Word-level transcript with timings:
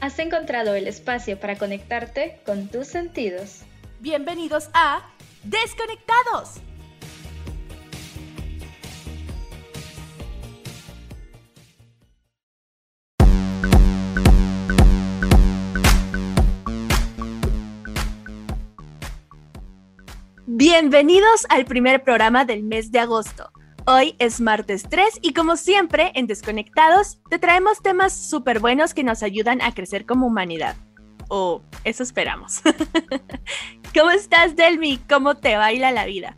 Has 0.00 0.18
encontrado 0.18 0.74
el 0.74 0.88
espacio 0.88 1.38
para 1.38 1.58
conectarte 1.58 2.40
con 2.46 2.68
tus 2.68 2.86
sentidos. 2.86 3.60
Bienvenidos 4.00 4.70
a 4.72 5.06
Desconectados. 5.44 6.54
Bienvenidos 20.46 21.44
al 21.50 21.66
primer 21.66 22.02
programa 22.02 22.46
del 22.46 22.62
mes 22.62 22.90
de 22.90 23.00
agosto. 23.00 23.52
Hoy 23.92 24.14
es 24.20 24.40
martes 24.40 24.84
3 24.88 25.18
y 25.20 25.32
como 25.32 25.56
siempre 25.56 26.12
en 26.14 26.28
Desconectados 26.28 27.18
te 27.28 27.40
traemos 27.40 27.82
temas 27.82 28.12
súper 28.12 28.60
buenos 28.60 28.94
que 28.94 29.02
nos 29.02 29.24
ayudan 29.24 29.60
a 29.60 29.74
crecer 29.74 30.06
como 30.06 30.28
humanidad. 30.28 30.76
O 31.28 31.62
eso 31.82 32.04
esperamos. 32.04 32.60
¿Cómo 33.92 34.12
estás, 34.12 34.54
Delmi? 34.54 34.98
¿Cómo 35.08 35.38
te 35.38 35.56
baila 35.56 35.90
la 35.90 36.04
vida? 36.04 36.36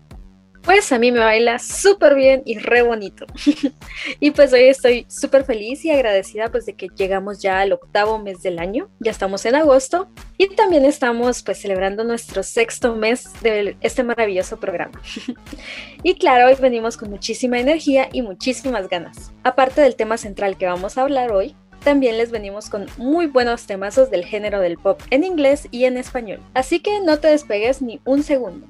Pues 0.63 0.93
a 0.93 0.99
mí 0.99 1.11
me 1.11 1.19
baila 1.19 1.59
súper 1.59 2.15
bien 2.15 2.43
y 2.45 2.59
re 2.59 2.83
bonito. 2.83 3.27
y 4.21 4.31
pues 4.31 4.53
hoy 4.53 4.63
estoy 4.63 5.07
súper 5.09 5.45
feliz 5.45 5.85
y 5.85 5.91
agradecida 5.91 6.51
pues 6.51 6.67
de 6.67 6.75
que 6.75 6.89
llegamos 6.95 7.43
ya 7.43 7.61
al 7.61 7.73
octavo 7.73 8.19
mes 8.19 8.43
del 8.43 8.61
año. 8.61 8.89
Ya 9.01 9.11
estamos 9.11 9.45
en 9.45 9.57
agosto 9.57 10.09
y 10.39 10.55
también 10.55 10.85
estamos 10.85 11.43
pues 11.43 11.61
celebrando 11.61 12.05
nuestro 12.05 12.45
sexto 12.45 12.95
mes 12.95 13.29
de 13.43 13.77
este 13.81 14.05
maravilloso 14.05 14.61
programa. 14.61 15.03
y 16.05 16.15
claro, 16.15 16.47
hoy 16.47 16.55
venimos 16.61 16.97
con 16.97 17.11
muchísima 17.11 17.59
energía 17.59 18.09
y 18.13 18.23
muchísimas 18.23 18.89
ganas. 18.89 19.33
Aparte 19.43 19.81
del 19.81 19.97
tema 19.97 20.17
central 20.17 20.57
que 20.57 20.67
vamos 20.67 20.97
a 20.97 21.03
hablar 21.03 21.33
hoy, 21.33 21.57
también 21.83 22.17
les 22.17 22.31
venimos 22.31 22.71
con 22.71 22.87
muy 22.97 23.27
buenos 23.27 23.67
temazos 23.67 24.11
del 24.11 24.25
género 24.25 24.61
del 24.61 24.79
pop 24.79 25.01
en 25.11 25.25
inglés 25.25 25.67
y 25.73 25.87
en 25.87 25.97
español. 25.97 26.41
Así 26.55 26.79
que 26.79 27.01
no 27.01 27.19
te 27.19 27.27
despegues 27.29 27.83
ni 27.83 28.01
un 28.05 28.23
segundo. 28.23 28.67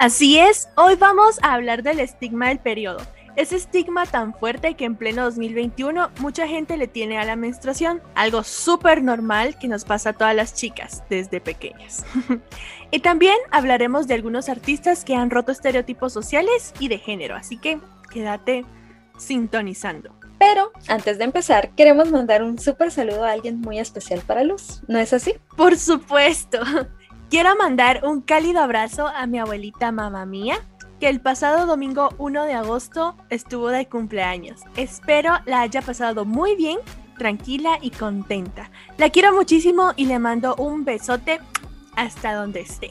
Así 0.00 0.38
es, 0.38 0.70
hoy 0.78 0.94
vamos 0.94 1.38
a 1.42 1.52
hablar 1.52 1.82
del 1.82 2.00
estigma 2.00 2.48
del 2.48 2.58
periodo. 2.58 3.02
Ese 3.36 3.56
estigma 3.56 4.06
tan 4.06 4.32
fuerte 4.32 4.72
que 4.72 4.86
en 4.86 4.96
pleno 4.96 5.24
2021 5.24 6.08
mucha 6.20 6.48
gente 6.48 6.78
le 6.78 6.88
tiene 6.88 7.18
a 7.18 7.24
la 7.26 7.36
menstruación, 7.36 8.00
algo 8.14 8.42
súper 8.42 9.02
normal 9.02 9.58
que 9.58 9.68
nos 9.68 9.84
pasa 9.84 10.08
a 10.08 10.12
todas 10.14 10.34
las 10.34 10.54
chicas 10.54 11.04
desde 11.10 11.42
pequeñas. 11.42 12.06
y 12.90 13.00
también 13.00 13.36
hablaremos 13.50 14.08
de 14.08 14.14
algunos 14.14 14.48
artistas 14.48 15.04
que 15.04 15.16
han 15.16 15.28
roto 15.28 15.52
estereotipos 15.52 16.14
sociales 16.14 16.72
y 16.80 16.88
de 16.88 16.96
género, 16.96 17.36
así 17.36 17.58
que 17.58 17.78
quédate 18.10 18.64
sintonizando. 19.18 20.18
Pero 20.38 20.72
antes 20.88 21.18
de 21.18 21.24
empezar, 21.24 21.74
queremos 21.74 22.10
mandar 22.10 22.42
un 22.42 22.58
súper 22.58 22.90
saludo 22.90 23.26
a 23.26 23.32
alguien 23.32 23.60
muy 23.60 23.78
especial 23.78 24.22
para 24.26 24.44
Luz, 24.44 24.80
¿no 24.88 24.98
es 24.98 25.12
así? 25.12 25.34
Por 25.58 25.76
supuesto. 25.76 26.58
Quiero 27.30 27.54
mandar 27.54 28.04
un 28.04 28.22
cálido 28.22 28.58
abrazo 28.58 29.06
a 29.06 29.24
mi 29.28 29.38
abuelita 29.38 29.92
mamá 29.92 30.26
mía, 30.26 30.56
que 30.98 31.08
el 31.08 31.20
pasado 31.20 31.64
domingo 31.64 32.08
1 32.18 32.44
de 32.44 32.54
agosto 32.54 33.14
estuvo 33.28 33.68
de 33.68 33.86
cumpleaños. 33.86 34.62
Espero 34.76 35.34
la 35.46 35.60
haya 35.60 35.80
pasado 35.80 36.24
muy 36.24 36.56
bien, 36.56 36.78
tranquila 37.18 37.78
y 37.80 37.90
contenta. 37.90 38.72
La 38.98 39.10
quiero 39.10 39.32
muchísimo 39.32 39.92
y 39.94 40.06
le 40.06 40.18
mando 40.18 40.56
un 40.56 40.84
besote 40.84 41.38
hasta 41.94 42.34
donde 42.34 42.62
esté. 42.62 42.90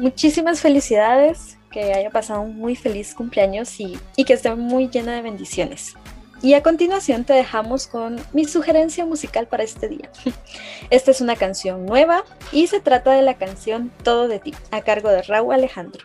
Muchísimas 0.00 0.60
felicidades, 0.60 1.56
que 1.70 1.92
haya 1.92 2.10
pasado 2.10 2.40
un 2.40 2.58
muy 2.58 2.74
feliz 2.74 3.14
cumpleaños 3.14 3.78
y, 3.78 3.96
y 4.16 4.24
que 4.24 4.32
esté 4.32 4.52
muy 4.56 4.88
llena 4.88 5.14
de 5.14 5.22
bendiciones. 5.22 5.94
Y 6.40 6.54
a 6.54 6.62
continuación 6.62 7.24
te 7.24 7.32
dejamos 7.32 7.88
con 7.88 8.20
mi 8.32 8.44
sugerencia 8.44 9.04
musical 9.04 9.48
para 9.48 9.64
este 9.64 9.88
día. 9.88 10.10
Esta 10.90 11.10
es 11.10 11.20
una 11.20 11.34
canción 11.34 11.84
nueva 11.84 12.24
y 12.52 12.68
se 12.68 12.80
trata 12.80 13.12
de 13.12 13.22
la 13.22 13.34
canción 13.34 13.90
Todo 14.04 14.28
de 14.28 14.38
ti, 14.38 14.54
a 14.70 14.82
cargo 14.82 15.08
de 15.08 15.22
Raúl 15.22 15.54
Alejandro. 15.54 16.04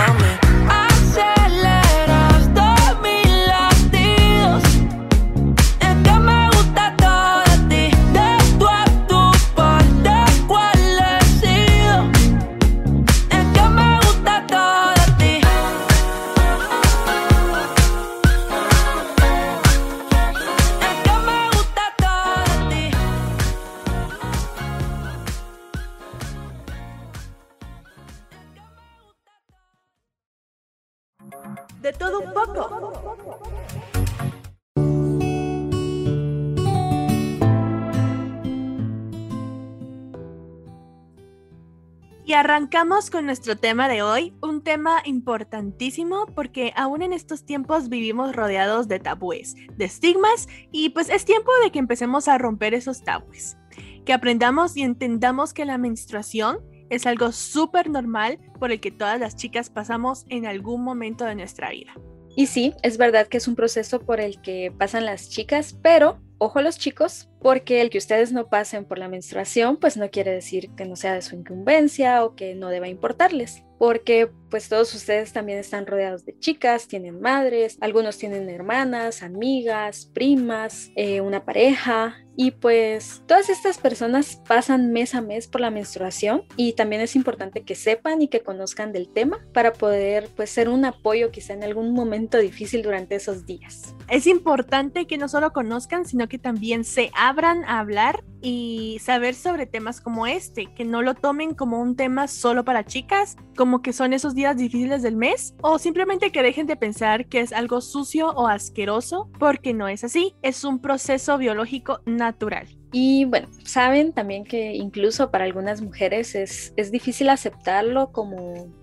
Arrancamos 42.33 43.09
con 43.09 43.25
nuestro 43.25 43.57
tema 43.57 43.87
de 43.89 44.01
hoy, 44.01 44.33
un 44.41 44.63
tema 44.63 45.01
importantísimo 45.05 46.27
porque 46.27 46.71
aún 46.75 47.01
en 47.01 47.13
estos 47.13 47.45
tiempos 47.45 47.89
vivimos 47.89 48.35
rodeados 48.35 48.87
de 48.87 48.99
tabúes, 48.99 49.55
de 49.75 49.85
estigmas 49.85 50.47
y 50.71 50.89
pues 50.89 51.09
es 51.09 51.25
tiempo 51.25 51.51
de 51.63 51.71
que 51.71 51.79
empecemos 51.79 52.27
a 52.27 52.37
romper 52.37 52.73
esos 52.73 53.03
tabúes, 53.03 53.57
que 54.05 54.13
aprendamos 54.13 54.77
y 54.77 54.83
entendamos 54.83 55.53
que 55.53 55.65
la 55.65 55.77
menstruación 55.77 56.59
es 56.89 57.05
algo 57.05 57.31
súper 57.31 57.89
normal 57.89 58.39
por 58.59 58.71
el 58.71 58.79
que 58.79 58.91
todas 58.91 59.19
las 59.19 59.35
chicas 59.35 59.69
pasamos 59.69 60.25
en 60.29 60.45
algún 60.45 60.83
momento 60.83 61.25
de 61.25 61.35
nuestra 61.35 61.71
vida. 61.71 61.93
Y 62.35 62.47
sí, 62.47 62.73
es 62.83 62.97
verdad 62.97 63.27
que 63.27 63.37
es 63.37 63.47
un 63.47 63.55
proceso 63.55 64.01
por 64.01 64.21
el 64.21 64.41
que 64.41 64.73
pasan 64.77 65.05
las 65.05 65.29
chicas, 65.29 65.77
pero 65.81 66.19
ojo 66.41 66.57
a 66.57 66.63
los 66.63 66.79
chicos, 66.79 67.29
porque 67.39 67.81
el 67.81 67.91
que 67.91 67.99
ustedes 67.99 68.31
no 68.31 68.49
pasen 68.49 68.83
por 68.85 68.97
la 68.97 69.07
menstruación, 69.07 69.77
pues 69.77 69.95
no 69.95 70.09
quiere 70.09 70.31
decir 70.31 70.71
que 70.75 70.85
no 70.85 70.95
sea 70.95 71.13
de 71.13 71.21
su 71.21 71.35
incumbencia 71.35 72.25
o 72.25 72.35
que 72.35 72.55
no 72.55 72.69
deba 72.69 72.87
importarles, 72.87 73.63
porque 73.77 74.31
pues 74.49 74.67
todos 74.67 74.93
ustedes 74.95 75.33
también 75.33 75.59
están 75.59 75.85
rodeados 75.85 76.25
de 76.25 76.37
chicas, 76.39 76.87
tienen 76.87 77.21
madres, 77.21 77.77
algunos 77.79 78.17
tienen 78.17 78.49
hermanas, 78.49 79.21
amigas, 79.21 80.09
primas, 80.13 80.89
eh, 80.95 81.21
una 81.21 81.45
pareja, 81.45 82.17
y 82.35 82.51
pues 82.51 83.21
todas 83.27 83.49
estas 83.49 83.77
personas 83.77 84.41
pasan 84.47 84.91
mes 84.91 85.15
a 85.15 85.21
mes 85.21 85.47
por 85.47 85.61
la 85.61 85.69
menstruación 85.69 86.43
y 86.55 86.73
también 86.73 87.01
es 87.01 87.15
importante 87.15 87.63
que 87.63 87.75
sepan 87.75 88.21
y 88.21 88.29
que 88.29 88.41
conozcan 88.41 88.93
del 88.93 89.09
tema 89.09 89.45
para 89.53 89.73
poder 89.73 90.29
pues 90.35 90.49
ser 90.49 90.69
un 90.69 90.85
apoyo 90.85 91.31
quizá 91.31 91.53
en 91.53 91.63
algún 91.63 91.93
momento 91.93 92.37
difícil 92.37 92.83
durante 92.83 93.15
esos 93.15 93.45
días. 93.45 93.95
Es 94.09 94.27
importante 94.27 95.07
que 95.07 95.17
no 95.17 95.27
solo 95.27 95.51
conozcan, 95.53 96.05
sino 96.05 96.27
que 96.31 96.37
también 96.37 96.85
se 96.85 97.11
abran 97.13 97.65
a 97.65 97.79
hablar 97.79 98.23
y 98.41 98.99
saber 99.03 99.35
sobre 99.35 99.65
temas 99.65 99.99
como 99.99 100.27
este, 100.27 100.67
que 100.73 100.85
no 100.85 101.01
lo 101.01 101.13
tomen 101.13 101.53
como 101.53 101.81
un 101.81 101.97
tema 101.97 102.29
solo 102.29 102.63
para 102.63 102.85
chicas, 102.85 103.35
como 103.57 103.81
que 103.81 103.91
son 103.91 104.13
esos 104.13 104.33
días 104.33 104.55
difíciles 104.55 105.01
del 105.01 105.17
mes, 105.17 105.53
o 105.61 105.77
simplemente 105.77 106.31
que 106.31 106.41
dejen 106.41 106.67
de 106.67 106.77
pensar 106.77 107.25
que 107.25 107.41
es 107.41 107.51
algo 107.51 107.81
sucio 107.81 108.29
o 108.29 108.47
asqueroso, 108.47 109.29
porque 109.39 109.73
no 109.73 109.89
es 109.89 110.05
así, 110.05 110.33
es 110.41 110.63
un 110.63 110.79
proceso 110.79 111.37
biológico 111.37 111.99
natural. 112.05 112.65
Y 112.93 113.25
bueno, 113.25 113.49
saben 113.65 114.13
también 114.13 114.45
que 114.45 114.73
incluso 114.73 115.31
para 115.31 115.43
algunas 115.43 115.81
mujeres 115.81 116.33
es, 116.33 116.73
es 116.77 116.93
difícil 116.93 117.27
aceptarlo 117.27 118.13
como... 118.13 118.73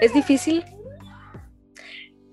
Es 0.00 0.12
difícil 0.12 0.64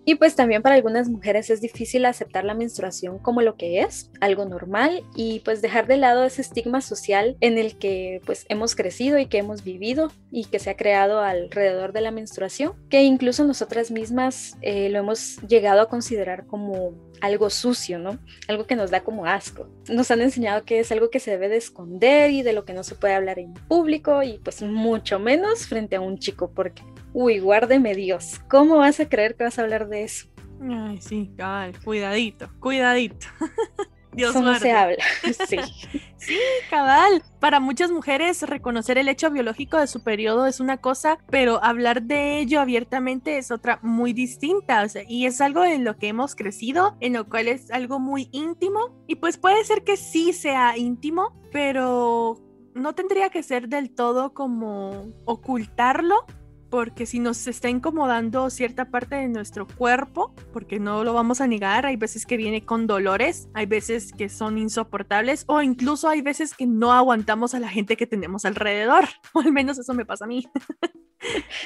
y 0.05 0.15
pues 0.15 0.35
también 0.35 0.61
para 0.61 0.75
algunas 0.75 1.09
mujeres 1.09 1.49
es 1.49 1.61
difícil 1.61 2.05
aceptar 2.05 2.43
la 2.43 2.53
menstruación 2.53 3.19
como 3.19 3.41
lo 3.41 3.55
que 3.55 3.81
es, 3.81 4.11
algo 4.19 4.45
normal, 4.45 5.03
y 5.15 5.39
pues 5.39 5.61
dejar 5.61 5.87
de 5.87 5.97
lado 5.97 6.23
ese 6.23 6.41
estigma 6.41 6.81
social 6.81 7.37
en 7.39 7.57
el 7.57 7.77
que 7.77 8.21
pues 8.25 8.45
hemos 8.49 8.75
crecido 8.75 9.17
y 9.17 9.27
que 9.27 9.37
hemos 9.37 9.63
vivido 9.63 10.11
y 10.31 10.45
que 10.45 10.59
se 10.59 10.69
ha 10.69 10.77
creado 10.77 11.19
alrededor 11.19 11.93
de 11.93 12.01
la 12.01 12.11
menstruación, 12.11 12.73
que 12.89 13.03
incluso 13.03 13.43
nosotras 13.45 13.91
mismas 13.91 14.57
eh, 14.61 14.89
lo 14.89 14.99
hemos 14.99 15.37
llegado 15.47 15.81
a 15.81 15.89
considerar 15.89 16.45
como 16.47 16.93
algo 17.21 17.49
sucio, 17.49 17.99
¿no? 17.99 18.19
Algo 18.49 18.67
que 18.67 18.75
nos 18.75 18.91
da 18.91 19.01
como 19.01 19.25
asco. 19.25 19.69
Nos 19.87 20.11
han 20.11 20.21
enseñado 20.21 20.65
que 20.65 20.79
es 20.79 20.91
algo 20.91 21.09
que 21.09 21.21
se 21.21 21.31
debe 21.31 21.47
de 21.47 21.55
esconder 21.55 22.31
y 22.31 22.41
de 22.41 22.51
lo 22.51 22.65
que 22.65 22.73
no 22.73 22.83
se 22.83 22.95
puede 22.95 23.13
hablar 23.13 23.39
en 23.39 23.53
público 23.53 24.23
y 24.23 24.39
pues 24.39 24.61
mucho 24.61 25.19
menos 25.19 25.65
frente 25.67 25.95
a 25.95 26.01
un 26.01 26.19
chico 26.19 26.51
porque 26.53 26.83
uy, 27.13 27.39
guárdeme 27.39 27.95
Dios, 27.95 28.41
¿cómo 28.49 28.77
vas 28.77 28.99
a 28.99 29.07
creer 29.07 29.35
que 29.35 29.43
vas 29.43 29.59
a 29.59 29.61
hablar 29.61 29.87
de 29.87 30.03
eso? 30.03 30.27
Ay, 30.61 31.01
sí, 31.01 31.31
cabal, 31.37 31.73
cuidadito, 31.83 32.49
cuidadito. 32.59 33.27
Dios 34.15 34.35
no 34.35 34.57
se 34.59 34.71
habla. 34.71 34.97
Sí. 35.47 35.57
sí, 36.17 36.37
cabal. 36.69 37.23
Para 37.39 37.59
muchas 37.59 37.91
mujeres 37.91 38.41
reconocer 38.43 38.97
el 38.97 39.09
hecho 39.09 39.31
biológico 39.31 39.77
de 39.77 39.87
su 39.87 40.03
periodo 40.03 40.45
es 40.45 40.59
una 40.59 40.77
cosa, 40.77 41.17
pero 41.29 41.63
hablar 41.63 42.03
de 42.03 42.39
ello 42.39 42.61
abiertamente 42.61 43.37
es 43.37 43.51
otra 43.51 43.79
muy 43.81 44.13
distinta. 44.13 44.83
O 44.83 44.89
sea, 44.89 45.03
y 45.07 45.25
es 45.25 45.41
algo 45.41 45.63
en 45.63 45.83
lo 45.83 45.97
que 45.97 46.07
hemos 46.07 46.35
crecido, 46.35 46.95
en 46.99 47.13
lo 47.13 47.27
cual 47.27 47.47
es 47.47 47.71
algo 47.71 47.99
muy 47.99 48.29
íntimo. 48.31 49.03
Y 49.07 49.15
pues 49.15 49.37
puede 49.37 49.63
ser 49.63 49.83
que 49.83 49.97
sí 49.97 50.33
sea 50.33 50.77
íntimo, 50.77 51.41
pero 51.51 52.37
no 52.75 52.93
tendría 52.93 53.29
que 53.29 53.43
ser 53.43 53.67
del 53.67 53.93
todo 53.93 54.33
como 54.33 55.11
ocultarlo 55.25 56.25
porque 56.73 57.05
si 57.05 57.19
nos 57.19 57.45
está 57.45 57.69
incomodando 57.69 58.49
cierta 58.49 58.85
parte 58.85 59.13
de 59.13 59.27
nuestro 59.27 59.67
cuerpo, 59.67 60.33
porque 60.51 60.79
no 60.79 61.03
lo 61.03 61.13
vamos 61.13 61.39
a 61.39 61.45
negar, 61.45 61.85
hay 61.85 61.97
veces 61.97 62.25
que 62.25 62.35
viene 62.35 62.65
con 62.65 62.87
dolores, 62.87 63.47
hay 63.53 63.67
veces 63.67 64.11
que 64.11 64.27
son 64.27 64.57
insoportables 64.57 65.43
o 65.45 65.61
incluso 65.61 66.09
hay 66.09 66.23
veces 66.23 66.55
que 66.55 66.65
no 66.65 66.91
aguantamos 66.91 67.53
a 67.53 67.59
la 67.59 67.69
gente 67.69 67.95
que 67.95 68.07
tenemos 68.07 68.43
alrededor, 68.43 69.05
o 69.33 69.41
al 69.41 69.51
menos 69.51 69.77
eso 69.77 69.93
me 69.93 70.03
pasa 70.03 70.25
a 70.25 70.27
mí. 70.27 70.47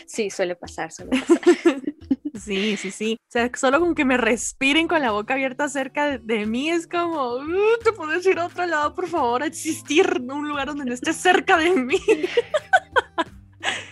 Sí, 0.05 0.29
suele 0.29 0.57
pasar, 0.57 0.91
suele 0.91 1.11
pasar. 1.21 1.81
Sí, 2.35 2.75
sí, 2.75 2.91
sí. 2.91 3.17
O 3.29 3.31
sea, 3.31 3.49
solo 3.55 3.79
con 3.79 3.95
que 3.95 4.03
me 4.03 4.17
respiren 4.17 4.89
con 4.89 5.01
la 5.01 5.11
boca 5.11 5.35
abierta 5.35 5.69
cerca 5.69 6.17
de, 6.17 6.45
mí 6.45 6.69
es 6.69 6.85
como, 6.85 7.35
uh, 7.35 7.77
te 7.81 7.93
puedes 7.93 8.25
ir 8.25 8.39
a 8.39 8.47
otro 8.47 8.65
lado, 8.65 8.93
por 8.93 9.07
favor, 9.07 9.41
a 9.41 9.45
existir 9.45 10.05
en 10.17 10.29
un 10.29 10.49
lugar 10.49 10.67
donde 10.67 10.83
no 10.83 10.93
estés 10.93 11.15
cerca 11.15 11.55
de 11.57 11.71
mí. 11.71 11.97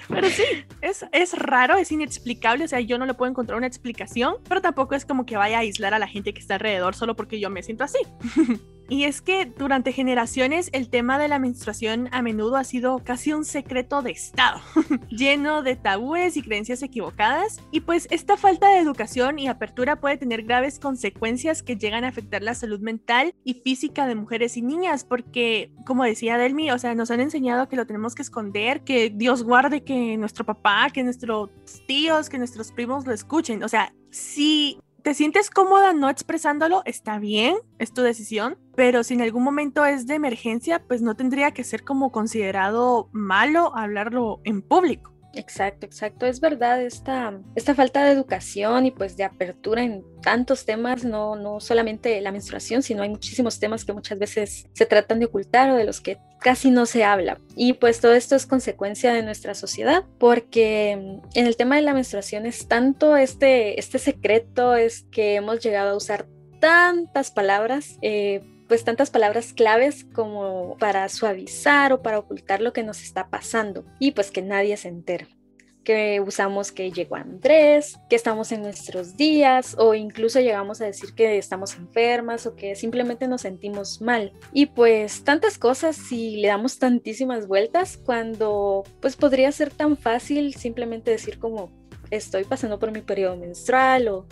Pero 0.07 0.29
sí, 0.29 0.43
es, 0.81 1.05
es 1.11 1.37
raro, 1.37 1.75
es 1.75 1.91
inexplicable, 1.91 2.65
o 2.65 2.67
sea, 2.67 2.79
yo 2.79 2.97
no 2.97 3.05
le 3.05 3.13
puedo 3.13 3.29
encontrar 3.29 3.57
una 3.57 3.67
explicación, 3.67 4.35
pero 4.47 4.61
tampoco 4.61 4.95
es 4.95 5.05
como 5.05 5.25
que 5.25 5.37
vaya 5.37 5.57
a 5.57 5.61
aislar 5.61 5.93
a 5.93 5.99
la 5.99 6.07
gente 6.07 6.33
que 6.33 6.39
está 6.39 6.55
alrededor 6.55 6.95
solo 6.95 7.15
porque 7.15 7.39
yo 7.39 7.49
me 7.49 7.63
siento 7.63 7.83
así. 7.83 7.99
Y 8.89 9.05
es 9.05 9.21
que 9.21 9.45
durante 9.45 9.91
generaciones 9.91 10.69
el 10.73 10.89
tema 10.89 11.17
de 11.17 11.27
la 11.27 11.39
menstruación 11.39 12.09
a 12.11 12.21
menudo 12.21 12.55
ha 12.55 12.63
sido 12.63 12.99
casi 12.99 13.33
un 13.33 13.45
secreto 13.45 14.01
de 14.01 14.11
Estado, 14.11 14.61
lleno 15.09 15.63
de 15.63 15.75
tabúes 15.75 16.37
y 16.37 16.43
creencias 16.43 16.83
equivocadas. 16.83 17.61
Y 17.71 17.81
pues 17.81 18.07
esta 18.11 18.37
falta 18.37 18.69
de 18.69 18.79
educación 18.79 19.39
y 19.39 19.47
apertura 19.47 19.99
puede 19.99 20.17
tener 20.17 20.43
graves 20.43 20.79
consecuencias 20.79 21.63
que 21.63 21.77
llegan 21.77 22.03
a 22.03 22.09
afectar 22.09 22.43
la 22.43 22.53
salud 22.53 22.79
mental 22.79 23.33
y 23.43 23.55
física 23.55 24.07
de 24.07 24.15
mujeres 24.15 24.57
y 24.57 24.61
niñas, 24.61 25.03
porque 25.03 25.71
como 25.85 26.03
decía 26.03 26.37
Delmi, 26.37 26.71
o 26.71 26.77
sea, 26.77 26.95
nos 26.95 27.11
han 27.11 27.21
enseñado 27.21 27.67
que 27.67 27.75
lo 27.75 27.87
tenemos 27.87 28.13
que 28.13 28.21
esconder, 28.21 28.81
que 28.81 29.09
Dios 29.09 29.43
guarde 29.43 29.83
que 29.83 30.17
nuestro 30.17 30.45
papá, 30.45 30.89
que 30.93 31.03
nuestros 31.03 31.49
tíos, 31.87 32.29
que 32.29 32.37
nuestros 32.37 32.71
primos 32.71 33.05
lo 33.05 33.13
escuchen. 33.13 33.63
O 33.63 33.67
sea, 33.67 33.93
si 34.11 34.79
te 35.05 35.13
sientes 35.13 35.51
cómoda 35.51 35.93
no 35.93 36.09
expresándolo, 36.09 36.81
está 36.85 37.19
bien, 37.19 37.57
es 37.77 37.93
tu 37.93 38.01
decisión, 38.01 38.57
pero 38.75 39.03
si 39.03 39.13
en 39.13 39.21
algún 39.21 39.43
momento 39.43 39.85
es 39.85 40.07
de 40.07 40.15
emergencia, 40.15 40.81
pues 40.83 41.03
no 41.03 41.15
tendría 41.15 41.51
que 41.51 41.63
ser 41.63 41.83
como 41.83 42.11
considerado 42.11 43.07
malo 43.11 43.71
hablarlo 43.77 44.41
en 44.45 44.63
público. 44.63 45.14
Exacto, 45.35 45.85
exacto. 45.85 46.25
Es 46.25 46.39
verdad 46.39 46.81
esta, 46.81 47.37
esta 47.55 47.75
falta 47.75 48.03
de 48.03 48.11
educación 48.11 48.85
y 48.85 48.91
pues 48.91 49.17
de 49.17 49.25
apertura 49.25 49.83
en 49.83 50.03
tantos 50.21 50.65
temas, 50.65 51.03
no, 51.03 51.35
no 51.35 51.59
solamente 51.59 52.19
la 52.21 52.31
menstruación, 52.31 52.81
sino 52.81 53.03
hay 53.03 53.09
muchísimos 53.09 53.59
temas 53.59 53.83
que 53.83 53.93
muchas 53.93 54.17
veces 54.17 54.67
se 54.73 54.85
tratan 54.85 55.19
de 55.19 55.25
ocultar 55.25 55.69
o 55.69 55.75
de 55.75 55.83
los 55.83 55.99
que 55.99 56.17
casi 56.39 56.71
no 56.71 56.85
se 56.85 57.03
habla. 57.03 57.39
Y 57.55 57.73
pues 57.73 57.99
todo 57.99 58.13
esto 58.13 58.35
es 58.35 58.45
consecuencia 58.45 59.13
de 59.13 59.23
nuestra 59.23 59.55
sociedad, 59.55 60.05
porque 60.19 60.91
en 60.91 61.47
el 61.47 61.57
tema 61.57 61.75
de 61.75 61.81
la 61.81 61.93
menstruación 61.93 62.45
es 62.45 62.67
tanto 62.67 63.17
este, 63.17 63.79
este 63.79 63.99
secreto, 63.99 64.75
es 64.75 65.03
que 65.11 65.35
hemos 65.35 65.59
llegado 65.59 65.91
a 65.91 65.97
usar 65.97 66.27
tantas 66.59 67.31
palabras 67.31 67.97
eh, 68.01 68.41
pues 68.67 68.83
tantas 68.83 69.09
palabras 69.09 69.53
claves 69.53 70.05
como 70.13 70.77
para 70.79 71.07
suavizar 71.09 71.93
o 71.93 72.01
para 72.01 72.19
ocultar 72.19 72.61
lo 72.61 72.73
que 72.73 72.83
nos 72.83 73.01
está 73.01 73.29
pasando 73.29 73.85
y 73.99 74.11
pues 74.11 74.31
que 74.31 74.41
nadie 74.41 74.77
se 74.77 74.89
entere 74.89 75.27
que 75.85 76.19
usamos 76.19 76.73
que 76.73 76.91
llegó 76.91 77.15
Andrés, 77.15 77.97
que 78.09 78.17
estamos 78.17 78.51
en 78.51 78.63
nuestros 78.63 79.15
días 79.15 79.75
o 79.79 79.93
incluso 79.93 80.41
llegamos 80.41 80.81
a 80.81 80.85
decir 80.85 81.13
que 81.13 81.37
estamos 81.37 81.75
enfermas 81.75 82.45
o 82.45 82.55
que 82.55 82.75
simplemente 82.75 83.29
nos 83.29 83.41
sentimos 83.41 84.01
mal. 84.01 84.33
Y 84.51 84.65
pues 84.65 85.23
tantas 85.23 85.57
cosas 85.57 85.95
si 85.95 86.37
le 86.37 86.49
damos 86.49 86.79
tantísimas 86.79 87.47
vueltas 87.47 87.97
cuando 87.97 88.83
pues 88.99 89.15
podría 89.15 89.51
ser 89.53 89.71
tan 89.71 89.95
fácil 89.95 90.55
simplemente 90.55 91.11
decir 91.11 91.39
como 91.39 91.71
estoy 92.11 92.43
pasando 92.43 92.79
por 92.79 92.91
mi 92.91 93.01
periodo 93.01 93.37
menstrual 93.37 94.07
o 94.07 94.25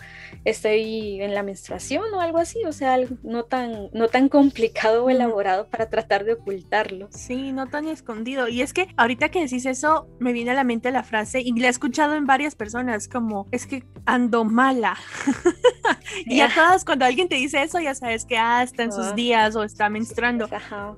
estoy 0.45 1.21
en 1.21 1.33
la 1.33 1.43
menstruación 1.43 2.13
o 2.13 2.21
algo 2.21 2.37
así, 2.37 2.63
o 2.65 2.71
sea, 2.71 2.97
no 3.23 3.43
tan, 3.45 3.89
no 3.93 4.07
tan 4.07 4.29
complicado 4.29 5.05
o 5.05 5.09
elaborado 5.09 5.67
para 5.67 5.89
tratar 5.89 6.25
de 6.25 6.33
ocultarlo. 6.33 7.09
Sí, 7.11 7.51
no 7.51 7.67
tan 7.67 7.87
escondido. 7.87 8.47
Y 8.47 8.61
es 8.61 8.73
que 8.73 8.87
ahorita 8.97 9.29
que 9.29 9.41
decís 9.41 9.65
eso, 9.65 10.07
me 10.19 10.33
viene 10.33 10.51
a 10.51 10.55
la 10.55 10.63
mente 10.63 10.91
la 10.91 11.03
frase 11.03 11.41
y 11.41 11.53
la 11.59 11.67
he 11.67 11.69
escuchado 11.69 12.15
en 12.15 12.25
varias 12.25 12.55
personas 12.55 13.07
como, 13.07 13.47
es 13.51 13.65
que 13.65 13.83
ando 14.05 14.43
mala. 14.43 14.97
y 16.25 16.41
a 16.41 16.53
todas, 16.53 16.85
cuando 16.85 17.05
alguien 17.05 17.29
te 17.29 17.35
dice 17.35 17.63
eso, 17.63 17.79
ya 17.79 17.95
sabes 17.95 18.25
que 18.25 18.37
ah, 18.37 18.63
está 18.63 18.83
en 18.83 18.91
sus 18.91 19.07
ah. 19.07 19.13
días 19.13 19.55
o 19.55 19.63
está 19.63 19.89
menstruando. 19.89 20.49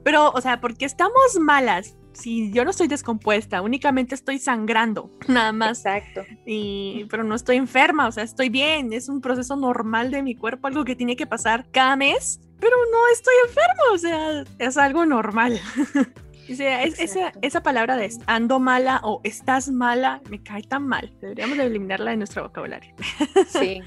Pero, 0.04 0.32
o 0.32 0.42
sea, 0.42 0.62
porque 0.62 0.86
estamos 0.86 1.40
malas? 1.40 1.96
Si 2.16 2.52
yo 2.52 2.64
no 2.64 2.72
estoy 2.72 2.88
descompuesta, 2.88 3.62
únicamente 3.62 4.16
estoy 4.16 4.40
sangrando, 4.40 5.12
nada 5.28 5.52
más. 5.52 5.86
Exacto. 5.86 6.24
Y, 6.46 7.06
pero 7.10 7.24
no 7.24 7.36
estoy 7.36 7.58
enferma, 7.58 8.08
o 8.08 8.12
sea, 8.12 8.24
estoy 8.24 8.50
bien, 8.50 8.94
es 8.94 9.10
un 9.10 9.22
proceso 9.22 9.56
normal 9.56 10.12
de 10.12 10.24
mi 10.24 10.36
cuerpo, 10.36 10.68
algo 10.68 10.86
que 10.86 10.96
tiene 10.96 11.16
que 11.16 11.28
pasar 11.28 11.68
cada 11.72 11.96
mes, 11.96 12.40
pero 12.60 12.76
no 12.92 12.98
estoy 13.12 13.34
enfermo, 13.48 13.84
o 13.94 13.98
sea, 13.98 14.44
es 14.60 14.78
algo 14.78 15.06
normal. 15.06 15.60
o 16.52 16.56
sea, 16.56 16.84
esa, 16.84 17.34
esa 17.42 17.62
palabra 17.62 17.98
de 17.98 18.10
ando 18.28 18.60
mala 18.60 19.02
o 19.04 19.20
estás 19.24 19.70
mala 19.70 20.22
me 20.30 20.42
cae 20.42 20.64
tan 20.64 20.88
mal. 20.88 21.16
Deberíamos 21.22 21.58
de 21.58 21.66
eliminarla 21.66 22.12
de 22.12 22.18
nuestro 22.18 22.44
vocabulario. 22.44 22.94
Sí. 23.50 23.82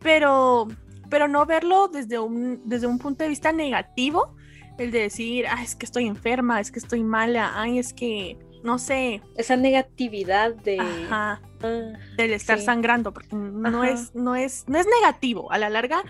pero, 0.00 0.68
pero 1.10 1.28
no 1.28 1.44
verlo 1.46 1.88
desde 1.88 2.18
un, 2.18 2.62
desde 2.64 2.86
un 2.86 2.98
punto 2.98 3.24
de 3.24 3.30
vista 3.30 3.52
negativo, 3.52 4.34
el 4.82 4.90
de 4.90 5.00
decir, 5.00 5.46
ah, 5.48 5.62
es 5.62 5.74
que 5.74 5.86
estoy 5.86 6.06
enferma, 6.06 6.60
es 6.60 6.70
que 6.70 6.78
estoy 6.78 7.02
mala, 7.02 7.52
ay, 7.54 7.78
es 7.78 7.92
que, 7.92 8.36
no 8.62 8.78
sé. 8.78 9.22
Esa 9.36 9.56
negatividad 9.56 10.54
de... 10.54 10.78
Ajá, 10.80 11.40
ah, 11.62 11.92
del 12.16 12.32
estar 12.32 12.58
sangrando, 12.60 13.12
porque 13.12 13.34
no 13.34 13.84
es, 13.84 14.14
no, 14.14 14.34
es, 14.36 14.64
no 14.68 14.78
es 14.78 14.86
negativo. 15.00 15.50
A 15.52 15.58
la 15.58 15.70
larga, 15.70 16.02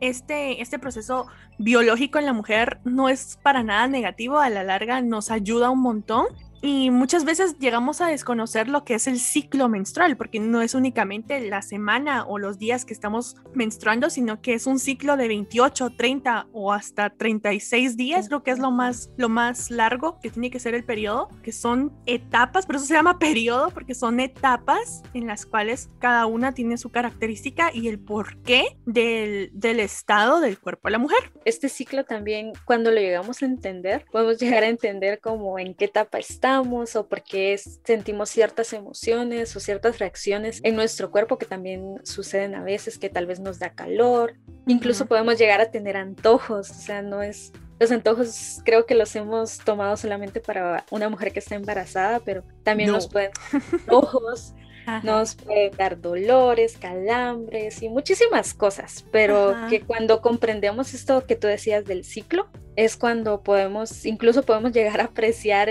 este, 0.00 0.60
este 0.60 0.78
proceso 0.78 1.26
biológico 1.58 2.18
en 2.18 2.26
la 2.26 2.32
mujer 2.32 2.80
no 2.84 3.08
es 3.08 3.38
para 3.42 3.62
nada 3.62 3.86
negativo, 3.88 4.38
a 4.38 4.50
la 4.50 4.64
larga 4.64 5.00
nos 5.00 5.30
ayuda 5.30 5.70
un 5.70 5.80
montón 5.80 6.26
Y 6.68 6.90
muchas 6.90 7.24
veces 7.24 7.60
llegamos 7.60 8.00
a 8.00 8.08
desconocer 8.08 8.66
lo 8.66 8.84
que 8.84 8.94
es 8.94 9.06
el 9.06 9.20
ciclo 9.20 9.68
menstrual, 9.68 10.16
porque 10.16 10.40
no 10.40 10.62
es 10.62 10.74
únicamente 10.74 11.38
la 11.48 11.62
semana 11.62 12.26
o 12.26 12.40
los 12.40 12.58
días 12.58 12.84
que 12.84 12.92
estamos 12.92 13.36
menstruando, 13.54 14.10
sino 14.10 14.42
que 14.42 14.54
es 14.54 14.66
un 14.66 14.80
ciclo 14.80 15.16
de 15.16 15.28
28, 15.28 15.90
30 15.90 16.48
o 16.52 16.72
hasta 16.72 17.10
36 17.10 17.96
días, 17.96 18.26
creo 18.26 18.42
que 18.42 18.50
es 18.50 18.58
lo 18.58 18.72
más, 18.72 19.12
lo 19.16 19.28
más 19.28 19.70
largo 19.70 20.18
que 20.18 20.28
tiene 20.28 20.50
que 20.50 20.58
ser 20.58 20.74
el 20.74 20.82
periodo, 20.82 21.28
que 21.44 21.52
son 21.52 21.92
etapas, 22.04 22.66
por 22.66 22.74
eso 22.74 22.86
se 22.86 22.94
llama 22.94 23.18
periodo, 23.20 23.70
porque 23.70 23.94
son 23.94 24.18
etapas 24.18 25.04
en 25.14 25.28
las 25.28 25.46
cuales 25.46 25.88
cada 26.00 26.26
una 26.26 26.50
tiene 26.50 26.78
su 26.78 26.90
característica 26.90 27.70
y 27.72 27.86
el 27.86 28.00
porqué 28.00 28.76
del, 28.86 29.50
del 29.52 29.78
estado 29.78 30.40
del 30.40 30.58
cuerpo 30.58 30.88
de 30.88 30.92
la 30.92 30.98
mujer. 30.98 31.30
Este 31.44 31.68
ciclo 31.68 32.02
también, 32.02 32.54
cuando 32.64 32.90
lo 32.90 32.98
llegamos 32.98 33.40
a 33.40 33.46
entender, 33.46 34.04
podemos 34.10 34.38
llegar 34.40 34.64
a 34.64 34.68
entender 34.68 35.20
como 35.20 35.60
en 35.60 35.72
qué 35.72 35.84
etapa 35.84 36.18
está 36.18 36.55
o 36.60 37.06
por 37.08 37.22
qué 37.22 37.58
sentimos 37.84 38.30
ciertas 38.30 38.72
emociones 38.72 39.54
o 39.56 39.60
ciertas 39.60 39.98
reacciones 39.98 40.60
en 40.62 40.76
nuestro 40.76 41.10
cuerpo 41.10 41.38
que 41.38 41.46
también 41.46 42.00
suceden 42.04 42.54
a 42.54 42.62
veces, 42.62 42.98
que 42.98 43.08
tal 43.08 43.26
vez 43.26 43.40
nos 43.40 43.58
da 43.58 43.70
calor. 43.70 44.34
Incluso 44.66 45.06
podemos 45.06 45.38
llegar 45.38 45.60
a 45.60 45.70
tener 45.70 45.96
antojos, 45.96 46.70
o 46.70 46.74
sea, 46.74 47.02
no 47.02 47.22
es... 47.22 47.52
Los 47.78 47.92
antojos 47.92 48.60
creo 48.64 48.86
que 48.86 48.94
los 48.94 49.14
hemos 49.16 49.58
tomado 49.58 49.96
solamente 49.98 50.40
para 50.40 50.86
una 50.90 51.10
mujer 51.10 51.32
que 51.32 51.40
está 51.40 51.56
embarazada, 51.56 52.20
pero 52.20 52.42
también 52.62 52.90
nos 52.90 53.06
pueden 53.06 53.32
antojos, 53.52 54.54
nos 55.02 55.34
pueden 55.34 55.76
dar 55.76 56.00
dolores, 56.00 56.78
calambres 56.78 57.82
y 57.82 57.90
muchísimas 57.90 58.54
cosas, 58.54 59.04
pero 59.12 59.54
que 59.68 59.82
cuando 59.82 60.22
comprendemos 60.22 60.94
esto 60.94 61.26
que 61.26 61.36
tú 61.36 61.48
decías 61.48 61.84
del 61.84 62.04
ciclo, 62.04 62.48
es 62.76 62.96
cuando 62.96 63.42
podemos, 63.42 64.04
incluso 64.04 64.42
podemos 64.42 64.72
llegar 64.72 65.00
a 65.00 65.04
apreciar 65.04 65.68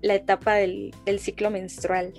la 0.00 0.14
etapa 0.14 0.54
del, 0.54 0.94
ciclo 1.18 1.50
menstrual. 1.50 2.14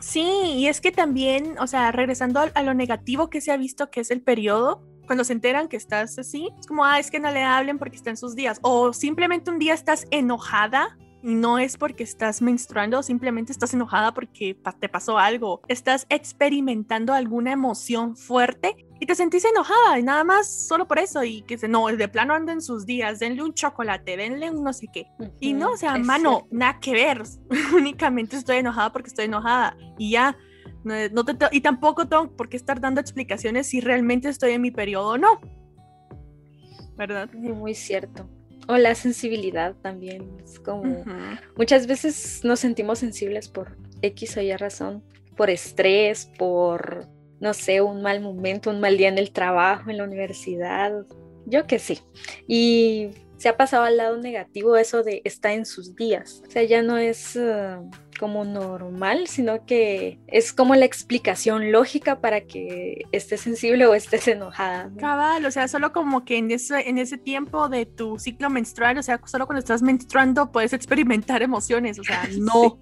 Sí, 0.00 0.24
y 0.56 0.66
es 0.66 0.80
que 0.80 0.90
también, 0.90 1.58
o 1.58 1.66
sea, 1.66 1.92
regresando 1.92 2.40
a, 2.40 2.62
lo 2.62 2.74
negativo 2.74 3.28
que 3.28 3.40
se 3.40 3.52
ha 3.52 3.56
visto 3.56 3.90
que 3.90 4.00
es 4.00 4.10
el 4.10 4.20
periodo, 4.20 4.82
cuando 5.06 5.24
se 5.24 5.32
enteran 5.32 5.68
que 5.68 5.76
estás 5.76 6.18
así, 6.18 6.48
es 6.58 6.66
como, 6.66 6.84
ah, 6.84 6.98
es 6.98 7.10
que 7.10 7.20
no 7.20 7.30
le 7.30 7.42
hablen 7.42 7.78
porque 7.78 7.96
está 7.96 8.10
en 8.10 8.16
sus 8.16 8.34
días, 8.34 8.58
o 8.62 8.92
simplemente 8.92 9.50
un 9.50 9.58
día 9.58 9.74
estás 9.74 10.06
enojada 10.10 10.96
y 11.22 11.34
no 11.34 11.58
es 11.58 11.76
porque 11.76 12.02
estás 12.02 12.42
menstruando, 12.42 13.02
simplemente 13.02 13.52
estás 13.52 13.74
enojada 13.74 14.12
porque 14.12 14.58
te 14.80 14.88
pasó 14.88 15.18
algo, 15.18 15.60
estás 15.68 16.06
experimentando 16.08 17.14
alguna 17.14 17.52
emoción 17.52 18.16
fuerte 18.16 18.76
y 19.02 19.06
te 19.06 19.16
sentís 19.16 19.44
enojada 19.44 19.98
y 19.98 20.04
nada 20.04 20.22
más 20.22 20.46
solo 20.46 20.86
por 20.86 21.00
eso 21.00 21.24
y 21.24 21.42
que 21.42 21.58
se 21.58 21.66
no, 21.66 21.88
de 21.88 22.06
plano 22.06 22.34
anda 22.34 22.52
en 22.52 22.62
sus 22.62 22.86
días, 22.86 23.18
denle 23.18 23.42
un 23.42 23.52
chocolate, 23.52 24.16
denle 24.16 24.48
un 24.48 24.62
no 24.62 24.72
sé 24.72 24.86
qué. 24.92 25.08
y 25.40 25.54
no, 25.54 25.72
o 25.72 25.76
sea, 25.76 25.98
mano, 25.98 26.46
nada 26.52 26.78
que 26.78 26.92
ver, 26.92 27.20
únicamente 27.74 28.36
estoy 28.36 28.58
enojada 28.58 28.92
porque 28.92 29.08
estoy 29.08 29.24
enojada 29.24 29.76
y 29.98 30.12
ya. 30.12 30.38
No, 30.84 31.24
te, 31.24 31.36
y 31.50 31.62
tampoco 31.62 32.06
tengo 32.06 32.30
por 32.36 32.48
qué 32.48 32.56
estar 32.56 32.80
dando 32.80 33.00
explicaciones 33.00 33.66
si 33.66 33.80
realmente 33.80 34.28
estoy 34.28 34.52
en 34.52 34.62
mi 34.62 34.70
periodo 34.70 35.08
o 35.08 35.18
no. 35.18 35.40
¿Verdad? 36.96 37.28
Muy 37.32 37.74
cierto. 37.74 38.28
O 38.68 38.76
la 38.76 38.94
sensibilidad 38.94 39.74
también. 39.82 40.30
Es 40.44 40.60
como 40.60 41.04
muchas 41.56 41.88
veces 41.88 42.42
nos 42.44 42.60
sentimos 42.60 43.00
sensibles 43.00 43.48
por 43.48 43.76
X 44.00 44.36
o 44.36 44.40
Y 44.42 44.54
razón, 44.54 45.02
por 45.36 45.50
estrés, 45.50 46.30
por, 46.38 47.08
no 47.42 47.54
sé, 47.54 47.80
un 47.80 48.02
mal 48.02 48.20
momento, 48.20 48.70
un 48.70 48.78
mal 48.78 48.96
día 48.96 49.08
en 49.08 49.18
el 49.18 49.32
trabajo, 49.32 49.90
en 49.90 49.98
la 49.98 50.04
universidad. 50.04 50.92
Yo 51.44 51.66
que 51.66 51.80
sí. 51.80 51.98
Y 52.46 53.10
se 53.36 53.48
ha 53.48 53.56
pasado 53.56 53.82
al 53.82 53.96
lado 53.96 54.16
negativo 54.16 54.76
eso 54.76 55.02
de 55.02 55.22
está 55.24 55.52
en 55.52 55.66
sus 55.66 55.96
días. 55.96 56.40
O 56.46 56.50
sea, 56.52 56.62
ya 56.62 56.82
no 56.82 56.98
es 56.98 57.34
eh, 57.34 57.78
como 58.20 58.44
normal, 58.44 59.26
sino 59.26 59.66
que 59.66 60.20
es 60.28 60.52
como 60.52 60.76
la 60.76 60.84
explicación 60.84 61.72
lógica 61.72 62.20
para 62.20 62.42
que 62.42 63.06
estés 63.10 63.40
sensible 63.40 63.86
o 63.86 63.94
estés 63.94 64.28
enojada. 64.28 64.92
Cabal, 64.96 65.44
o 65.44 65.50
sea, 65.50 65.66
solo 65.66 65.92
como 65.92 66.24
que 66.24 66.38
en 66.38 66.52
ese, 66.52 66.88
en 66.88 66.98
ese 66.98 67.18
tiempo 67.18 67.68
de 67.68 67.86
tu 67.86 68.20
ciclo 68.20 68.50
menstrual, 68.50 68.98
o 68.98 69.02
sea, 69.02 69.20
solo 69.24 69.46
cuando 69.46 69.58
estás 69.58 69.82
menstruando 69.82 70.52
puedes 70.52 70.72
experimentar 70.72 71.42
emociones, 71.42 71.98
o 71.98 72.04
sea, 72.04 72.28
no. 72.38 72.78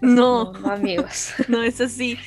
no. 0.00 0.52
no, 0.54 0.72
amigos. 0.72 1.34
no 1.46 1.62
es 1.62 1.80
así 1.80 2.18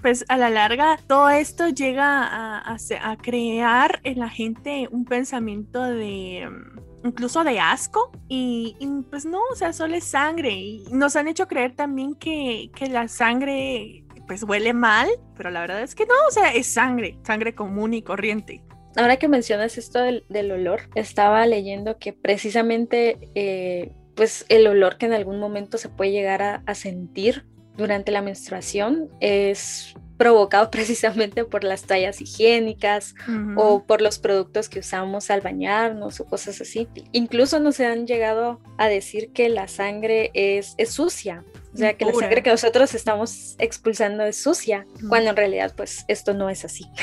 pues 0.00 0.24
a 0.28 0.36
la 0.36 0.50
larga 0.50 0.98
todo 1.06 1.30
esto 1.30 1.68
llega 1.68 2.26
a, 2.26 3.16
crear 3.22 4.00
en 4.04 4.18
la 4.18 4.28
gente 4.28 4.88
un 4.90 5.04
pensamiento 5.04 5.82
de 5.82 6.48
mm, 6.48 7.08
incluso 7.08 7.44
de 7.44 7.60
asco 7.60 8.10
y, 8.28 8.76
pues 9.10 9.24
no, 9.24 9.40
o 9.52 9.54
sea, 9.54 9.72
solo 9.72 9.94
es 9.94 10.04
sangre 10.04 10.52
y 10.52 10.84
nos 10.90 11.16
han 11.16 11.28
hecho 11.28 11.46
creer 11.46 11.74
también 11.74 12.14
que, 12.14 12.70
que 12.74 12.88
la 12.88 13.08
sangre 13.08 14.04
pues 14.26 14.42
huele 14.42 14.72
mal, 14.72 15.08
pero 15.36 15.50
la 15.50 15.60
verdad 15.60 15.82
es 15.82 15.94
que 15.94 16.04
no, 16.04 16.14
o 16.28 16.32
sea, 16.32 16.52
es 16.52 16.66
sangre, 16.66 17.16
sangre 17.24 17.54
común 17.54 17.94
y 17.94 18.02
corriente. 18.02 18.62
Ahora 18.96 19.18
que 19.18 19.28
mencionas 19.28 19.78
esto 19.78 20.00
del, 20.00 20.50
olor, 20.50 20.80
estaba 20.94 21.46
leyendo 21.46 21.98
que 21.98 22.12
precisamente 22.12 23.18
eh, 23.34 23.92
pues 24.14 24.46
el 24.48 24.66
olor 24.66 24.96
que 24.96 25.06
en 25.06 25.12
algún 25.12 25.38
momento 25.38 25.78
se 25.78 25.90
puede 25.90 26.12
llegar 26.12 26.62
a 26.64 26.74
sentir 26.74 27.44
durante 27.76 28.12
la 28.12 28.22
menstruación 28.22 29.10
es 29.20 29.94
provocado 30.16 30.70
precisamente 30.70 31.44
por 31.44 31.64
las 31.64 31.82
tallas 31.82 32.20
higiénicas 32.20 33.14
o 33.56 33.84
por 33.84 34.00
los 34.00 34.18
productos 34.18 34.68
que 34.68 34.80
usamos 34.80 35.30
al 35.30 35.40
bañarnos 35.40 36.20
o 36.20 36.26
cosas 36.26 36.60
así. 36.60 36.88
Incluso 37.12 37.60
nos 37.60 37.80
han 37.80 38.06
llegado 38.06 38.60
a 38.78 38.88
decir 38.88 39.32
que 39.32 39.48
la 39.48 39.68
sangre 39.68 40.30
es, 40.34 40.74
es 40.78 40.90
sucia, 40.90 41.44
o 41.74 41.78
sea, 41.78 41.94
que 41.94 42.06
la 42.06 42.14
sangre 42.14 42.42
que 42.42 42.50
nosotros 42.50 42.94
estamos 42.94 43.54
expulsando 43.58 44.24
es 44.24 44.42
sucia, 44.42 44.86
cuando 45.08 45.30
en 45.30 45.36
realidad 45.36 45.74
pues 45.76 46.04
esto 46.08 46.32
no 46.32 46.48
es 46.48 46.64
así. 46.64 46.86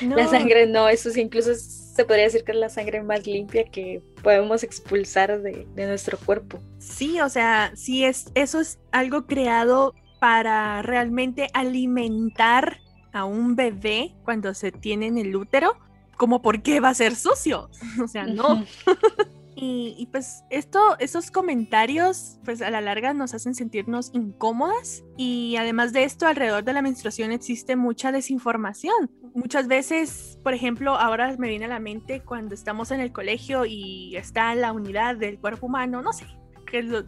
La 0.00 0.26
sangre 0.26 0.66
no 0.66 0.88
es 0.88 1.00
sucia, 1.00 1.22
incluso 1.22 1.54
se 1.54 2.04
podría 2.04 2.24
decir 2.24 2.42
que 2.42 2.50
es 2.50 2.58
la 2.58 2.68
sangre 2.68 3.02
más 3.04 3.24
limpia 3.24 3.64
que 3.64 4.02
podemos 4.22 4.64
expulsar 4.64 5.40
de, 5.40 5.64
de 5.74 5.86
nuestro 5.86 6.18
cuerpo. 6.18 6.58
Sí, 6.78 7.20
o 7.20 7.28
sea, 7.28 7.70
sí 7.76 8.04
es, 8.04 8.26
eso 8.34 8.60
es 8.60 8.80
algo 8.90 9.26
creado 9.26 9.94
para 10.18 10.82
realmente 10.82 11.48
alimentar 11.52 12.80
a 13.12 13.24
un 13.24 13.56
bebé 13.56 14.14
cuando 14.24 14.54
se 14.54 14.72
tiene 14.72 15.06
en 15.06 15.18
el 15.18 15.34
útero, 15.34 15.78
como 16.16 16.42
por 16.42 16.62
qué 16.62 16.80
va 16.80 16.90
a 16.90 16.94
ser 16.94 17.16
sucio. 17.16 17.70
O 18.02 18.08
sea, 18.08 18.26
no. 18.26 18.64
y, 19.56 20.06
pues 20.12 20.44
esto, 20.50 20.98
esos 20.98 21.30
comentarios, 21.30 22.38
pues 22.44 22.60
a 22.60 22.70
la 22.70 22.82
larga 22.82 23.14
nos 23.14 23.32
hacen 23.32 23.54
sentirnos 23.54 24.10
incómodas 24.12 25.02
y 25.16 25.56
además 25.56 25.92
de 25.94 26.04
esto, 26.04 26.26
alrededor 26.26 26.64
de 26.64 26.74
la 26.74 26.82
menstruación 26.82 27.32
existe 27.32 27.74
mucha 27.74 28.12
desinformación. 28.12 29.10
Muchas 29.34 29.66
veces, 29.66 30.38
por 30.42 30.54
ejemplo, 30.54 30.96
ahora 30.96 31.34
me 31.38 31.48
viene 31.48 31.66
a 31.66 31.68
la 31.68 31.80
mente 31.80 32.20
cuando 32.20 32.54
estamos 32.54 32.90
en 32.90 33.00
el 33.00 33.12
colegio 33.12 33.64
y 33.64 34.16
está 34.16 34.54
la 34.54 34.72
unidad 34.72 35.16
del 35.16 35.38
cuerpo 35.38 35.66
humano, 35.66 36.02
no 36.02 36.12
sé, 36.12 36.26
que, 36.66 36.82
lo, 36.82 37.04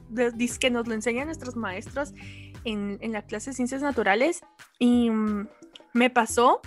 que 0.61 0.71
nos 0.71 0.87
lo 0.87 0.95
enseñan 0.95 1.27
nuestros 1.27 1.57
maestros 1.57 2.15
en, 2.65 2.99
la 3.13 3.23
clase 3.23 3.51
de 3.51 3.57
ciencias 3.57 3.83
naturales 3.83 4.41
y 4.79 5.11
mm, 5.11 5.49
me 5.95 6.11
pasó 6.11 6.61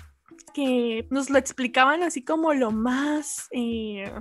que 0.53 1.07
nos 1.09 1.29
lo 1.29 1.37
explicaban 1.37 2.03
así 2.03 2.23
como 2.23 2.53
lo 2.53 2.71
más 2.71 3.47
eh, 3.51 4.11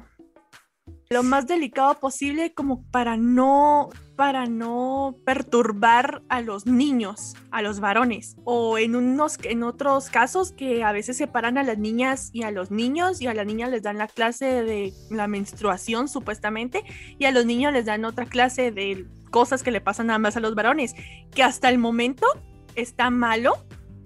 lo 1.12 1.24
más 1.24 1.48
delicado 1.48 1.98
posible 1.98 2.54
como 2.54 2.84
para 2.90 3.16
no 3.16 3.88
para 4.14 4.46
no 4.46 5.16
perturbar 5.24 6.22
a 6.28 6.40
los 6.40 6.66
niños, 6.66 7.34
a 7.50 7.62
los 7.62 7.80
varones 7.80 8.36
o 8.44 8.78
en 8.78 8.94
unos 8.94 9.38
en 9.42 9.64
otros 9.64 10.08
casos 10.08 10.52
que 10.52 10.84
a 10.84 10.92
veces 10.92 11.16
separan 11.16 11.58
a 11.58 11.64
las 11.64 11.78
niñas 11.78 12.30
y 12.32 12.44
a 12.44 12.52
los 12.52 12.70
niños 12.70 13.20
y 13.20 13.26
a 13.26 13.34
las 13.34 13.46
niñas 13.46 13.70
les 13.70 13.82
dan 13.82 13.98
la 13.98 14.06
clase 14.06 14.62
de 14.62 14.92
la 15.10 15.26
menstruación 15.26 16.06
supuestamente 16.06 16.84
y 17.18 17.24
a 17.24 17.32
los 17.32 17.44
niños 17.44 17.72
les 17.72 17.86
dan 17.86 18.04
otra 18.04 18.26
clase 18.26 18.70
de 18.70 19.06
cosas 19.30 19.62
que 19.62 19.70
le 19.70 19.80
pasan 19.80 20.08
nada 20.08 20.18
más 20.18 20.36
a 20.36 20.40
los 20.40 20.54
varones, 20.54 20.94
que 21.34 21.42
hasta 21.42 21.68
el 21.68 21.78
momento 21.78 22.26
está 22.74 23.10
malo 23.10 23.54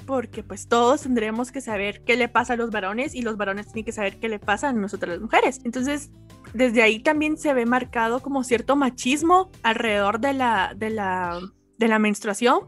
porque 0.07 0.43
pues 0.43 0.69
todos 0.69 1.03
tendremos 1.03 1.51
que 1.51 1.61
saber 1.61 2.03
qué 2.05 2.17
le 2.17 2.29
pasa 2.29 2.55
a 2.55 2.57
los 2.57 2.71
varones 2.71 3.15
y 3.15 3.23
los 3.23 3.37
varones 3.37 3.67
tienen 3.67 3.85
que 3.85 3.93
saber 3.93 4.19
qué 4.19 4.29
le 4.29 4.39
pasa 4.39 4.69
a 4.69 4.73
nosotras 4.73 5.13
las 5.13 5.21
mujeres. 5.21 5.61
Entonces, 5.65 6.11
desde 6.53 6.83
ahí 6.83 7.01
también 7.01 7.37
se 7.37 7.55
ve 7.55 7.67
marcado 7.67 8.21
como 8.21 8.45
cierto 8.45 8.77
machismo 8.77 9.51
alrededor 9.63 10.21
de 10.21 10.35
la, 10.35 10.75
de 10.77 10.91
la, 10.91 11.41
de 11.79 11.89
la 11.89 11.99
menstruación, 11.99 12.61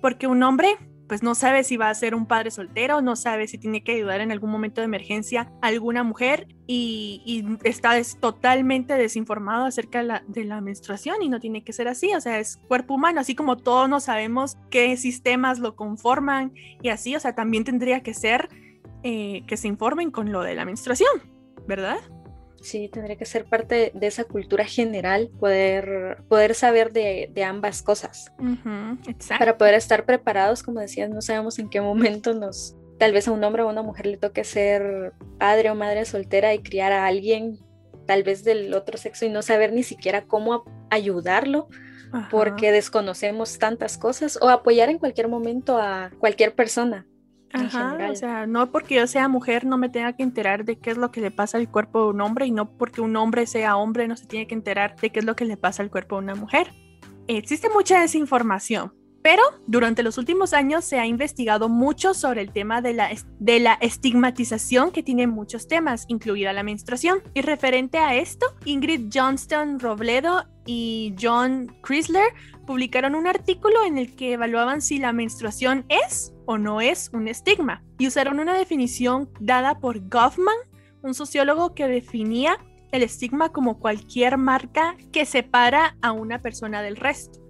porque 0.00 0.26
un 0.26 0.42
hombre 0.42 0.76
pues 1.08 1.22
no 1.22 1.34
sabe 1.34 1.64
si 1.64 1.76
va 1.76 1.88
a 1.88 1.94
ser 1.94 2.14
un 2.14 2.26
padre 2.26 2.50
soltero, 2.50 3.00
no 3.00 3.16
sabe 3.16 3.46
si 3.46 3.58
tiene 3.58 3.82
que 3.82 3.92
ayudar 3.92 4.20
en 4.20 4.32
algún 4.32 4.50
momento 4.50 4.80
de 4.80 4.86
emergencia 4.86 5.52
a 5.62 5.68
alguna 5.68 6.02
mujer 6.02 6.48
y, 6.66 7.44
está 7.64 7.92
totalmente 8.20 8.94
desinformado 8.94 9.66
acerca 9.66 10.22
de 10.26 10.44
la, 10.44 10.60
menstruación 10.60 11.22
y 11.22 11.28
no 11.28 11.38
tiene 11.38 11.62
que 11.62 11.72
ser 11.72 11.86
así, 11.86 12.12
o 12.14 12.20
sea, 12.20 12.38
es 12.38 12.58
cuerpo 12.68 12.94
humano, 12.94 13.20
así 13.20 13.34
como 13.34 13.56
todos 13.56 13.88
no 13.88 14.00
sabemos 14.00 14.56
qué 14.70 14.96
sistemas 14.96 15.58
lo 15.58 15.76
conforman 15.76 16.52
y 16.82 16.88
así, 16.88 17.14
o 17.14 17.20
sea, 17.20 17.34
también 17.34 17.64
tendría 17.64 18.02
que 18.02 18.14
ser 18.14 18.48
eh, 19.02 19.42
que 19.46 19.56
se 19.56 19.68
informen 19.68 20.10
con 20.10 20.32
lo 20.32 20.42
de 20.42 20.54
la 20.54 20.64
menstruación, 20.64 21.10
¿verdad? 21.66 21.98
Sí, 22.66 22.88
tendría 22.88 23.14
que 23.14 23.26
ser 23.26 23.44
parte 23.44 23.92
de 23.94 24.06
esa 24.08 24.24
cultura 24.24 24.64
general, 24.64 25.30
poder, 25.38 26.24
poder 26.28 26.52
saber 26.56 26.92
de, 26.92 27.30
ambas 27.44 27.80
cosas. 27.80 28.32
Para 29.38 29.56
poder 29.56 29.74
estar 29.74 30.04
preparados, 30.04 30.64
como 30.64 30.80
decías, 30.80 31.08
no 31.08 31.22
sabemos 31.22 31.60
en 31.60 31.70
qué 31.70 31.80
momento 31.80 32.34
nos, 32.34 32.74
tal 32.98 33.12
vez 33.12 33.28
a 33.28 33.30
un 33.30 33.44
hombre 33.44 33.62
o 33.62 33.68
a 33.68 33.70
una 33.70 33.82
mujer 33.82 34.06
le 34.06 34.16
toque 34.16 34.42
ser 34.42 35.12
padre 35.38 35.70
o 35.70 35.76
madre 35.76 36.04
soltera 36.06 36.54
y 36.54 36.58
criar 36.58 36.90
a 36.90 37.06
alguien 37.06 37.60
tal 38.04 38.24
vez 38.24 38.42
del 38.42 38.74
otro 38.74 38.98
sexo 38.98 39.26
y 39.26 39.28
no 39.28 39.42
saber 39.42 39.72
ni 39.72 39.84
siquiera 39.84 40.24
cómo 40.26 40.64
ayudarlo 40.90 41.68
porque 42.32 42.72
desconocemos 42.72 43.60
tantas 43.60 43.96
cosas 43.96 44.40
o 44.42 44.48
apoyar 44.48 44.88
en 44.88 44.98
cualquier 44.98 45.28
momento 45.28 45.78
a 45.78 46.10
cualquier 46.18 46.56
persona. 46.56 47.06
Ajá, 47.56 47.98
o 48.10 48.14
sea, 48.14 48.46
no 48.46 48.70
porque 48.70 48.96
yo 48.96 49.06
sea 49.06 49.28
mujer 49.28 49.64
no 49.64 49.78
me 49.78 49.88
tenga 49.88 50.12
que 50.14 50.22
enterar 50.22 50.64
de 50.64 50.78
qué 50.78 50.90
es 50.90 50.96
lo 50.96 51.10
que 51.10 51.20
le 51.20 51.30
pasa 51.30 51.58
al 51.58 51.70
cuerpo 51.70 52.04
de 52.04 52.10
un 52.10 52.20
hombre 52.20 52.46
y 52.46 52.50
no 52.50 52.70
porque 52.76 53.00
un 53.00 53.16
hombre 53.16 53.46
sea 53.46 53.76
hombre 53.76 54.08
no 54.08 54.16
se 54.16 54.26
tiene 54.26 54.46
que 54.46 54.54
enterar 54.54 54.96
de 54.96 55.10
qué 55.10 55.20
es 55.20 55.24
lo 55.24 55.36
que 55.36 55.44
le 55.44 55.56
pasa 55.56 55.82
al 55.82 55.90
cuerpo 55.90 56.16
de 56.16 56.24
una 56.24 56.34
mujer. 56.34 56.72
Existe 57.28 57.68
mucha 57.70 58.00
desinformación, 58.00 58.94
pero 59.26 59.42
durante 59.66 60.04
los 60.04 60.18
últimos 60.18 60.52
años 60.52 60.84
se 60.84 61.00
ha 61.00 61.04
investigado 61.04 61.68
mucho 61.68 62.14
sobre 62.14 62.42
el 62.42 62.52
tema 62.52 62.80
de 62.80 62.94
la, 62.94 63.74
estigmatización 63.80 64.92
que 64.92 65.02
tiene 65.02 65.26
muchos 65.26 65.66
temas, 65.66 66.04
incluida 66.06 66.52
la 66.52 66.62
menstruación. 66.62 67.24
Y 67.34 67.40
referente 67.40 67.98
a 67.98 68.14
esto, 68.14 68.46
Ingrid 68.64 69.10
Johnston 69.12 69.80
Robledo 69.80 70.44
y 70.64 71.12
John 71.20 71.76
Chrysler 71.84 72.28
publicaron 72.68 73.16
un 73.16 73.26
artículo 73.26 73.84
en 73.84 73.98
el 73.98 74.14
que 74.14 74.34
evaluaban 74.34 74.80
si 74.80 75.00
la 75.00 75.12
menstruación 75.12 75.86
es 75.88 76.32
o 76.44 76.56
no 76.56 76.80
es 76.80 77.10
un 77.12 77.26
estigma 77.26 77.82
y 77.98 78.06
usaron 78.06 78.38
una 78.38 78.56
definición 78.56 79.28
dada 79.40 79.80
por 79.80 80.08
Goffman, 80.08 80.54
un 81.02 81.14
sociólogo 81.14 81.74
que 81.74 81.88
definía 81.88 82.58
el 82.92 83.02
estigma 83.02 83.48
como 83.50 83.80
cualquier 83.80 84.38
marca 84.38 84.96
que 85.10 85.26
separa 85.26 85.96
a 86.00 86.12
una 86.12 86.40
persona 86.42 86.80
del 86.80 86.94
resto. 86.94 87.45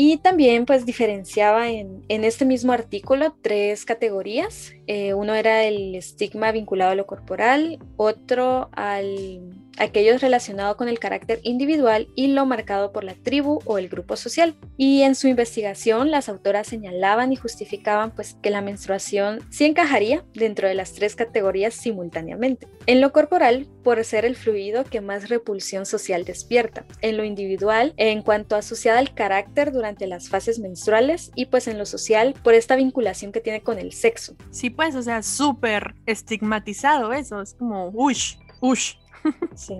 Y 0.00 0.18
también 0.18 0.64
pues 0.64 0.86
diferenciaba 0.86 1.70
en, 1.70 2.04
este 2.08 2.44
mismo 2.44 2.72
artículo 2.72 3.36
tres 3.42 3.84
categorías. 3.84 4.72
Eh, 4.88 5.12
uno 5.12 5.34
era 5.34 5.64
el 5.64 5.94
estigma 5.94 6.50
vinculado 6.50 6.92
a 6.92 6.94
lo 6.94 7.06
corporal, 7.06 7.78
otro 7.96 8.70
al 8.72 9.42
aquellos 9.78 10.20
relacionados 10.20 10.76
con 10.76 10.88
el 10.88 10.98
carácter 10.98 11.40
individual 11.42 12.08
y 12.14 12.28
lo 12.28 12.46
marcado 12.46 12.92
por 12.92 13.04
la 13.04 13.14
tribu 13.14 13.60
o 13.64 13.78
el 13.78 13.88
grupo 13.88 14.16
social. 14.16 14.54
Y 14.76 15.02
en 15.02 15.14
su 15.14 15.28
investigación, 15.28 16.10
las 16.10 16.28
autoras 16.28 16.66
señalaban 16.66 17.32
y 17.32 17.36
justificaban 17.36 18.10
pues 18.14 18.36
que 18.42 18.50
la 18.50 18.60
menstruación 18.60 19.40
sí 19.50 19.64
encajaría 19.64 20.24
dentro 20.34 20.68
de 20.68 20.74
las 20.74 20.92
tres 20.92 21.14
categorías 21.14 21.74
simultáneamente. 21.74 22.66
En 22.86 23.00
lo 23.00 23.12
corporal, 23.12 23.68
por 23.84 24.02
ser 24.04 24.24
el 24.24 24.36
fluido 24.36 24.84
que 24.84 25.00
más 25.00 25.28
repulsión 25.28 25.86
social 25.86 26.24
despierta. 26.24 26.86
En 27.00 27.16
lo 27.16 27.24
individual, 27.24 27.94
en 27.96 28.22
cuanto 28.22 28.56
asociada 28.56 28.98
al 28.98 29.14
carácter 29.14 29.72
durante 29.72 30.06
las 30.06 30.28
fases 30.28 30.58
menstruales 30.58 31.30
y 31.34 31.46
pues 31.46 31.68
en 31.68 31.78
lo 31.78 31.86
social, 31.86 32.34
por 32.42 32.54
esta 32.54 32.76
vinculación 32.76 33.32
que 33.32 33.40
tiene 33.40 33.62
con 33.62 33.78
el 33.78 33.92
sexo. 33.92 34.36
Pues, 34.78 34.94
o 34.94 35.02
sea, 35.02 35.24
súper 35.24 35.96
estigmatizado 36.06 37.12
eso, 37.12 37.42
es 37.42 37.54
como, 37.54 37.90
ush, 37.92 38.36
ush, 38.60 38.94
Sí. 39.56 39.74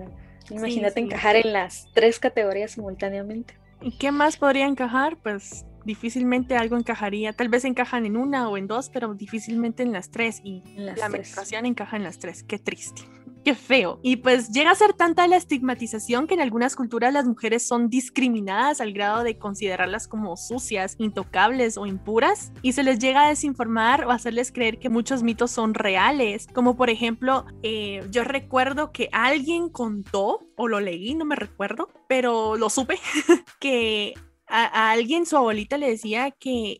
Imagínate 0.49 0.99
encajar 0.99 1.37
en 1.37 1.53
las 1.53 1.87
tres 1.93 2.19
categorías 2.19 2.71
simultáneamente. 2.71 3.53
¿Y 3.81 3.97
qué 3.97 4.11
más 4.11 4.35
podría 4.35 4.65
encajar? 4.65 5.15
Pues 5.15 5.65
difícilmente 5.85 6.57
algo 6.57 6.75
encajaría. 6.75 7.31
Tal 7.31 7.47
vez 7.47 7.63
encajan 7.63 8.05
en 8.05 8.17
una 8.17 8.49
o 8.49 8.57
en 8.57 8.67
dos, 8.67 8.89
pero 8.89 9.13
difícilmente 9.13 9.83
en 9.83 9.93
las 9.93 10.11
tres. 10.11 10.41
Y 10.43 10.63
la 10.75 11.07
menstruación 11.07 11.65
encaja 11.65 11.95
en 11.95 12.03
las 12.03 12.19
tres. 12.19 12.43
Qué 12.43 12.59
triste 12.59 13.03
qué 13.43 13.55
feo. 13.55 13.99
Y 14.03 14.17
pues 14.17 14.51
llega 14.51 14.71
a 14.71 14.75
ser 14.75 14.93
tanta 14.93 15.27
la 15.27 15.37
estigmatización 15.37 16.27
que 16.27 16.33
en 16.33 16.41
algunas 16.41 16.75
culturas 16.75 17.13
las 17.13 17.25
mujeres 17.25 17.67
son 17.67 17.89
discriminadas 17.89 18.81
al 18.81 18.93
grado 18.93 19.23
de 19.23 19.37
considerarlas 19.37 20.07
como 20.07 20.35
sucias, 20.37 20.95
intocables 20.97 21.77
o 21.77 21.85
impuras 21.85 22.51
y 22.61 22.73
se 22.73 22.83
les 22.83 22.99
llega 22.99 23.25
a 23.25 23.29
desinformar 23.29 24.05
o 24.05 24.11
hacerles 24.11 24.51
creer 24.51 24.79
que 24.79 24.89
muchos 24.89 25.23
mitos 25.23 25.51
son 25.51 25.73
reales, 25.73 26.47
como 26.53 26.75
por 26.75 26.89
ejemplo, 26.89 27.45
eh, 27.63 28.03
yo 28.11 28.23
recuerdo 28.23 28.91
que 28.91 29.09
alguien 29.11 29.69
contó 29.69 30.39
o 30.55 30.67
lo 30.67 30.79
leí, 30.79 31.15
no 31.15 31.25
me 31.25 31.35
recuerdo, 31.35 31.89
pero 32.07 32.57
lo 32.57 32.69
supe, 32.69 32.99
que 33.59 34.13
a, 34.47 34.91
alguien, 34.91 35.25
su 35.25 35.37
abuelita 35.37 35.77
le 35.77 35.89
decía 35.89 36.31
que 36.31 36.79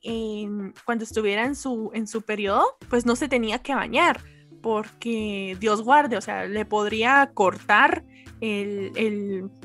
cuando 0.86 1.04
estuviera 1.04 1.46
en 1.46 1.56
su, 1.56 1.92
en 1.94 2.08
su 2.08 2.24
periodo, 2.24 2.66
pues 2.90 3.06
no 3.06 3.16
se 3.16 3.28
tenía 3.28 3.60
que 3.60 3.76
bañar 3.76 4.22
porque 4.62 5.58
Dios 5.60 5.82
guarde, 5.84 6.18
o 6.18 6.22
sea, 6.22 6.46
le 6.46 6.66
podría 6.66 7.32
cortar 7.34 8.04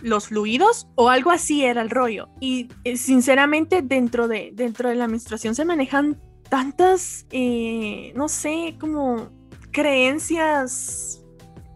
los 0.02 0.26
fluidos 0.26 0.88
o 0.96 1.08
algo 1.08 1.30
así 1.30 1.64
era 1.64 1.80
el 1.80 1.90
rollo. 1.90 2.28
Y 2.40 2.68
eh, 2.82 2.96
sinceramente 2.96 3.82
dentro 3.82 4.26
de, 4.26 4.50
dentro 4.52 4.88
de 4.88 4.96
la 4.96 5.06
menstruación 5.06 5.54
se 5.54 5.64
manejan 5.64 6.20
tantas, 6.48 7.26
eh, 7.30 8.12
no 8.16 8.28
sé, 8.28 8.76
como 8.80 9.28
creencias 9.70 11.24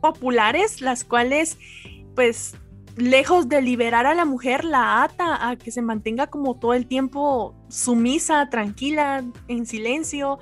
populares, 0.00 0.80
las 0.80 1.04
cuales 1.04 1.56
pues 2.14 2.54
lejos 2.96 3.48
de 3.48 3.62
liberar 3.62 4.06
a 4.06 4.14
la 4.14 4.24
mujer, 4.24 4.64
la 4.64 5.04
ata 5.04 5.48
a 5.48 5.56
que 5.56 5.70
se 5.70 5.82
mantenga 5.82 6.26
como 6.26 6.58
todo 6.58 6.74
el 6.74 6.86
tiempo 6.86 7.54
sumisa, 7.68 8.48
tranquila, 8.50 9.24
en 9.46 9.66
silencio 9.66 10.40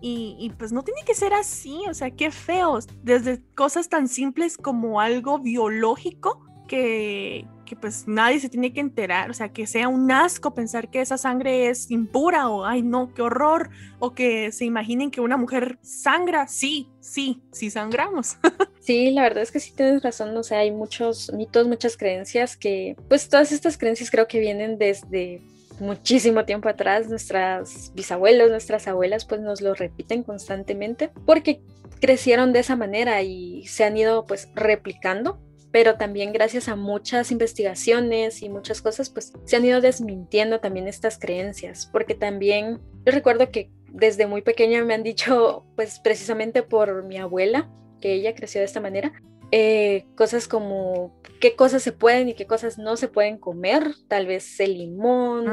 y, 0.00 0.52
pues 0.58 0.72
no 0.72 0.82
tiene 0.82 1.00
que 1.04 1.14
ser 1.14 1.34
así, 1.34 1.80
o 1.88 1.94
sea, 1.94 2.10
qué 2.10 2.30
feos. 2.30 2.86
Desde 3.02 3.42
cosas 3.54 3.88
tan 3.88 4.08
simples 4.08 4.56
como 4.56 5.00
algo 5.00 5.38
biológico 5.38 6.44
que, 6.68 7.46
que, 7.64 7.74
pues 7.74 8.06
nadie 8.06 8.38
se 8.40 8.48
tiene 8.48 8.72
que 8.72 8.80
enterar, 8.80 9.30
o 9.30 9.34
sea, 9.34 9.52
que 9.52 9.66
sea 9.66 9.88
un 9.88 10.10
asco 10.12 10.54
pensar 10.54 10.90
que 10.90 11.00
esa 11.00 11.18
sangre 11.18 11.68
es 11.68 11.90
impura 11.90 12.48
o, 12.48 12.64
ay 12.64 12.82
no, 12.82 13.12
qué 13.14 13.22
horror, 13.22 13.70
o 13.98 14.12
que 14.12 14.52
se 14.52 14.66
imaginen 14.66 15.10
que 15.10 15.20
una 15.20 15.36
mujer 15.36 15.78
sangra, 15.82 16.46
sí, 16.46 16.90
sí, 17.00 17.42
sí 17.52 17.70
sangramos. 17.70 18.36
Sí, 18.80 19.10
la 19.10 19.20
verdad 19.20 19.42
es 19.42 19.52
que 19.52 19.60
sí 19.60 19.74
tienes 19.76 20.02
razón, 20.02 20.34
o 20.34 20.42
sea, 20.42 20.60
hay 20.60 20.70
muchos 20.70 21.30
mitos, 21.34 21.68
muchas 21.68 21.98
creencias 21.98 22.56
que, 22.56 22.96
pues 23.06 23.28
todas 23.28 23.52
estas 23.52 23.76
creencias 23.76 24.10
creo 24.10 24.26
que 24.26 24.40
vienen 24.40 24.78
desde 24.78 25.42
muchísimo 25.80 26.44
tiempo 26.44 26.68
atrás, 26.68 27.08
nuestras 27.08 27.92
bisabuelos, 27.94 28.50
nuestras 28.50 28.88
abuelas, 28.88 29.24
pues 29.24 29.40
nos 29.40 29.60
lo 29.60 29.74
repiten 29.74 30.22
constantemente 30.22 31.10
porque 31.26 31.60
crecieron 32.00 32.52
de 32.52 32.60
esa 32.60 32.76
manera 32.76 33.22
y 33.22 33.66
se 33.66 33.84
han 33.84 33.96
ido 33.96 34.26
pues 34.26 34.48
replicando 34.54 35.40
pero 35.70 35.96
también 35.96 36.32
gracias 36.32 36.68
a 36.68 36.76
muchas 36.76 37.30
investigaciones 37.30 38.42
y 38.42 38.48
muchas 38.48 38.80
cosas, 38.80 39.10
pues 39.10 39.32
se 39.44 39.56
han 39.56 39.64
ido 39.64 39.80
desmintiendo 39.80 40.60
también 40.60 40.88
estas 40.88 41.18
creencias, 41.18 41.88
porque 41.92 42.14
también 42.14 42.80
yo 43.04 43.12
recuerdo 43.12 43.50
que 43.50 43.70
desde 43.90 44.26
muy 44.26 44.42
pequeña 44.42 44.84
me 44.84 44.94
han 44.94 45.02
dicho, 45.02 45.64
pues 45.76 46.00
precisamente 46.00 46.62
por 46.62 47.04
mi 47.04 47.18
abuela, 47.18 47.70
que 48.00 48.12
ella 48.12 48.34
creció 48.34 48.60
de 48.60 48.66
esta 48.66 48.80
manera, 48.80 49.12
eh, 49.50 50.04
cosas 50.14 50.46
como 50.48 51.18
qué 51.40 51.56
cosas 51.56 51.82
se 51.82 51.92
pueden 51.92 52.28
y 52.28 52.34
qué 52.34 52.46
cosas 52.46 52.78
no 52.78 52.96
se 52.96 53.08
pueden 53.08 53.38
comer, 53.38 53.94
tal 54.08 54.26
vez 54.26 54.58
el 54.60 54.76
limón 54.76 55.46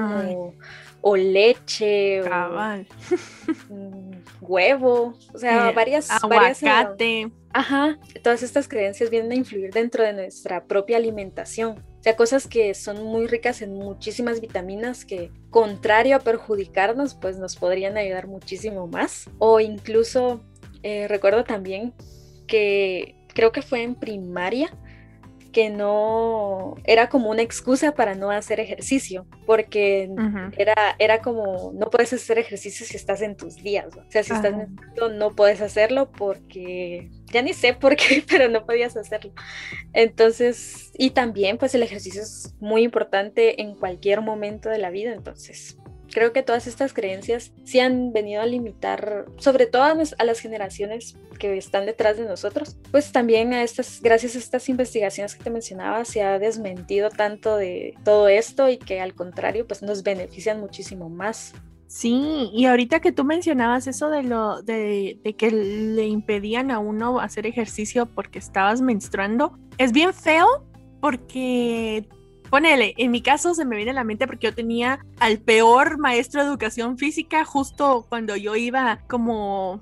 o, 1.02 1.16
leche 1.16 2.22
o 2.22 2.26
huevo, 4.42 5.14
o 5.34 5.38
sea, 5.38 5.72
varias, 5.72 6.10
aguacate. 6.10 7.32
ajá, 7.54 8.00
todas 8.24 8.42
estas 8.44 8.68
creencias 8.68 9.10
vienen 9.10 9.32
a 9.32 9.36
influir 9.36 9.72
dentro 9.72 10.04
de 10.04 10.14
nuestra 10.14 10.66
propia 10.66 10.98
alimentación. 10.98 11.84
O 12.00 12.04
sea, 12.06 12.16
cosas 12.16 12.48
que 12.48 12.74
son 12.74 13.04
muy 13.04 13.26
ricas 13.28 13.62
en 13.62 13.74
muchísimas 13.74 14.40
vitaminas 14.40 15.06
que, 15.06 15.32
contrario 15.50 16.16
a 16.16 16.20
perjudicarnos, 16.20 17.16
pues 17.16 17.38
nos 17.38 17.56
podrían 17.56 17.98
ayudar 17.98 18.28
muchísimo 18.28 18.88
más. 18.88 19.28
O 19.40 19.60
incluso, 19.60 20.44
eh, 20.84 21.08
recuerdo 21.08 21.44
también 21.44 21.96
que 22.46 23.16
creo 23.36 23.52
que 23.52 23.62
fue 23.62 23.84
en 23.84 23.94
primaria, 23.94 24.72
que 25.52 25.70
no 25.70 26.76
era 26.84 27.08
como 27.08 27.30
una 27.30 27.42
excusa 27.42 27.94
para 27.94 28.14
no 28.16 28.30
hacer 28.30 28.60
ejercicio, 28.60 29.26
porque 29.46 30.10
era, 30.58 30.76
era 31.00 31.22
como 31.22 31.72
no 31.74 31.90
puedes 31.90 32.12
hacer 32.12 32.40
ejercicio 32.40 32.86
si 32.86 32.98
estás 32.98 33.22
en 33.22 33.38
tus 33.38 33.56
días, 33.56 33.96
o 33.96 34.12
sea, 34.12 34.24
si 34.24 34.34
estás 34.34 34.54
en 34.54 34.76
no 35.18 35.30
puedes 35.30 35.62
hacerlo 35.62 36.12
porque 36.12 37.10
ya 37.32 37.42
ni 37.42 37.54
sé 37.54 37.74
por 37.74 37.96
qué, 37.96 38.22
pero 38.28 38.50
no 38.50 38.66
podías 38.66 38.98
hacerlo. 38.98 39.32
Entonces, 39.94 40.92
y 40.98 41.12
también 41.12 41.58
pues 41.58 41.74
el 41.74 41.84
ejercicio 41.84 42.22
es 42.22 42.54
muy 42.60 42.84
importante 42.84 43.62
en 43.62 43.76
cualquier 43.76 44.20
momento 44.20 44.68
de 44.68 44.80
la 44.80 44.90
vida, 44.90 45.14
entonces 45.14 45.78
creo 46.12 46.34
que 46.34 46.44
todas 46.44 46.68
estas 46.68 46.94
creencias 46.94 47.52
sí 47.64 47.80
han 47.80 48.14
venido 48.14 48.42
a 48.42 48.46
limitar, 48.46 49.26
sobre 49.38 49.66
todo 49.66 49.84
a, 49.84 49.96
las 50.24 50.40
generaciones 50.40 51.18
que 51.40 51.58
están 51.58 51.86
detrás 51.86 52.18
de 52.18 52.26
nosotros, 52.26 52.78
pues 52.92 53.12
también 53.12 53.54
a 53.54 53.64
estas, 53.64 54.02
gracias 54.02 54.36
a 54.36 54.40
estas 54.40 54.70
investigaciones 54.70 55.36
que 55.36 55.44
te 55.44 55.50
mencionaba, 55.50 56.06
se 56.06 56.24
ha 56.24 56.40
desmentido 56.40 57.10
tanto 57.10 57.58
de 57.58 57.96
todo 58.04 58.28
esto 58.28 58.70
y 58.70 58.78
que 58.78 59.02
al 59.02 59.14
contrario, 59.14 59.68
pues 59.68 59.82
nos 59.82 60.04
benefician 60.04 60.60
muchísimo 60.60 61.10
más. 61.10 61.54
Sí, 61.88 62.50
y 62.52 62.66
ahorita 62.66 63.00
que 63.00 63.12
tú 63.12 63.24
mencionabas 63.24 63.88
eso 63.88 64.10
de 64.10 64.24
lo 64.24 64.62
de, 64.64 65.20
de, 65.24 65.36
que 65.36 65.52
le 65.52 66.08
impedían 66.08 66.72
a 66.72 66.80
uno 66.80 67.20
hacer 67.20 67.46
ejercicio 67.46 68.08
porque 68.08 68.40
estabas 68.40 68.82
menstruando, 68.82 69.58
es 69.78 69.92
bien 69.92 70.14
feo 70.14 70.48
porque 71.00 72.08
ponele, 72.50 72.94
en 72.98 73.12
mi 73.12 73.22
caso 73.22 73.54
se 73.54 73.66
me 73.66 73.76
viene 73.76 73.92
a 73.92 73.96
la 73.96 74.04
mente 74.04 74.28
porque 74.28 74.48
yo 74.48 74.56
tenía 74.56 75.00
al 75.20 75.40
peor 75.40 75.98
maestro 75.98 76.42
de 76.42 76.48
educación 76.48 76.98
física 76.98 77.46
justo 77.46 78.06
cuando 78.10 78.36
yo 78.36 78.56
iba 78.56 79.00
como, 79.08 79.82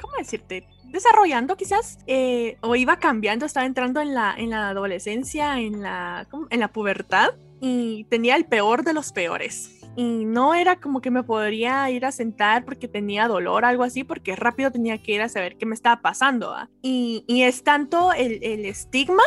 ¿cómo 0.00 0.14
decirte? 0.18 0.66
desarrollando 0.84 1.56
quizás 1.56 1.98
eh, 2.08 2.56
o 2.62 2.74
iba 2.74 2.98
cambiando, 2.98 3.46
estaba 3.46 3.64
entrando 3.64 4.00
en 4.00 4.12
la, 4.12 4.34
en 4.36 4.50
la 4.50 4.70
adolescencia, 4.70 5.60
en 5.60 5.82
la, 5.82 6.26
en 6.50 6.60
la 6.60 6.68
pubertad 6.68 7.30
y 7.60 8.04
tenía 8.10 8.34
el 8.34 8.44
peor 8.44 8.82
de 8.82 8.92
los 8.92 9.12
peores 9.12 9.80
y 9.96 10.24
no 10.24 10.54
era 10.54 10.76
como 10.76 11.00
que 11.00 11.10
me 11.10 11.22
podría 11.22 11.90
ir 11.90 12.04
a 12.04 12.12
sentar 12.12 12.64
porque 12.64 12.88
tenía 12.88 13.28
dolor 13.28 13.64
algo 13.64 13.82
así, 13.82 14.04
porque 14.04 14.36
rápido 14.36 14.70
tenía 14.70 14.98
que 14.98 15.12
ir 15.12 15.22
a 15.22 15.28
saber 15.28 15.56
qué 15.56 15.66
me 15.66 15.74
estaba 15.74 16.00
pasando. 16.00 16.54
Y, 16.80 17.24
y, 17.26 17.42
es 17.42 17.64
tanto 17.64 18.12
el, 18.12 18.42
el, 18.42 18.64
estigma 18.64 19.22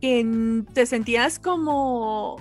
que 0.00 0.64
te 0.72 0.86
sentías 0.86 1.38
como 1.38 2.36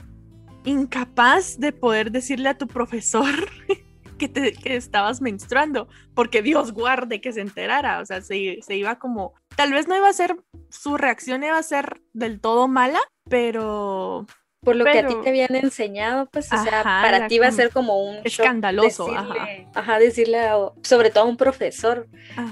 incapaz 0.65 1.59
de 1.59 1.71
poder 1.71 2.11
decirle 2.11 2.49
a 2.49 2.57
tu 2.57 2.67
profesor 2.67 3.25
que, 4.17 4.27
te, 4.27 4.53
que 4.53 4.75
estabas 4.75 5.21
menstruando, 5.21 5.87
porque 6.13 6.41
Dios 6.41 6.73
guarde 6.73 7.21
que 7.21 7.31
se 7.31 7.41
enterara, 7.41 7.99
o 7.99 8.05
sea, 8.05 8.21
se, 8.21 8.59
se 8.61 8.75
iba 8.75 8.99
como, 8.99 9.33
tal 9.55 9.71
vez 9.71 9.87
no 9.87 9.95
iba 9.95 10.09
a 10.09 10.13
ser, 10.13 10.35
su 10.69 10.97
reacción 10.97 11.43
iba 11.43 11.57
a 11.57 11.63
ser 11.63 12.01
del 12.13 12.41
todo 12.41 12.67
mala, 12.67 12.99
pero 13.29 14.25
por 14.61 14.75
lo 14.75 14.85
que 14.85 14.99
a 14.99 15.07
ti 15.07 15.15
te 15.23 15.29
habían 15.29 15.55
enseñado, 15.55 16.27
pues, 16.29 16.51
o 16.51 16.57
sea, 16.63 16.83
para 16.83 17.27
ti 17.27 17.39
va 17.39 17.47
a 17.47 17.51
ser 17.51 17.69
como 17.71 18.03
un 18.03 18.17
escandaloso, 18.23 19.05
decirle, 19.05 19.67
ajá. 19.73 19.99
decirle 19.99 20.39
sobre 20.81 21.09
todo 21.09 21.23
a 21.23 21.27
un 21.27 21.37
profesor 21.37 22.07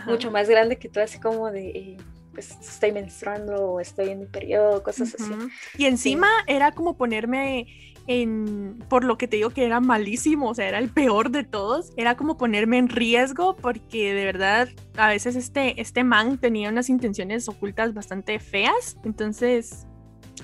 mucho 0.06 0.32
más 0.32 0.48
grande 0.48 0.78
que 0.78 0.88
tú, 0.88 1.00
así 1.00 1.20
como 1.20 1.52
de, 1.52 1.98
pues, 2.36 2.52
estoy 2.62 2.92
menstruando 2.92 3.56
o 3.56 3.80
estoy 3.80 4.10
en 4.10 4.20
mi 4.20 4.26
periodo, 4.28 4.84
cosas 4.84 5.16
así. 5.16 5.32
Y 5.78 5.86
encima 5.86 6.28
era 6.46 6.72
como 6.72 6.96
ponerme 6.98 7.68
en, 8.08 8.84
por 8.88 9.04
lo 9.04 9.18
que 9.18 9.28
te 9.28 9.38
digo 9.38 9.50
que 9.50 9.66
era 9.66 9.80
malísimo, 9.80 10.50
o 10.50 10.54
sea, 10.54 10.68
era 10.68 10.78
el 10.78 10.90
peor 10.90 11.32
de 11.32 11.44
todos, 11.44 11.92
era 11.98 12.16
como 12.16 12.38
ponerme 12.38 12.78
en 12.78 12.90
riesgo 12.90 13.56
porque 13.56 14.14
de 14.14 14.26
verdad 14.26 14.70
a 14.96 15.08
veces 15.08 15.36
este, 15.36 15.82
este 15.82 16.04
man 16.04 16.38
tenía 16.38 16.70
unas 16.70 16.90
intenciones 16.90 17.50
ocultas 17.50 17.94
bastante 17.94 18.38
feas, 18.38 18.98
entonces 19.04 19.88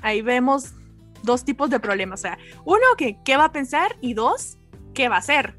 ahí 0.02 0.22
vemos 0.22 0.74
dos 1.24 1.46
tipos 1.46 1.70
de 1.70 1.80
problemas. 1.80 2.22
O 2.22 2.24
sea, 2.24 2.38
uno, 2.66 2.82
que 2.98 3.18
qué 3.24 3.38
va 3.38 3.46
a 3.46 3.52
pensar 3.52 3.96
y 4.02 4.14
dos, 4.14 4.58
qué 4.94 5.10
va 5.10 5.16
a 5.18 5.20
hacer. 5.20 5.56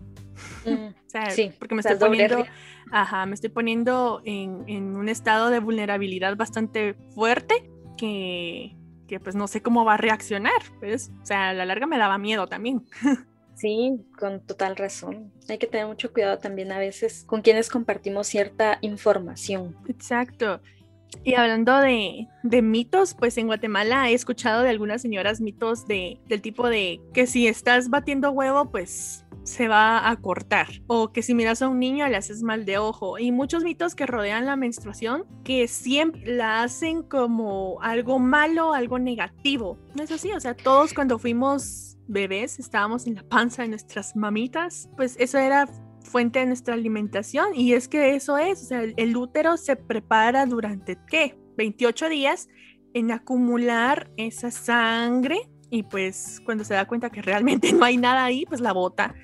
Mm, 0.65 0.87
o 1.07 1.11
sea, 1.11 1.31
sí, 1.31 1.53
porque 1.59 1.75
me 1.75 1.81
estoy 1.81 1.97
poniendo, 1.97 2.45
ajá, 2.93 3.27
me 3.27 3.35
estoy 3.35 3.51
poniendo 3.51 4.23
en, 4.25 4.65
en, 4.69 4.97
un 4.97 5.09
estado 5.09 5.51
de 5.51 5.59
vulnerabilidad 5.59 6.37
bastante 6.37 6.95
fuerte 7.15 7.71
que, 7.97 8.77
que 9.09 9.19
pues 9.19 9.35
no 9.35 9.49
sé 9.49 9.63
cómo 9.63 9.85
va 9.85 9.95
a 9.95 9.97
reaccionar. 9.97 10.63
Pues, 10.79 11.11
o 11.23 11.27
sea, 11.27 11.49
a 11.49 11.55
la 11.55 11.65
larga 11.65 11.87
me 11.87 11.99
daba 11.99 12.19
miedo 12.19 12.47
también. 12.47 12.85
Sí, 13.55 14.01
con 14.19 14.41
total 14.41 14.77
razón. 14.77 15.31
Hay 15.49 15.59
que 15.59 15.69
tener 15.69 15.87
mucho 15.87 16.13
cuidado 16.13 16.39
también 16.39 16.73
a 16.73 16.79
veces 16.79 17.23
con 17.25 17.43
quienes 17.43 17.69
compartimos 17.69 18.27
cierta 18.27 18.79
información. 18.81 19.77
Exacto. 19.87 20.61
Y 21.23 21.35
hablando 21.35 21.77
de, 21.79 22.27
de, 22.43 22.63
mitos, 22.63 23.15
pues 23.15 23.37
en 23.39 23.47
Guatemala 23.47 24.11
he 24.11 24.15
escuchado 24.15 24.63
de 24.63 24.71
algunas 24.71 25.03
señoras 25.03 25.41
mitos 25.41 25.87
de, 25.87 26.19
del 26.27 26.41
tipo 26.41 26.69
de 26.69 27.01
que 27.13 27.29
si 27.29 27.47
estás 27.47 27.89
batiendo 27.89 28.33
huevo, 28.33 28.71
pues 28.71 29.22
se 29.45 29.69
va 29.69 30.09
a 30.09 30.17
cortar. 30.17 30.69
O 30.87 31.13
que 31.13 31.23
si 31.23 31.35
miras 31.35 31.63
a 31.63 31.69
un 31.69 31.79
niño 31.79 32.07
le 32.09 32.17
haces 32.17 32.43
mal 32.43 32.65
de 32.65 32.79
ojo. 32.79 33.19
Y 33.19 33.33
muchos 33.33 33.65
mitos 33.65 33.95
que 33.95 34.07
rodean 34.07 34.47
la 34.47 34.57
menstruación 34.57 35.25
que 35.45 35.69
siempre 35.69 36.35
la 36.35 36.63
hacen 36.63 37.03
como 37.03 37.81
algo 37.83 38.19
malo, 38.19 38.75
algo 38.75 38.99
negativo. 38.99 39.79
No 39.95 40.03
es 40.03 40.11
así, 40.11 40.33
o 40.33 40.41
sea, 40.41 40.55
todos 40.55 40.95
cuando 40.95 41.19
fuimos 41.19 41.93
bebés, 42.07 42.59
estábamos 42.59 43.07
en 43.07 43.17
la 43.17 43.23
panza 43.23 43.63
de 43.63 43.69
nuestras 43.69 44.17
mamitas, 44.17 44.89
pues 44.97 45.17
eso 45.19 45.39
era 45.39 45.67
fuente 46.03 46.41
de 46.41 46.47
nuestra 46.47 46.75
alimentación 46.75 47.55
y 47.55 47.73
es 47.73 47.89
que 47.89 48.15
eso 48.15 48.37
es, 48.37 48.63
o 48.63 48.67
sea, 48.67 48.83
el, 48.83 49.17
útero 49.17 49.57
se 49.57 49.77
prepara 49.77 50.45
durante, 50.47 50.99
¿qué? 51.07 51.39
28 51.57 52.09
días 52.09 52.49
en 52.93 53.13
acumular 53.13 54.11
esa 54.17 54.51
sangre 54.51 55.49
y 55.71 55.85
pues 55.85 56.41
cuando 56.45 56.65
se 56.65 56.75
da 56.75 56.87
cuenta 56.87 57.11
que 57.11 57.23
realmente 57.23 57.73
no 57.73 57.85
hay 57.85 57.97
nada 57.97 58.25
ahí, 58.25 58.45
pues 58.47 58.61
la 58.61 58.73
bota, 58.73 59.15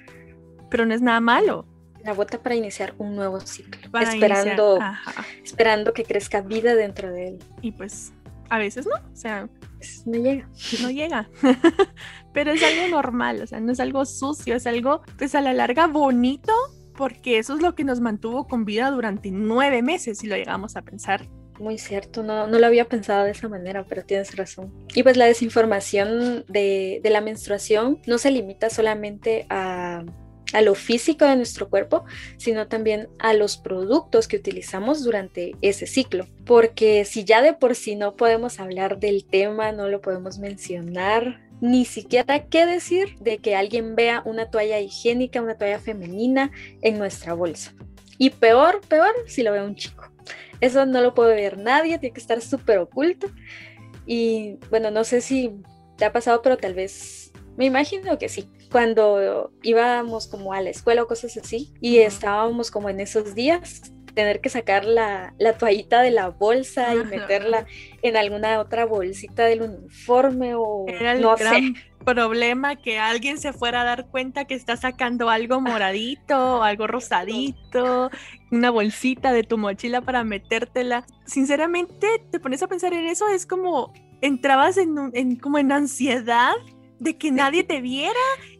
pero 0.71 0.87
no 0.87 0.95
es 0.95 1.03
nada 1.03 1.21
malo. 1.21 1.67
La 2.05 2.13
bota 2.13 2.39
para 2.39 2.55
iniciar 2.55 2.95
un 2.99 3.17
nuevo 3.17 3.41
ciclo, 3.41 3.81
esperando, 4.01 4.79
esperando 5.43 5.93
que 5.93 6.05
crezca 6.05 6.41
vida 6.41 6.75
dentro 6.75 7.11
de 7.11 7.29
él. 7.29 7.39
Y 7.61 7.73
pues 7.73 8.13
a 8.51 8.59
veces 8.59 8.87
no, 8.87 8.95
o 8.95 9.17
sea, 9.17 9.49
pues, 9.77 10.07
no 10.07 10.19
llega. 10.19 10.49
No 10.81 10.91
llega. 10.91 11.29
Pero 12.33 12.53
es 12.53 12.63
algo 12.63 12.97
normal, 12.97 13.43
o 13.43 13.47
sea, 13.47 13.61
no 13.61 13.73
es 13.73 13.81
algo 13.81 14.05
sucio, 14.05 14.55
es 14.55 14.67
algo, 14.67 15.03
pues 15.17 15.35
a 15.35 15.41
la 15.41 15.53
larga 15.53 15.87
bonito, 15.87 16.53
porque 16.97 17.39
eso 17.39 17.55
es 17.55 17.63
lo 17.63 17.75
que 17.75 17.85
nos 17.85 18.01
mantuvo 18.01 18.47
con 18.47 18.65
vida 18.65 18.91
durante 18.91 19.31
nueve 19.31 19.83
meses, 19.83 20.19
si 20.19 20.27
lo 20.27 20.37
llegamos 20.37 20.77
a 20.77 20.83
pensar. 20.83 21.27
Muy 21.59 21.79
cierto, 21.79 22.23
no, 22.23 22.47
no 22.47 22.59
lo 22.59 22.67
había 22.67 22.85
pensado 22.85 23.25
de 23.25 23.33
esa 23.33 23.49
manera, 23.49 23.85
pero 23.85 24.05
tienes 24.05 24.37
razón. 24.37 24.73
Y 24.95 25.03
pues 25.03 25.17
la 25.17 25.25
desinformación 25.25 26.45
de, 26.47 27.01
de 27.03 27.11
la 27.11 27.21
menstruación 27.21 27.99
no 28.07 28.19
se 28.19 28.31
limita 28.31 28.71
solamente 28.71 29.47
a 29.51 30.05
a 30.53 30.63
lo 30.63 30.75
físico 30.75 31.25
de 31.27 31.37
nuestro 31.37 31.69
cuerpo, 31.69 32.05
sino 32.37 32.69
también 32.69 33.09
a 33.19 33.35
los 33.35 33.57
productos 33.57 34.29
que 34.29 34.37
utilizamos 34.37 35.05
durante 35.05 35.53
ese 35.61 35.87
ciclo. 35.87 36.27
Porque 36.45 37.05
si 37.05 37.25
ya 37.25 37.43
de 37.43 37.53
por 37.53 37.75
sí 37.75 37.97
no 37.97 38.17
podemos 38.17 38.61
hablar 38.61 38.99
del 38.99 39.25
tema, 39.25 39.73
no 39.73 39.89
lo 39.89 40.01
podemos 40.01 40.39
mencionar, 40.39 41.41
ni 41.61 41.85
siquiera 41.85 42.47
qué 42.47 42.67
decir 42.67 43.17
de 43.21 43.39
que 43.39 43.57
alguien 43.57 43.97
vea 43.97 44.23
una 44.25 44.51
toalla 44.51 44.81
higiénica, 44.81 45.43
una 45.43 45.57
toalla 45.57 45.81
femenina 45.81 46.51
en 46.83 46.99
nuestra 46.99 47.35
bolsa. 47.35 47.75
Y 48.17 48.31
peor, 48.31 48.81
peor, 48.89 49.15
si 49.27 49.43
lo 49.43 49.53
ve 49.53 49.63
un 49.63 49.75
chico. 49.75 50.11
Eso 50.61 50.87
no 50.87 51.01
lo 51.01 51.15
puede 51.15 51.35
ver 51.35 51.59
nadie, 51.59 51.99
tiene 51.99 52.15
que 52.15 52.21
estar 52.21 52.41
súper 52.41 52.79
oculto. 52.79 53.29
Y 54.07 54.57
bueno, 54.71 54.91
no 54.91 55.05
sé 55.05 55.21
si 55.21 55.53
te 55.97 56.05
ha 56.05 56.13
pasado, 56.13 56.43
pero 56.43 56.57
tal 56.57 56.75
vez, 56.75 57.33
me 57.57 57.67
imagino 57.67 58.19
que 58.19 58.29
sí 58.29 58.49
cuando 58.71 59.51
íbamos 59.63 60.27
como 60.27 60.53
a 60.53 60.61
la 60.61 60.71
escuela 60.71 61.03
o 61.03 61.07
cosas 61.07 61.37
así 61.37 61.73
y 61.81 61.99
estábamos 61.99 62.71
como 62.71 62.89
en 62.89 63.01
esos 63.01 63.35
días 63.35 63.93
tener 64.15 64.41
que 64.41 64.49
sacar 64.49 64.85
la, 64.85 65.33
la 65.39 65.53
toallita 65.57 66.03
de 66.03 66.11
la 66.11 66.29
bolsa 66.31 66.93
y 66.95 67.05
meterla 67.05 67.67
en 68.03 68.17
alguna 68.17 68.59
otra 68.59 68.85
bolsita 68.85 69.45
del 69.45 69.63
uniforme 69.63 70.55
o 70.57 70.87
Era 70.89 71.13
el 71.13 71.21
no 71.21 71.37
gran 71.37 71.77
problema 72.05 72.75
que 72.77 72.99
alguien 72.99 73.39
se 73.39 73.53
fuera 73.53 73.83
a 73.83 73.85
dar 73.85 74.09
cuenta 74.09 74.47
que 74.47 74.55
está 74.55 74.77
sacando 74.77 75.31
algo 75.31 75.61
moradito, 75.61 76.63
algo 76.63 76.87
rosadito, 76.87 78.11
una 78.51 78.71
bolsita 78.71 79.33
de 79.33 79.45
tu 79.45 79.57
mochila 79.57 80.01
para 80.01 80.25
metértela. 80.25 81.07
Sinceramente, 81.25 82.09
te 82.31 82.41
pones 82.41 82.63
a 82.63 82.67
pensar 82.67 82.95
en 82.95 83.07
eso, 83.07 83.29
es 83.29 83.47
como 83.47 83.93
entrabas 84.21 84.79
en, 84.79 84.97
en 85.13 85.37
como 85.37 85.59
en 85.59 85.71
ansiedad 85.71 86.55
de 86.99 87.17
que 87.17 87.31
nadie 87.31 87.63
te 87.63 87.81
viera 87.81 88.19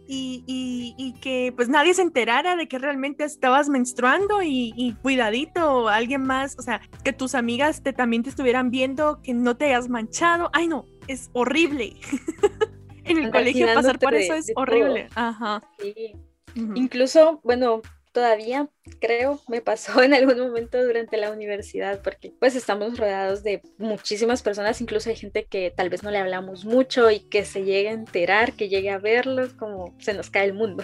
y, 0.09 1.15
que 1.21 1.53
pues 1.55 1.69
nadie 1.69 1.95
se 1.95 2.03
enterara 2.03 2.57
de 2.57 2.67
que 2.69 2.79
realmente 2.79 3.25
estabas 3.25 3.69
menstruando 3.69 4.43
y, 4.43 4.97
cuidadito, 5.03 5.89
alguien 5.89 6.25
más, 6.25 6.59
o 6.59 6.63
sea, 6.63 6.81
que 7.05 7.13
tus 7.13 7.35
amigas 7.35 7.83
te, 7.83 7.93
también 7.93 8.23
te 8.23 8.31
estuvieran 8.31 8.71
viendo, 8.71 9.21
que 9.23 9.35
no 9.35 9.57
te 9.57 9.67
hayas 9.67 9.89
manchado. 9.89 10.51
Ay, 10.53 10.69
no, 10.69 10.87
es 11.07 11.31
horrible. 11.33 11.97
en 13.05 13.19
el 13.19 13.31
colegio 13.31 13.67
pasar 13.75 13.99
por 13.99 14.15
eso 14.15 14.35
es 14.35 14.53
horrible. 14.57 15.09
Ajá. 15.15 15.63
Sí. 15.79 16.13
Incluso, 16.55 17.41
bueno, 17.45 17.83
todavía 18.19 18.69
creo 19.01 19.41
me 19.47 19.61
pasó 19.61 20.03
en 20.03 20.13
algún 20.13 20.41
momento 20.41 20.83
durante 20.83 21.17
la 21.17 21.31
universidad 21.31 22.03
porque 22.03 22.33
pues 22.41 22.57
estamos 22.57 22.99
rodeados 22.99 23.45
de 23.45 23.63
muchísimas 23.79 24.43
personas, 24.43 24.81
incluso 24.81 25.09
hay 25.09 25.15
gente 25.15 25.45
que 25.45 25.73
tal 25.75 25.89
vez 25.89 26.03
no 26.03 26.11
le 26.11 26.19
hablamos 26.19 26.65
mucho 26.65 27.13
y 27.13 27.21
que 27.21 27.45
se 27.45 27.63
llegue 27.63 27.91
a 27.91 27.93
enterar, 27.93 28.55
que 28.55 28.69
llegue 28.69 28.91
a 28.91 28.99
verlos, 28.99 29.53
como 29.53 29.95
se 30.01 30.15
nos 30.15 30.31
cae 30.31 30.47
el 30.47 30.55
mundo. 30.55 30.83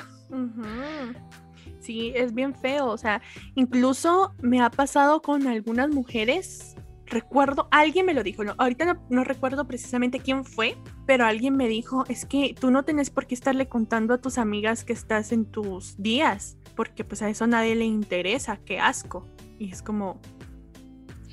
Sí, 1.80 2.12
es 2.14 2.32
bien 2.34 2.54
feo, 2.54 2.86
o 2.86 2.98
sea, 2.98 3.20
incluso 3.56 4.32
me 4.40 4.62
ha 4.62 4.70
pasado 4.70 5.20
con 5.20 5.48
algunas 5.48 5.88
mujeres 5.88 6.73
recuerdo, 7.06 7.68
alguien 7.70 8.06
me 8.06 8.14
lo 8.14 8.22
dijo, 8.22 8.44
no, 8.44 8.54
ahorita 8.58 8.84
no, 8.84 9.02
no, 9.10 9.24
recuerdo 9.24 9.66
precisamente 9.66 10.20
quién 10.20 10.44
fue, 10.44 10.76
pero 11.06 11.26
alguien 11.26 11.56
me 11.56 11.68
dijo, 11.68 12.04
es 12.08 12.24
que 12.24 12.54
tú 12.58 12.70
no 12.70 12.84
tenés 12.84 13.10
por 13.10 13.26
qué 13.26 13.34
estarle 13.34 13.68
contando 13.68 14.14
a 14.14 14.18
tus 14.18 14.38
amigas 14.38 14.84
que 14.84 14.92
estás 14.92 15.32
en 15.32 15.44
tus 15.44 15.96
días 16.00 16.56
porque 16.74 17.04
pues 17.04 17.22
a 17.22 17.28
eso 17.28 17.46
nadie 17.46 17.74
le 17.74 17.84
interesa, 17.84 18.58
qué 18.64 18.78
asco. 18.78 19.26
Y 19.58 19.70
es 19.70 19.82
como, 19.82 20.20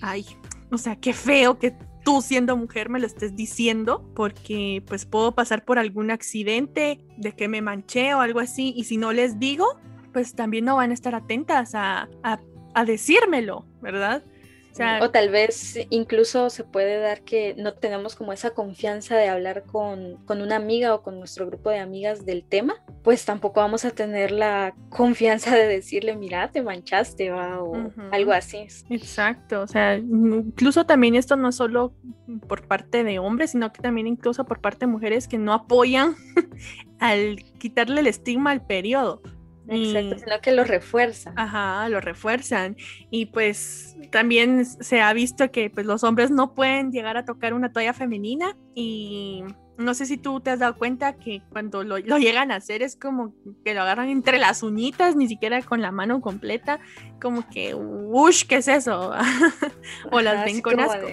ay, 0.01 0.25
o 0.71 0.77
sea, 0.77 0.95
qué 0.95 1.13
feo 1.13 1.59
que 1.59 1.75
tú 2.03 2.21
siendo 2.21 2.57
mujer 2.57 2.89
me 2.89 2.99
lo 2.99 3.07
estés 3.07 3.35
diciendo, 3.35 4.09
porque 4.15 4.83
pues 4.87 5.05
puedo 5.05 5.33
pasar 5.33 5.65
por 5.65 5.79
algún 5.79 6.11
accidente 6.11 6.99
de 7.17 7.33
que 7.33 7.47
me 7.47 7.61
manché 7.61 8.13
o 8.13 8.21
algo 8.21 8.39
así, 8.39 8.73
y 8.75 8.85
si 8.85 8.97
no 8.97 9.13
les 9.13 9.39
digo, 9.39 9.79
pues 10.13 10.33
también 10.33 10.65
no 10.65 10.75
van 10.75 10.91
a 10.91 10.93
estar 10.93 11.15
atentas 11.15 11.75
a, 11.75 12.09
a 12.23 12.85
decírmelo, 12.85 13.65
¿verdad? 13.81 14.23
O, 15.01 15.09
tal 15.09 15.29
vez 15.29 15.77
incluso 15.89 16.49
se 16.49 16.63
puede 16.63 16.99
dar 16.99 17.21
que 17.21 17.55
no 17.57 17.73
tenemos 17.73 18.15
como 18.15 18.33
esa 18.33 18.51
confianza 18.51 19.15
de 19.17 19.27
hablar 19.27 19.63
con, 19.63 20.17
con, 20.25 20.41
una 20.41 20.55
amiga 20.55 20.95
o 20.95 21.01
con 21.03 21.19
nuestro 21.19 21.45
grupo 21.45 21.69
de 21.69 21.79
amigas 21.79 22.25
del 22.25 22.43
tema, 22.43 22.75
pues 23.03 23.25
tampoco 23.25 23.59
vamos 23.59 23.85
a 23.85 23.91
tener 23.91 24.31
la 24.31 24.73
confianza 24.89 25.55
de 25.55 25.67
decirle, 25.67 26.15
mira, 26.15 26.51
te 26.51 26.61
manchaste 26.61 27.31
o 27.31 27.39
algo 28.11 28.31
así. 28.31 28.67
Exacto, 28.89 29.61
o 29.61 29.67
sea, 29.67 29.97
incluso 29.97 30.85
también 30.85 31.15
esto 31.15 31.35
no 31.35 31.49
es 31.49 31.55
solo 31.55 31.93
por 32.47 32.67
parte 32.67 33.03
de 33.03 33.19
hombres, 33.19 33.51
sino 33.51 33.71
que 33.73 33.81
también 33.81 34.07
incluso 34.07 34.45
por 34.45 34.61
parte 34.61 34.85
de 34.85 34.91
mujeres 34.91 35.27
que 35.27 35.37
no 35.37 35.53
apoyan 35.53 36.15
al 36.99 37.37
quitarle 37.59 38.01
el 38.01 38.07
estigma 38.07 38.51
al 38.51 38.65
periodo. 38.65 39.21
Exacto, 39.67 40.17
sino 40.19 40.41
que 40.41 40.51
lo 40.51 40.63
refuerzan. 40.63 41.37
Ajá, 41.37 41.87
lo 41.89 42.01
refuerzan. 42.01 42.75
Y 43.09 43.27
pues 43.27 43.95
también 44.11 44.65
se 44.65 45.01
ha 45.01 45.13
visto 45.13 45.51
que 45.51 45.69
pues, 45.69 45.85
los 45.85 46.03
hombres 46.03 46.31
no 46.31 46.53
pueden 46.53 46.91
llegar 46.91 47.17
a 47.17 47.25
tocar 47.25 47.53
una 47.53 47.71
toalla 47.71 47.93
femenina 47.93 48.57
y 48.75 49.43
no 49.77 49.93
sé 49.93 50.05
si 50.05 50.17
tú 50.17 50.39
te 50.39 50.51
has 50.51 50.59
dado 50.59 50.75
cuenta 50.77 51.17
que 51.17 51.41
cuando 51.49 51.83
lo, 51.83 51.97
llegan 51.97 52.51
a 52.51 52.55
hacer 52.55 52.81
es 52.83 52.95
como 52.95 53.33
que 53.65 53.73
lo 53.73 53.81
agarran 53.81 54.09
entre 54.09 54.37
las 54.37 54.63
uñitas, 54.63 55.15
ni 55.15 55.27
siquiera 55.27 55.61
con 55.61 55.81
la 55.81 55.91
mano 55.91 56.21
completa, 56.21 56.79
como 57.19 57.47
que, 57.49 57.73
uff, 57.75 58.43
¿qué 58.43 58.57
es 58.57 58.67
eso? 58.67 59.11
o 60.11 60.21
las 60.21 60.45
ven 60.45 60.61
con 60.61 60.79
asco. 60.79 61.07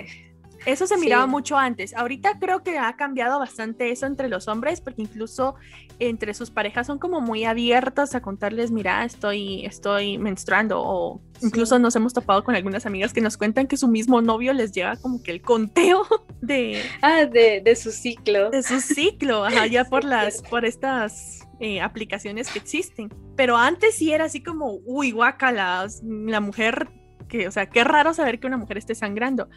Eso 0.68 0.86
se 0.86 0.98
miraba 0.98 1.26
mucho 1.26 1.56
antes. 1.56 1.94
Ahorita 1.94 2.38
creo 2.38 2.62
que 2.62 2.78
ha 2.78 2.94
cambiado 2.94 3.38
bastante 3.38 3.90
eso 3.90 4.04
entre 4.04 4.28
los 4.28 4.48
hombres, 4.48 4.82
porque 4.82 5.00
incluso 5.00 5.54
entre 5.98 6.34
sus 6.34 6.50
parejas 6.50 6.86
son 6.86 6.98
como 6.98 7.22
muy 7.22 7.44
abiertas 7.44 8.14
a 8.14 8.20
contarles, 8.20 8.70
mira, 8.70 9.02
estoy, 9.06 9.64
estoy 9.64 10.18
menstruando, 10.18 10.82
o 10.82 11.22
incluso 11.40 11.78
nos 11.78 11.96
hemos 11.96 12.12
topado 12.12 12.44
con 12.44 12.54
algunas 12.54 12.84
amigas 12.84 13.14
que 13.14 13.22
nos 13.22 13.38
cuentan 13.38 13.66
que 13.66 13.78
su 13.78 13.88
mismo 13.88 14.20
novio 14.20 14.52
les 14.52 14.70
lleva 14.72 14.96
como 14.96 15.22
que 15.22 15.30
el 15.30 15.40
conteo 15.40 16.02
de... 16.42 16.82
Ah, 17.00 17.24
de, 17.24 17.74
su 17.74 17.90
ciclo. 17.90 18.50
De 18.50 18.62
su 18.62 18.82
ciclo, 18.82 19.46
ajá, 19.46 19.66
ya 19.68 19.86
por 19.86 20.04
las, 20.04 20.42
por 20.42 20.66
estas 20.66 21.48
eh, 21.60 21.80
aplicaciones 21.80 22.50
que 22.50 22.58
existen. 22.58 23.08
Pero 23.36 23.56
antes 23.56 23.94
sí 23.94 24.12
era 24.12 24.26
así 24.26 24.42
como, 24.42 24.80
uy, 24.84 25.12
guacala, 25.12 25.86
la 26.02 26.40
mujer, 26.40 26.90
que, 27.28 27.46
o 27.46 27.50
sea, 27.50 27.66
qué 27.66 27.84
raro 27.84 28.14
saber 28.14 28.40
que 28.40 28.46
una 28.46 28.56
mujer 28.56 28.78
esté 28.78 28.94
sangrando. 28.94 29.48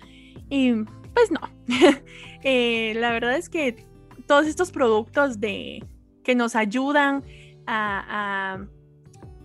Y 0.50 0.74
pues 1.14 1.32
no. 1.32 1.40
Eh, 2.44 2.94
la 2.96 3.12
verdad 3.12 3.36
es 3.38 3.50
que 3.50 3.86
todos 4.26 4.48
estos 4.48 4.72
productos 4.72 5.40
de, 5.40 5.86
que 6.24 6.34
nos 6.34 6.56
ayudan 6.56 7.24
a, 7.68 8.58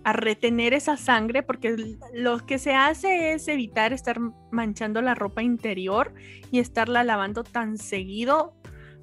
a, 0.03 0.13
retener 0.13 0.73
esa 0.73 0.97
sangre, 0.97 1.43
porque 1.43 1.75
lo 2.13 2.43
que 2.45 2.57
se 2.57 2.73
hace 2.73 3.33
es 3.33 3.47
evitar 3.49 3.93
estar 3.93 4.19
manchando 4.51 4.99
la 5.03 5.13
ropa 5.13 5.43
interior 5.43 6.11
y 6.49 6.57
estarla 6.57 7.03
lavando 7.03 7.43
tan 7.43 7.77
seguido, 7.77 8.55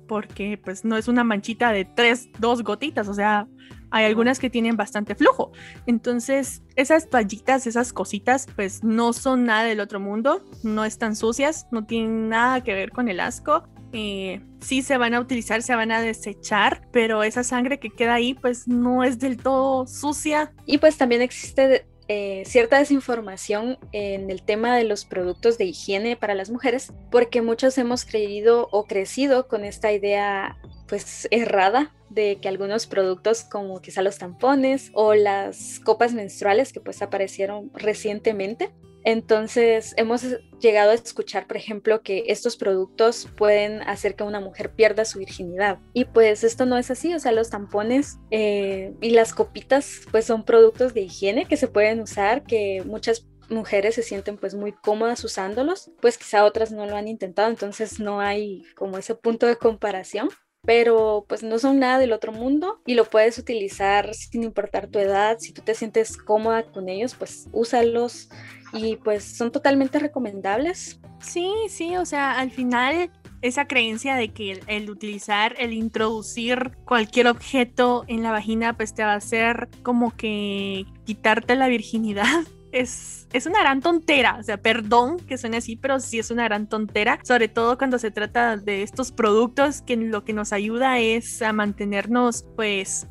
porque 0.09 0.59
pues 0.59 0.85
no 0.85 0.97
es 0.97 1.07
una 1.07 1.23
manchita 1.23 1.71
de 1.71 1.85
tres, 1.85 2.31
dos 2.41 2.65
gotitas, 2.65 3.07
o 3.07 3.15
sea, 3.15 3.47
hay 3.95 4.07
algunas 4.07 4.41
que 4.41 4.51
tienen 4.51 4.77
bastante 4.77 5.15
flujo. 5.15 5.53
Entonces, 5.87 6.65
esas 6.75 7.09
toallitas, 7.09 7.69
esas 7.69 7.93
cositas, 7.93 8.49
pues 8.57 8.83
no 8.83 9.13
son 9.13 9.45
nada 9.45 9.63
del 9.63 9.79
otro 9.79 10.01
mundo, 10.01 10.45
no 10.65 10.85
están 10.85 11.15
sucias, 11.15 11.69
no 11.71 11.87
tienen 11.87 12.29
nada 12.29 12.65
que 12.65 12.75
ver 12.75 12.91
con 12.91 13.09
el 13.09 13.21
asco. 13.21 13.69
Eh, 13.93 14.41
sí 14.59 14.83
se 14.83 14.99
van 14.99 15.15
a 15.15 15.21
utilizar, 15.21 15.63
se 15.63 15.77
van 15.77 15.93
a 15.93 16.03
desechar, 16.03 16.89
pero 16.91 17.23
esa 17.23 17.45
sangre 17.45 17.79
que 17.79 17.89
queda 17.89 18.15
ahí, 18.15 18.35
pues 18.35 18.67
no 18.67 19.05
es 19.05 19.21
del 19.21 19.37
todo 19.37 19.87
sucia. 19.87 20.53
Y 20.67 20.79
pues 20.79 20.97
también 20.99 21.23
existe 21.23 21.87
eh, 22.09 22.43
cierta 22.47 22.81
desinformación 22.81 23.79
en 23.93 24.29
el 24.29 24.43
tema 24.43 24.75
de 24.77 24.83
los 24.83 25.05
productos 25.05 25.57
de 25.57 25.67
higiene 25.67 26.17
para 26.17 26.35
las 26.35 26.51
mujeres, 26.51 26.93
porque 27.13 27.43
muchos 27.43 27.79
hemos 27.79 28.05
creído 28.05 28.67
o 28.73 28.87
crecido 28.87 29.47
con 29.47 29.65
esta 29.65 29.93
idea 29.93 30.59
pues 30.87 31.29
errada 31.31 31.93
de 32.11 32.39
que 32.41 32.49
algunos 32.49 32.87
productos 32.87 33.45
como 33.45 33.81
quizá 33.81 34.03
los 34.03 34.19
tampones 34.19 34.91
o 34.95 35.15
las 35.15 35.81
copas 35.81 36.13
menstruales 36.13 36.73
que 36.73 36.81
pues 36.81 37.03
aparecieron 37.03 37.71
recientemente. 37.75 38.73
Entonces 39.05 39.93
hemos 39.99 40.25
llegado 40.61 40.91
a 40.91 40.95
escuchar, 40.95 41.47
por 41.47 41.59
ejemplo, 41.59 42.01
que 42.03 42.25
estos 42.29 42.57
productos 42.57 43.29
pueden 43.37 43.83
hacer 43.83 44.17
que 44.17 44.25
una 44.25 44.41
mujer 44.41 44.73
pierda 44.73 45.05
su 45.05 45.19
virginidad. 45.19 45.79
Y 45.93 46.07
pues 46.07 46.43
esto 46.43 46.65
no 46.65 46.79
es 46.79 46.91
así, 46.91 47.15
o 47.15 47.19
sea, 47.19 47.33
los 47.33 47.51
tampones 47.51 48.19
eh, 48.31 48.95
y 49.03 49.11
las 49.11 49.35
copitas 49.35 50.01
pues 50.11 50.25
son 50.25 50.45
productos 50.45 50.95
de 50.95 51.03
higiene 51.03 51.45
que 51.45 51.59
se 51.59 51.69
pueden 51.69 52.01
usar, 52.01 52.45
que 52.45 52.83
muchas 52.87 53.27
mujeres 53.51 53.97
se 53.97 54.03
sienten 54.03 54.39
pues 54.39 54.55
muy 54.55 54.73
cómodas 54.73 55.23
usándolos, 55.23 55.91
pues 56.01 56.17
quizá 56.17 56.47
otras 56.47 56.73
no 56.73 56.87
lo 56.87 56.97
han 56.97 57.09
intentado, 57.09 57.51
entonces 57.51 58.01
no 58.01 58.21
hay 58.21 58.65
como 58.75 58.97
ese 58.97 59.15
punto 59.15 59.47
de 59.47 59.57
comparación 59.57 60.31
pero 60.65 61.25
pues 61.29 61.43
no 61.43 61.59
son 61.59 61.79
nada 61.79 61.99
del 61.99 62.13
otro 62.13 62.33
mundo 62.33 62.81
y 62.87 62.95
lo 62.95 63.05
puedes 63.05 63.39
utilizar 63.39 64.15
sin 64.15 64.43
importar 64.43 64.89
tu 64.89 64.99
edad, 64.99 65.39
si 65.39 65.53
tú 65.53 65.63
te 65.63 65.75
sientes 65.75 66.17
cómoda 66.17 66.65
con 66.65 66.89
ellos, 66.89 67.15
pues 67.15 67.49
úsalos 67.53 68.29
y 68.73 68.97
pues 68.97 69.25
son 69.25 69.53
totalmente 69.53 69.99
recomendables. 69.99 71.01
Sí, 71.21 71.51
sí, 71.69 71.97
o 71.97 72.05
sea, 72.05 72.39
al 72.39 72.51
final 72.51 73.11
esa 73.45 73.67
creencia 73.67 74.15
de 74.17 74.31
que 74.31 74.63
el, 74.67 74.91
utilizar, 74.91 75.55
el 75.59 75.75
introducir 75.75 76.73
cualquier 76.87 77.29
objeto 77.29 78.05
en 78.09 78.23
la 78.23 78.31
vagina, 78.31 78.75
pues 78.75 78.95
te 78.95 79.05
va 79.05 79.13
a 79.13 79.17
hacer 79.17 79.69
como 79.83 80.17
que 80.17 80.87
quitarte 81.05 81.55
la 81.55 81.69
virginidad 81.69 82.41
es, 82.75 83.29
es 83.33 83.47
una 83.47 83.61
gran 83.61 83.81
tontera. 83.81 84.37
O 84.39 84.43
sea, 84.43 84.59
perdón 84.59 85.19
que 85.19 85.39
suene 85.39 85.59
así, 85.59 85.77
pero 85.77 86.01
sí 86.01 86.19
es 86.19 86.31
una 86.31 86.45
gran 86.45 86.69
tontera. 86.69 87.19
Sobre 87.23 87.49
todo 87.49 87.79
cuando 87.79 87.99
se 87.99 88.11
trata 88.11 88.57
de 88.57 88.83
estos 88.83 89.13
productos 89.13 89.81
que 89.83 89.97
lo 89.97 90.25
que 90.25 90.33
nos 90.33 90.53
ayuda 90.53 90.99
es 90.99 91.41
a 91.41 91.53
mantenernos, 91.53 92.45
pues, 92.57 93.07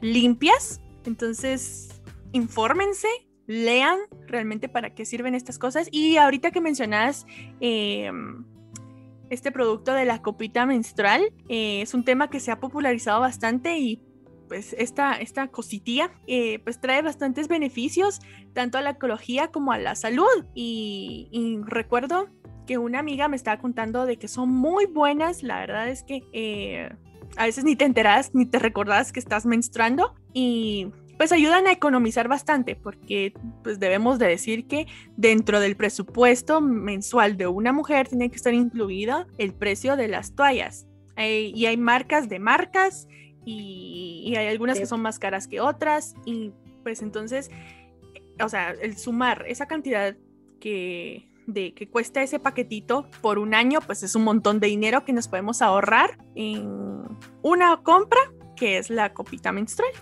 limpias. 0.00 0.80
Entonces, 1.04 2.02
infórmense, 2.32 3.08
lean 3.46 3.98
realmente 4.26 4.68
para 4.68 4.94
qué 4.94 5.04
sirven 5.04 5.34
estas 5.34 5.58
cosas. 5.58 5.88
Y 5.90 6.16
ahorita 6.16 6.50
que 6.50 6.60
mencionas 6.60 7.26
em, 7.60 8.44
este 9.30 9.52
producto 9.52 9.92
de 9.92 10.04
la 10.04 10.20
copita 10.20 10.66
menstrual, 10.66 11.32
eh, 11.48 11.80
es 11.82 11.94
un 11.94 12.04
tema 12.04 12.28
que 12.28 12.40
se 12.40 12.50
ha 12.50 12.58
popularizado 12.58 13.20
bastante 13.20 13.78
y 13.78 14.02
pues 14.48 14.74
esta, 14.78 15.14
esta 15.14 15.48
cositilla 15.48 16.10
eh, 16.26 16.58
pues 16.60 16.80
trae 16.80 17.02
bastantes 17.02 17.48
beneficios 17.48 18.20
tanto 18.52 18.78
a 18.78 18.82
la 18.82 18.90
ecología 18.90 19.48
como 19.48 19.72
a 19.72 19.78
la 19.78 19.94
salud. 19.94 20.46
Y, 20.54 21.60
recuerdo 21.64 22.28
que 22.66 22.78
una 22.78 22.98
amiga 22.98 23.28
me 23.28 23.36
estaba 23.36 23.60
contando 23.60 24.06
de 24.06 24.16
que 24.16 24.28
son 24.28 24.50
muy 24.50 24.86
buenas, 24.86 25.42
la 25.42 25.60
verdad 25.60 25.88
es 25.88 26.02
que 26.02 26.22
eh, 26.32 26.90
a 27.36 27.44
veces 27.44 27.64
ni 27.64 27.76
te 27.76 27.84
enteras 27.84 28.34
ni 28.34 28.46
te 28.46 28.58
recordás 28.58 29.12
que 29.12 29.20
estás 29.20 29.46
menstruando 29.46 30.14
y 30.32 30.88
pues 31.16 31.32
ayudan 31.32 31.66
a 31.66 31.72
economizar 31.72 32.28
bastante 32.28 32.76
porque 32.76 33.32
pues 33.62 33.78
debemos 33.78 34.18
de 34.18 34.26
decir 34.26 34.66
que 34.66 34.86
dentro 35.16 35.60
del 35.60 35.76
presupuesto 35.76 36.60
mensual 36.60 37.36
de 37.36 37.46
una 37.46 37.72
mujer 37.72 38.08
tiene 38.08 38.30
que 38.30 38.36
estar 38.36 38.52
incluida 38.52 39.26
el 39.38 39.54
precio 39.54 39.96
de 39.96 40.08
las 40.08 40.34
toallas. 40.34 40.86
Y 41.18 41.64
hay 41.64 41.78
marcas 41.78 42.28
de 42.28 42.38
marcas 42.38 43.08
y, 43.46 44.34
hay 44.36 44.48
algunas 44.48 44.78
que 44.78 44.86
son 44.86 45.00
más 45.00 45.18
caras 45.18 45.46
que 45.46 45.60
otras 45.60 46.14
y 46.26 46.52
pues 46.82 47.00
entonces, 47.00 47.50
o 48.42 48.48
sea, 48.48 48.70
el 48.70 48.98
sumar 48.98 49.44
esa 49.46 49.66
cantidad 49.66 50.16
que, 50.60 51.30
de 51.46 51.72
que 51.72 51.88
cuesta 51.88 52.22
ese 52.22 52.40
paquetito 52.40 53.08
por 53.22 53.38
un 53.38 53.54
año, 53.54 53.78
pues 53.80 54.02
es 54.02 54.16
un 54.16 54.24
montón 54.24 54.58
de 54.58 54.66
dinero 54.66 55.04
que 55.04 55.12
nos 55.12 55.28
podemos 55.28 55.62
ahorrar 55.62 56.18
en 56.34 57.04
una 57.42 57.82
compra 57.82 58.20
que 58.56 58.78
es 58.78 58.90
la 58.90 59.14
copita 59.14 59.52
menstrual. 59.52 59.92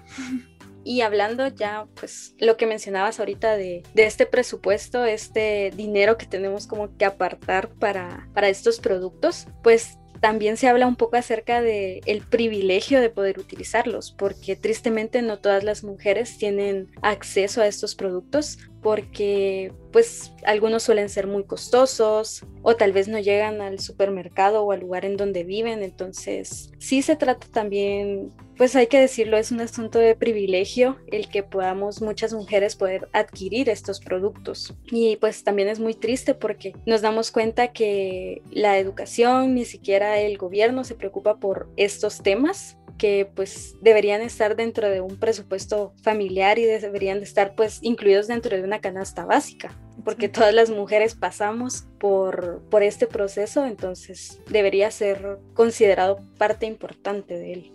Y 0.86 1.00
hablando 1.00 1.48
ya, 1.48 1.86
pues 1.98 2.34
lo 2.38 2.56
que 2.56 2.66
mencionabas 2.66 3.18
ahorita 3.18 3.56
de, 3.56 3.82
de, 3.94 4.04
este 4.04 4.26
presupuesto, 4.26 5.04
este 5.04 5.72
dinero 5.74 6.18
que 6.18 6.26
tenemos 6.26 6.66
como 6.66 6.96
que 6.96 7.06
apartar 7.06 7.70
para, 7.70 8.28
para 8.34 8.50
estos 8.50 8.80
productos, 8.80 9.48
pues 9.62 9.98
también 10.24 10.56
se 10.56 10.68
habla 10.68 10.86
un 10.86 10.96
poco 10.96 11.16
acerca 11.16 11.60
de 11.60 12.00
el 12.06 12.22
privilegio 12.22 13.02
de 13.02 13.10
poder 13.10 13.38
utilizarlos, 13.38 14.10
porque 14.10 14.56
tristemente 14.56 15.20
no 15.20 15.38
todas 15.38 15.64
las 15.64 15.84
mujeres 15.84 16.38
tienen 16.38 16.88
acceso 17.02 17.60
a 17.60 17.66
estos 17.66 17.94
productos 17.94 18.58
porque 18.84 19.72
pues 19.92 20.34
algunos 20.44 20.82
suelen 20.82 21.08
ser 21.08 21.26
muy 21.26 21.44
costosos 21.44 22.44
o 22.60 22.76
tal 22.76 22.92
vez 22.92 23.08
no 23.08 23.18
llegan 23.18 23.62
al 23.62 23.80
supermercado 23.80 24.62
o 24.62 24.72
al 24.72 24.80
lugar 24.80 25.06
en 25.06 25.16
donde 25.16 25.42
viven, 25.42 25.82
entonces 25.82 26.70
sí 26.78 27.00
se 27.00 27.16
trata 27.16 27.46
también, 27.50 28.30
pues 28.58 28.76
hay 28.76 28.86
que 28.88 29.00
decirlo, 29.00 29.38
es 29.38 29.52
un 29.52 29.62
asunto 29.62 29.98
de 29.98 30.14
privilegio 30.14 30.98
el 31.10 31.30
que 31.30 31.42
podamos 31.42 32.02
muchas 32.02 32.34
mujeres 32.34 32.76
poder 32.76 33.08
adquirir 33.14 33.70
estos 33.70 34.00
productos. 34.00 34.74
Y 34.90 35.16
pues 35.16 35.44
también 35.44 35.68
es 35.68 35.80
muy 35.80 35.94
triste 35.94 36.34
porque 36.34 36.74
nos 36.84 37.00
damos 37.00 37.30
cuenta 37.30 37.72
que 37.72 38.42
la 38.50 38.78
educación, 38.78 39.54
ni 39.54 39.64
siquiera 39.64 40.18
el 40.18 40.36
gobierno 40.36 40.84
se 40.84 40.94
preocupa 40.94 41.38
por 41.38 41.70
estos 41.76 42.22
temas 42.22 42.76
que 42.98 43.28
pues 43.34 43.76
deberían 43.80 44.22
estar 44.22 44.56
dentro 44.56 44.88
de 44.88 45.00
un 45.00 45.16
presupuesto 45.16 45.92
familiar 46.02 46.58
y 46.58 46.64
deberían 46.64 47.18
de 47.18 47.24
estar 47.24 47.54
pues 47.54 47.78
incluidos 47.82 48.28
dentro 48.28 48.56
de 48.56 48.62
una 48.62 48.80
canasta 48.80 49.24
básica, 49.24 49.76
porque 50.04 50.28
todas 50.28 50.54
las 50.54 50.70
mujeres 50.70 51.14
pasamos 51.14 51.86
por, 51.98 52.62
por 52.70 52.82
este 52.82 53.06
proceso, 53.06 53.66
entonces 53.66 54.40
debería 54.48 54.90
ser 54.90 55.38
considerado 55.54 56.20
parte 56.38 56.66
importante 56.66 57.34
de 57.34 57.52
él. 57.52 57.72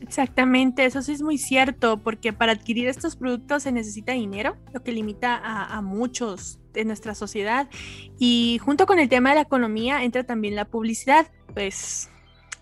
Exactamente, 0.00 0.84
eso 0.84 1.00
sí 1.00 1.12
es 1.12 1.22
muy 1.22 1.38
cierto, 1.38 1.96
porque 1.96 2.32
para 2.32 2.52
adquirir 2.52 2.88
estos 2.88 3.14
productos 3.14 3.62
se 3.62 3.70
necesita 3.70 4.12
dinero, 4.12 4.56
lo 4.72 4.82
que 4.82 4.90
limita 4.90 5.36
a, 5.36 5.76
a, 5.76 5.80
muchos 5.80 6.58
de 6.72 6.84
nuestra 6.84 7.14
sociedad. 7.14 7.68
Y 8.18 8.58
junto 8.64 8.86
con 8.86 8.98
el 8.98 9.08
tema 9.08 9.28
de 9.28 9.36
la 9.36 9.42
economía 9.42 10.02
entra 10.02 10.24
también 10.24 10.56
la 10.56 10.64
publicidad, 10.64 11.28
pues 11.54 12.10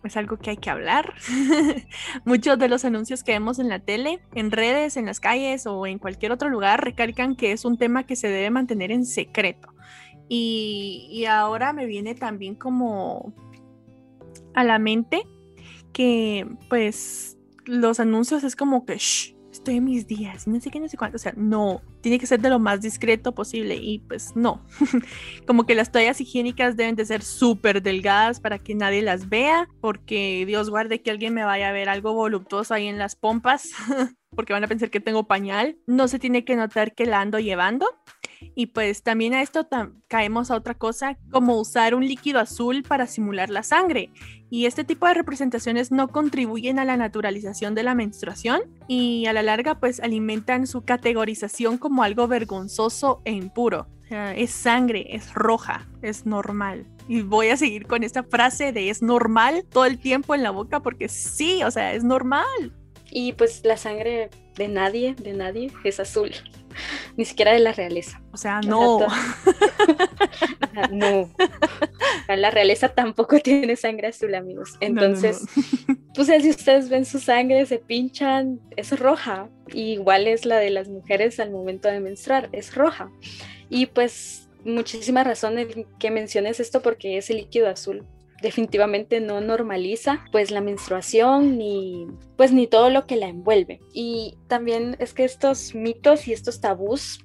es 0.05 0.17
algo 0.17 0.39
que 0.39 0.51
hay 0.51 0.57
que 0.57 0.71
hablar. 0.71 1.15
Muchos 2.25 2.59
de 2.59 2.69
los 2.69 2.85
anuncios 2.85 3.23
que 3.23 3.33
vemos 3.33 3.59
en 3.59 3.69
la 3.69 3.81
tele, 3.81 4.21
en 4.35 4.51
redes, 4.51 4.97
en 4.97 5.07
las 5.07 5.21
calles 5.21 5.67
o 5.67 5.87
en 5.87 5.99
cualquier 5.99 6.33
otro 6.33 6.49
lugar 6.49 6.85
recalcan 6.85 7.37
que 7.37 7.53
es 7.53 7.65
un 7.65 7.77
tema 7.77 8.05
que 8.05 8.17
se 8.17 8.29
debe 8.29 8.51
mantener 8.51 8.91
en 8.91 9.05
secreto. 9.05 9.75
Y, 10.29 11.09
y 11.11 11.25
ahora 11.27 11.73
me 11.73 11.87
viene 11.87 12.15
también 12.15 12.55
como 12.55 13.35
a 14.55 14.65
la 14.65 14.79
mente 14.79 15.27
que 15.93 16.47
pues 16.69 17.37
los 17.65 18.01
anuncios 18.01 18.45
es 18.45 18.57
como 18.57 18.85
que 18.85 18.97
shh, 18.97 19.35
estoy 19.61 19.77
en 19.77 19.85
mis 19.85 20.07
días, 20.07 20.47
no 20.49 20.59
sé 20.59 20.71
qué, 20.71 20.81
no 20.81 20.89
sé 20.89 20.97
cuánto, 20.97 21.17
o 21.17 21.19
sea, 21.19 21.35
no, 21.37 21.83
tiene 22.01 22.19
que 22.19 22.27
ser 22.27 22.41
de 22.41 22.49
lo 22.49 22.59
más 22.59 22.81
discreto 22.81 23.35
posible 23.35 23.77
y 23.77 23.99
pues 23.99 24.35
no, 24.35 24.65
como 25.47 25.67
que 25.67 25.75
las 25.75 25.93
toallas 25.93 26.19
higiénicas 26.21 26.77
deben 26.77 26.97
de 26.97 27.05
ser 27.05 27.23
súper 27.23 27.83
delgadas 27.83 28.41
para 28.41 28.59
que 28.59 28.75
nadie 28.75 29.03
las 29.03 29.29
vea, 29.29 29.69
porque 29.83 30.45
Dios 30.47 30.71
guarde 30.71 31.03
que 31.03 31.11
alguien 31.11 31.35
me 31.35 31.45
vaya 31.45 31.69
a 31.69 31.73
ver 31.73 31.91
algo 31.91 32.15
voluptuoso 32.15 32.73
ahí 32.73 32.87
en 32.87 32.97
las 32.97 33.17
pompas, 33.17 33.69
porque 34.35 34.53
van 34.53 34.65
a 34.65 34.69
pensar 34.69 34.91
que 34.91 35.01
tengo 35.01 35.27
pañal, 35.27 35.77
no 35.87 36.09
se 36.09 36.19
tiene 36.19 36.45
que 36.45 36.57
notar 36.57 36.95
que 36.95 37.07
la 37.07 37.21
ando 37.21 37.39
llevando. 37.39 37.87
Y 38.55 38.67
pues 38.67 39.03
también 39.03 39.35
a 39.35 39.43
esto 39.43 39.69
caemos 40.09 40.51
a 40.51 40.57
otra 40.57 40.75
cosa, 40.75 41.19
como 41.31 41.61
usar 41.61 41.95
un 41.95 42.07
líquido 42.07 42.41
azul 42.41 42.83
para 42.83 43.07
simular 43.07 43.51
la 43.51 43.63
sangre. 43.63 44.11
Y 44.49 44.65
este 44.65 44.83
tipo 44.83 45.07
de 45.07 45.15
representaciones 45.15 45.93
no 45.93 46.09
contribuyen 46.09 46.79
a 46.79 46.85
la 46.85 46.97
naturalización 46.97 47.75
de 47.75 47.83
la 47.83 47.95
menstruación 47.95 48.63
y 48.89 49.27
a 49.27 49.35
la 49.35 49.43
larga 49.43 49.79
pues 49.79 50.01
alimentan 50.01 50.67
su 50.67 50.85
categorización 50.85 51.77
como 51.77 52.03
algo 52.03 52.29
vergonzoso 52.29 53.21
e 53.25 53.33
impuro. 53.33 53.89
Es 54.11 54.51
sangre, 54.51 55.15
es 55.15 55.35
roja, 55.35 55.87
es 56.03 56.27
normal. 56.27 56.87
Y 57.09 57.23
voy 57.23 57.49
a 57.49 57.57
seguir 57.57 57.87
con 57.87 58.03
esta 58.03 58.23
frase 58.23 58.73
de 58.73 58.89
es 58.89 59.03
normal 59.03 59.65
todo 59.71 59.85
el 59.85 59.99
tiempo 59.99 60.35
en 60.35 60.43
la 60.43 60.51
boca 60.51 60.81
porque 60.81 61.09
sí, 61.09 61.63
o 61.63 61.71
sea, 61.71 61.93
es 61.93 62.05
normal. 62.05 62.73
Y 63.11 63.33
pues 63.33 63.65
la 63.65 63.77
sangre 63.77 64.31
de 64.57 64.69
nadie, 64.69 65.15
de 65.15 65.33
nadie, 65.33 65.71
es 65.85 66.01
azul. 66.01 66.33
Ni 67.17 67.25
siquiera 67.25 67.53
de 67.53 67.59
la 67.59 67.73
realeza. 67.73 68.23
O 68.33 68.37
sea, 68.37 68.61
no. 68.61 69.01
no. 70.93 71.31
La 72.29 72.51
realeza 72.51 72.91
tampoco 72.91 73.39
tiene 73.43 73.77
sangre 73.77 74.09
azul, 74.09 74.35
amigos. 74.35 74.77
Entonces, 74.81 75.45
pues 76.15 76.29
si 76.29 76.51
ustedes 76.51 76.89
ven 76.89 77.05
su 77.05 77.19
sangre, 77.19 77.67
se 77.67 77.79
pinchan, 77.79 78.61
es 78.77 78.99
roja. 78.99 79.49
igual 79.73 80.27
es 80.27 80.45
la 80.45 80.59
de 80.59 80.71
las 80.71 80.89
mujeres 80.89 81.41
al 81.41 81.51
momento 81.51 81.89
de 81.89 82.01
menstruar, 82.01 82.49
es 82.53 82.75
roja. 82.75 83.11
Y 83.69 83.87
pues 83.87 84.49
muchísima 84.65 85.25
razón 85.25 85.59
en 85.59 85.87
que 85.99 86.11
menciones 86.11 86.61
esto 86.61 86.83
porque 86.83 87.17
ese 87.17 87.35
líquido 87.35 87.69
azul 87.69 88.07
definitivamente 88.43 89.21
no 89.21 89.41
normaliza 89.41 90.25
pues 90.33 90.51
la 90.51 90.61
menstruación 90.61 91.59
ni 91.59 92.07
pues 92.37 92.53
ni 92.53 92.67
todo 92.67 92.91
lo 92.91 93.07
que 93.07 93.17
la 93.17 93.29
envuelve. 93.29 93.81
Y 93.93 94.39
también 94.49 94.97
es 94.99 95.13
que 95.13 95.25
estos 95.25 95.75
mitos 95.75 96.27
y 96.27 96.33
estos 96.33 96.61
tabús 96.61 97.25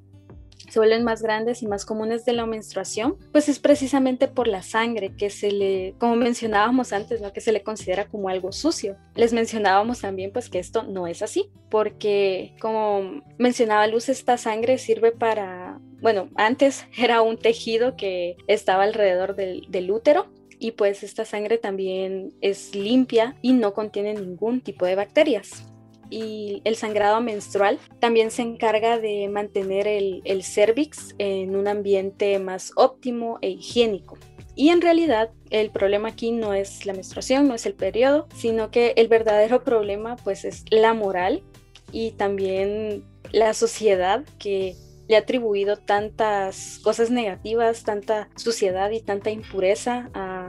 se 0.70 0.80
vuelven 0.80 1.04
más 1.04 1.22
grandes 1.22 1.62
y 1.62 1.68
más 1.68 1.86
comunes 1.86 2.26
de 2.26 2.34
la 2.34 2.46
menstruación, 2.46 3.18
pues 3.32 3.50
es 3.50 3.60
precisamente 3.60 4.28
por 4.28 4.48
la 4.48 4.62
sangre 4.62 5.16
que 5.16 5.30
se 5.30 5.52
le, 5.52 5.96
como 6.00 6.16
mencionábamos 6.16 6.94
antes, 6.94 7.22
¿no? 7.22 7.34
que 7.34 7.42
se 7.42 7.52
le 7.52 7.64
considera 7.64 8.08
como 8.08 8.30
algo 8.30 8.52
sucio. 8.52 8.98
Les 9.16 9.34
mencionábamos 9.34 10.02
también 10.02 10.32
pues 10.32 10.50
que 10.50 10.60
esto 10.60 10.84
no 10.84 11.08
es 11.08 11.22
así, 11.22 11.50
porque 11.70 12.56
como 12.60 13.22
mencionaba 13.38 13.88
Luz, 13.88 14.10
esta 14.10 14.38
sangre 14.38 14.78
sirve 14.78 15.12
para, 15.12 15.80
bueno, 16.02 16.30
antes 16.36 16.86
era 16.98 17.22
un 17.22 17.38
tejido 17.38 17.96
que 17.96 18.36
estaba 18.48 18.84
alrededor 18.84 19.36
del, 19.36 19.66
del 19.70 19.92
útero 19.92 20.28
y 20.60 20.72
pues 20.72 21.04
esta 21.04 21.26
sangre 21.26 21.58
también 21.58 22.34
es 22.42 22.76
limpia 22.76 23.36
y 23.42 23.54
no 23.54 23.74
contiene 23.74 24.14
ningún 24.14 24.62
tipo 24.62 24.86
de 24.86 24.96
bacterias. 24.96 25.66
Y 26.10 26.62
el 26.66 26.76
sangrado 26.76 27.20
menstrual 27.20 27.80
también 28.00 28.30
se 28.30 28.44
encarga 28.44 29.00
de 29.00 29.28
mantener 29.28 29.88
el, 29.88 30.22
el 30.24 30.44
cervix 30.44 31.16
en 31.18 31.56
un 31.56 31.68
ambiente 31.68 32.38
más 32.40 32.72
óptimo 32.76 33.40
e 33.42 33.50
higiénico. 33.50 34.18
Y 34.56 34.70
en 34.70 34.82
realidad 34.82 35.32
el 35.50 35.70
problema 35.70 36.10
aquí 36.10 36.32
no 36.32 36.54
es 36.54 36.86
la 36.86 36.94
menstruación, 36.94 37.48
no 37.48 37.56
es 37.56 37.66
el 37.66 37.74
periodo, 37.74 38.28
sino 38.36 38.72
que 38.72 38.94
el 38.96 39.08
verdadero 39.08 39.64
problema 39.64 40.16
pues 40.16 40.46
es 40.46 40.64
la 40.70 40.94
moral 40.94 41.44
y 41.92 42.12
también 42.12 43.04
la 43.32 43.54
sociedad 43.54 44.24
que 44.40 44.76
le 45.08 45.16
ha 45.16 45.20
atribuido 45.20 45.78
tantas 45.78 46.80
cosas 46.84 47.12
negativas, 47.12 47.84
tanta 47.84 48.30
suciedad 48.36 48.90
y 48.92 49.02
tanta 49.02 49.30
impureza 49.30 50.10
a 50.14 50.45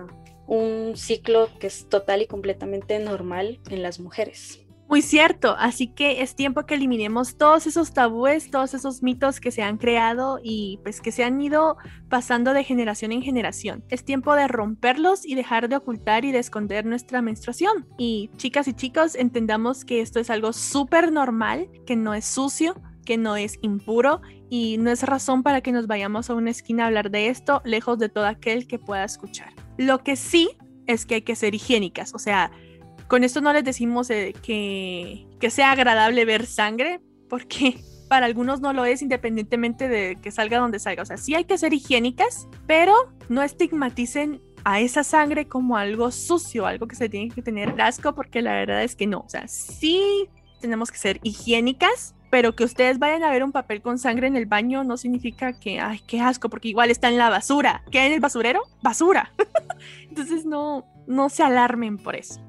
un 0.47 0.97
ciclo 0.97 1.49
que 1.59 1.67
es 1.67 1.89
total 1.89 2.23
y 2.23 2.27
completamente 2.27 2.99
normal 2.99 3.61
en 3.69 3.83
las 3.83 4.01
mujeres. 4.01 4.67
Muy 4.89 5.03
cierto, 5.03 5.57
así 5.59 5.89
que 5.89 6.23
es 6.23 6.37
tiempo 6.37 6.65
que 6.65 6.75
eliminemos 6.75 7.37
todos 7.37 7.67
esos 7.67 7.93
tabúes, 7.93 8.53
todos 8.53 8.73
esos 8.73 9.03
mitos 9.03 9.41
que 9.41 9.51
se 9.51 9.63
han 9.63 9.79
creado 9.79 10.39
y 10.41 10.79
pues 10.85 11.01
que 11.01 11.11
se 11.11 11.25
han 11.25 11.41
ido 11.41 11.77
pasando 12.09 12.53
de 12.53 12.63
generación 12.63 13.11
en 13.11 13.21
generación. 13.21 13.85
Es 13.89 14.05
tiempo 14.05 14.37
de 14.37 14.47
romperlos 14.47 15.27
y 15.27 15.35
dejar 15.35 15.69
de 15.69 15.75
ocultar 15.75 16.25
y 16.25 16.31
de 16.31 16.39
esconder 16.39 16.87
nuestra 16.87 17.21
menstruación. 17.21 17.89
Y 17.99 18.31
chicas 18.37 18.69
y 18.69 18.75
chicos, 18.75 19.17
entendamos 19.17 19.85
que 19.85 20.01
esto 20.01 20.21
es 20.21 20.31
algo 20.31 20.53
súper 20.53 21.11
normal, 21.11 21.69
que 21.85 21.97
no 21.97 22.15
es 22.15 22.25
sucio, 22.25 22.81
que 23.07 23.16
no 23.16 23.37
es 23.37 23.59
impuro 23.62 24.21
y 24.51 24.77
no 24.77 24.90
es 24.90 25.03
razón 25.03 25.42
para 25.42 25.62
que 25.62 25.73
nos 25.73 25.87
vayamos 25.87 26.29
a 26.29 26.35
una 26.35 26.51
esquina 26.51 26.85
a 26.85 26.87
hablar 26.88 27.11
de 27.11 27.29
esto, 27.29 27.62
lejos 27.64 27.99
de 27.99 28.11
todo 28.11 28.27
aquel 28.27 28.66
que 28.66 28.79
pueda 28.79 29.05
escuchar. 29.05 29.55
Lo 29.79 30.05
que 30.05 30.16
sí 30.16 30.51
es 30.87 31.07
que 31.07 31.14
hay 31.14 31.23
que 31.23 31.35
ser 31.35 31.55
higiénicas, 31.55 32.14
o 32.14 32.19
sea, 32.19 32.51
con 33.09 33.25
esto 33.25 33.40
no 33.40 33.53
les 33.53 33.64
decimos 33.64 34.11
eh, 34.11 34.35
que, 34.42 35.27
que 35.40 35.51
sea 35.51 35.73
agradable 35.73 36.25
ver 36.25 36.45
sangre, 36.45 37.01
porque 37.29 37.79
para 38.09 38.27
algunos 38.27 38.61
no 38.61 38.73
lo 38.73 38.85
es 38.85 39.03
independientemente 39.03 39.88
de 39.88 40.19
que 40.21 40.31
salga 40.31 40.59
donde 40.59 40.79
salga. 40.79 41.03
O 41.03 41.07
sea, 41.07 41.16
sí 41.16 41.35
hay 41.35 41.45
que 41.45 41.59
ser 41.59 41.73
higiénicas, 41.73 42.49
pero 42.66 42.95
no 43.29 43.42
estigmaticen 43.42 44.42
a 44.64 44.81
esa 44.81 45.05
sangre 45.05 45.47
como 45.47 45.77
algo 45.77 46.11
sucio, 46.11 46.66
algo 46.66 46.88
que 46.88 46.97
se 46.97 47.09
tiene 47.09 47.33
que 47.33 47.42
tener 47.42 47.81
asco, 47.81 48.14
porque 48.14 48.42
la 48.42 48.53
verdad 48.53 48.83
es 48.83 48.97
que 48.97 49.07
no. 49.07 49.21
O 49.21 49.29
sea, 49.29 49.47
sí 49.47 50.29
tenemos 50.61 50.90
que 50.90 50.99
ser 50.99 51.21
higiénicas, 51.23 52.15
pero 52.37 52.55
que 52.55 52.64
ustedes 52.64 52.99
vayan 52.99 53.25
a 53.25 53.31
ver 53.31 53.42
un 53.42 53.51
papel 53.51 53.81
con 53.81 53.99
sangre 53.99 54.27
en 54.27 54.37
el 54.37 54.44
baño 54.44 54.85
no 54.85 54.99
significa 54.99 55.59
que, 55.59 55.81
ay, 55.81 56.03
qué 56.07 56.20
asco, 56.20 56.51
porque 56.51 56.68
igual 56.68 56.90
está 56.90 57.09
en 57.09 57.16
la 57.16 57.31
basura. 57.31 57.83
¿Qué 57.90 57.99
hay 57.99 58.09
en 58.09 58.12
el 58.12 58.20
basurero? 58.20 58.61
Basura. 58.83 59.33
Entonces 60.11 60.44
no, 60.44 60.87
no 61.07 61.31
se 61.31 61.42
alarmen 61.42 61.96
por 61.96 62.14
eso. 62.14 62.42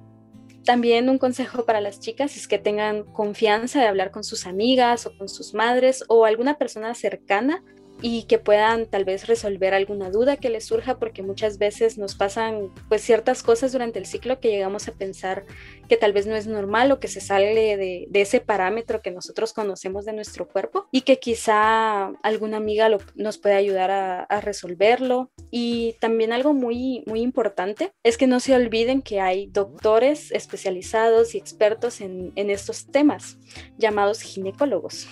También 0.66 1.08
un 1.08 1.18
consejo 1.18 1.64
para 1.64 1.80
las 1.80 2.02
chicas 2.02 2.36
es 2.36 2.50
que 2.50 2.58
tengan 2.58 3.06
confianza 3.06 3.80
de 3.80 3.88
hablar 3.88 4.12
con 4.12 4.26
sus 4.26 4.46
amigas 4.46 5.06
o 5.06 5.18
con 5.18 5.30
sus 5.30 5.54
madres 5.54 6.04
o 6.10 6.26
alguna 6.26 6.58
persona 6.58 6.94
cercana 6.94 7.64
y 8.02 8.24
que 8.24 8.38
puedan 8.38 8.86
tal 8.86 9.06
vez 9.06 9.28
resolver 9.28 9.74
alguna 9.74 10.10
duda 10.10 10.38
que 10.38 10.50
les 10.50 10.66
surja 10.66 11.00
porque 11.00 11.24
muchas 11.24 11.58
veces 11.58 11.98
nos 11.98 12.16
pasan 12.16 12.72
pues 12.90 13.02
ciertas 13.02 13.42
cosas 13.42 13.72
durante 13.72 13.98
el 14.00 14.06
ciclo 14.06 14.40
que 14.40 14.50
llegamos 14.50 14.88
a 14.88 14.92
pensar 14.92 15.46
que 15.90 15.98
tal 15.98 16.14
vez 16.14 16.28
no 16.28 16.36
es 16.36 16.48
normal 16.48 16.92
o 16.92 17.00
que 17.00 17.08
se 17.08 17.22
sale 17.22 17.78
de, 17.78 18.08
ese 18.14 18.40
parámetro 18.40 19.02
que 19.02 19.12
nosotros 19.12 19.54
conocemos 19.54 20.06
de 20.06 20.14
nuestro 20.14 20.48
cuerpo 20.48 20.88
y 20.92 21.02
que 21.02 21.20
quizá 21.20 22.08
alguna 22.24 22.58
amiga 22.58 22.90
nos 23.16 23.38
puede 23.38 23.56
ayudar 23.56 23.92
a, 23.92 24.42
resolverlo. 24.42 25.32
Y 25.50 25.96
también 26.00 26.32
algo 26.32 26.54
muy 26.54 27.04
muy 27.08 27.22
importante 27.22 27.92
es 28.04 28.18
que 28.18 28.28
no 28.28 28.40
se 28.40 28.54
olviden 28.54 29.02
que 29.02 29.20
hay 29.20 29.48
doctores 29.48 30.32
especializados 30.32 31.34
y 31.34 31.38
expertos 31.38 32.02
en, 32.02 32.32
en 32.36 32.50
estos 32.50 32.88
temas 32.88 33.38
llamados 33.78 34.22
ginecólogos 34.22 35.08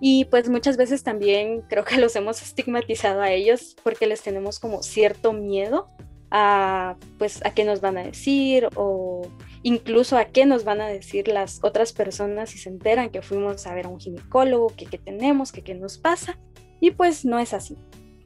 y 0.00 0.26
pues 0.26 0.48
muchas 0.48 0.76
veces 0.76 1.02
también 1.02 1.62
creo 1.68 1.84
que 1.84 1.98
los 1.98 2.14
hemos 2.16 2.42
estigmatizado 2.42 3.20
a 3.20 3.32
ellos 3.32 3.76
porque 3.82 4.06
les 4.06 4.22
tenemos 4.22 4.60
como 4.60 4.82
cierto 4.82 5.32
miedo 5.32 5.88
a 6.30 6.96
pues 7.18 7.44
a 7.44 7.54
qué 7.54 7.64
nos 7.64 7.80
van 7.80 7.96
a 7.98 8.04
decir 8.04 8.68
o 8.76 9.22
incluso 9.62 10.16
a 10.16 10.26
qué 10.26 10.46
nos 10.46 10.64
van 10.64 10.80
a 10.80 10.88
decir 10.88 11.28
las 11.28 11.60
otras 11.62 11.92
personas 11.92 12.50
si 12.50 12.58
se 12.58 12.68
enteran 12.68 13.10
que 13.10 13.22
fuimos 13.22 13.66
a 13.66 13.74
ver 13.74 13.86
a 13.86 13.88
un 13.88 13.98
ginecólogo, 13.98 14.68
que 14.76 14.86
qué 14.86 14.98
tenemos, 14.98 15.52
que 15.52 15.62
qué 15.62 15.74
nos 15.74 15.98
pasa. 15.98 16.38
Y 16.80 16.92
pues 16.92 17.24
no 17.24 17.38
es 17.40 17.54
así. 17.54 17.76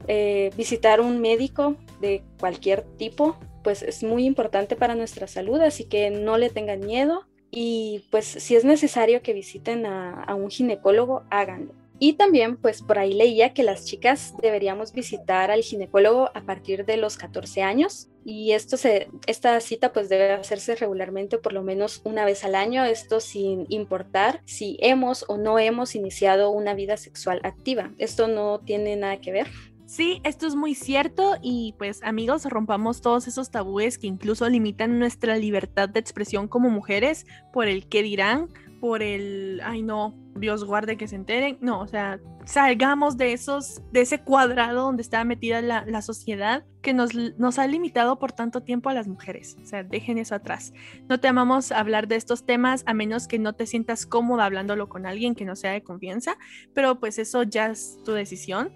Eh, 0.08 0.50
visitar 0.56 1.00
un 1.00 1.20
médico 1.20 1.76
de 2.00 2.22
cualquier 2.38 2.82
tipo 2.96 3.38
pues 3.62 3.82
es 3.82 4.02
muy 4.02 4.26
importante 4.26 4.74
para 4.74 4.96
nuestra 4.96 5.28
salud, 5.28 5.60
así 5.60 5.84
que 5.84 6.10
no 6.10 6.36
le 6.36 6.50
tengan 6.50 6.80
miedo 6.80 7.28
y 7.54 8.06
pues 8.10 8.24
si 8.24 8.56
es 8.56 8.64
necesario 8.64 9.22
que 9.22 9.34
visiten 9.34 9.84
a, 9.84 10.34
un 10.34 10.50
ginecólogo, 10.50 11.24
háganlo. 11.30 11.74
Y 11.98 12.14
también, 12.14 12.56
pues 12.56 12.82
por 12.82 12.98
ahí 12.98 13.12
leía 13.12 13.52
que 13.52 13.62
las 13.62 13.84
chicas 13.84 14.34
deberíamos 14.42 14.92
visitar 14.92 15.52
al 15.52 15.62
ginecólogo 15.62 16.30
a 16.34 16.40
partir 16.40 16.84
de 16.84 16.96
los 16.96 17.16
14 17.16 17.62
años 17.62 18.08
y 18.24 18.52
esto 18.52 18.76
se, 18.76 19.08
esta 19.26 19.60
cita 19.60 19.92
pues 19.92 20.08
debe 20.08 20.32
hacerse 20.32 20.74
regularmente 20.74 21.38
por 21.38 21.52
lo 21.52 21.62
menos 21.62 22.00
una 22.04 22.24
vez 22.24 22.42
al 22.44 22.54
año, 22.54 22.84
esto 22.84 23.20
sin 23.20 23.66
importar 23.68 24.40
si 24.46 24.78
hemos 24.80 25.24
o 25.28 25.36
no 25.36 25.58
hemos 25.58 25.94
iniciado 25.94 26.50
una 26.50 26.74
vida 26.74 26.96
sexual 26.96 27.40
activa. 27.44 27.92
Esto 27.98 28.26
no 28.26 28.60
tiene 28.60 28.96
nada 28.96 29.20
que 29.20 29.30
ver. 29.30 29.46
Sí, 29.92 30.22
esto 30.24 30.46
es 30.46 30.54
muy 30.54 30.74
cierto 30.74 31.34
y 31.42 31.74
pues 31.76 32.02
amigos, 32.02 32.46
rompamos 32.46 33.02
todos 33.02 33.28
esos 33.28 33.50
tabúes 33.50 33.98
que 33.98 34.06
incluso 34.06 34.48
limitan 34.48 34.98
nuestra 34.98 35.36
libertad 35.36 35.86
de 35.90 36.00
expresión 36.00 36.48
como 36.48 36.70
mujeres 36.70 37.26
por 37.52 37.68
el 37.68 37.86
que 37.86 38.02
dirán 38.02 38.48
por 38.80 39.02
el, 39.02 39.60
ay 39.62 39.82
no, 39.82 40.14
Dios 40.34 40.64
guarde 40.64 40.96
que 40.96 41.08
se 41.08 41.16
enteren. 41.16 41.58
No, 41.60 41.80
o 41.80 41.86
sea, 41.86 42.18
salgamos 42.46 43.18
de 43.18 43.34
esos, 43.34 43.82
de 43.92 44.00
ese 44.00 44.22
cuadrado 44.22 44.84
donde 44.84 45.02
está 45.02 45.22
metida 45.24 45.60
la, 45.60 45.84
la, 45.84 46.00
sociedad 46.00 46.64
que 46.80 46.94
nos, 46.94 47.14
nos 47.14 47.58
ha 47.58 47.66
limitado 47.66 48.18
por 48.18 48.32
tanto 48.32 48.62
tiempo 48.62 48.88
a 48.88 48.94
las 48.94 49.08
mujeres. 49.08 49.58
O 49.62 49.66
sea, 49.66 49.84
dejen 49.84 50.16
eso 50.16 50.34
atrás. 50.34 50.72
No 51.06 51.20
te 51.20 51.28
amamos 51.28 51.70
hablar 51.70 52.08
de 52.08 52.16
estos 52.16 52.46
temas 52.46 52.82
a 52.86 52.94
menos 52.94 53.28
que 53.28 53.38
no 53.38 53.52
te 53.52 53.66
sientas 53.66 54.06
cómoda 54.06 54.46
hablándolo 54.46 54.88
con 54.88 55.04
alguien 55.04 55.34
que 55.34 55.44
no 55.44 55.54
sea 55.54 55.72
de 55.72 55.82
confianza, 55.82 56.38
pero 56.72 56.98
pues 56.98 57.18
eso 57.18 57.42
ya 57.42 57.66
es 57.66 57.98
tu 58.04 58.12
decisión 58.12 58.72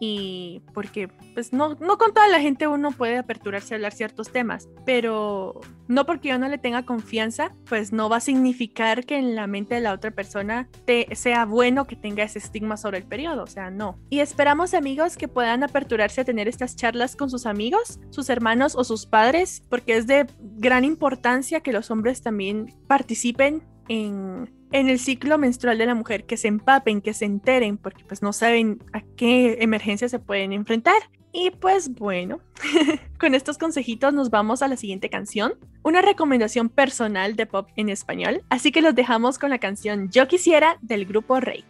y 0.00 0.62
porque 0.72 1.08
pues 1.34 1.52
no, 1.52 1.74
no 1.76 1.98
con 1.98 2.12
toda 2.12 2.28
la 2.28 2.40
gente 2.40 2.66
uno 2.66 2.90
puede 2.90 3.18
aperturarse 3.18 3.74
a 3.74 3.76
hablar 3.76 3.92
ciertos 3.92 4.30
temas, 4.30 4.68
pero 4.84 5.60
no 5.88 6.06
porque 6.06 6.28
yo 6.28 6.38
no 6.38 6.48
le 6.48 6.58
tenga 6.58 6.84
confianza, 6.84 7.54
pues 7.68 7.92
no 7.92 8.08
va 8.08 8.16
a 8.16 8.20
significar 8.20 9.04
que 9.04 9.18
en 9.18 9.34
la 9.34 9.46
mente 9.46 9.76
de 9.76 9.80
la 9.80 9.92
otra 9.92 10.10
persona 10.10 10.68
te, 10.84 11.14
sea 11.14 11.44
bueno 11.44 11.86
que 11.86 11.96
tenga 11.96 12.24
ese 12.24 12.38
estigma 12.38 12.76
sobre 12.76 12.98
el 12.98 13.04
periodo, 13.04 13.44
o 13.44 13.48
sea, 13.48 13.70
no. 13.70 13.98
Y 14.10 14.20
esperamos 14.20 14.74
amigos 14.74 15.16
que 15.16 15.28
puedan 15.28 15.62
aperturarse 15.62 16.22
a 16.22 16.24
tener 16.24 16.48
estas 16.48 16.76
charlas 16.76 17.16
con 17.16 17.30
sus 17.30 17.46
amigos, 17.46 18.00
sus 18.10 18.28
hermanos 18.30 18.74
o 18.76 18.84
sus 18.84 19.06
padres, 19.06 19.62
porque 19.68 19.96
es 19.96 20.06
de 20.06 20.26
gran 20.40 20.84
importancia 20.84 21.60
que 21.60 21.72
los 21.72 21.90
hombres 21.90 22.22
también 22.22 22.74
participen 22.86 23.62
en 23.88 24.50
en 24.74 24.88
el 24.88 24.98
ciclo 24.98 25.38
menstrual 25.38 25.78
de 25.78 25.86
la 25.86 25.94
mujer, 25.94 26.24
que 26.24 26.36
se 26.36 26.48
empapen, 26.48 27.00
que 27.00 27.14
se 27.14 27.24
enteren, 27.24 27.78
porque 27.78 28.04
pues 28.04 28.22
no 28.22 28.32
saben 28.32 28.82
a 28.92 29.02
qué 29.16 29.58
emergencia 29.60 30.08
se 30.08 30.18
pueden 30.18 30.52
enfrentar. 30.52 31.00
Y 31.32 31.50
pues 31.50 31.94
bueno, 31.94 32.40
con 33.20 33.36
estos 33.36 33.56
consejitos 33.56 34.12
nos 34.12 34.30
vamos 34.30 34.62
a 34.62 34.68
la 34.68 34.76
siguiente 34.76 35.08
canción, 35.08 35.54
una 35.84 36.02
recomendación 36.02 36.68
personal 36.68 37.36
de 37.36 37.46
pop 37.46 37.68
en 37.76 37.88
español, 37.88 38.42
así 38.50 38.72
que 38.72 38.82
los 38.82 38.96
dejamos 38.96 39.38
con 39.38 39.50
la 39.50 39.58
canción 39.58 40.10
Yo 40.10 40.26
quisiera 40.26 40.76
del 40.82 41.06
grupo 41.06 41.38
Rake. 41.38 41.64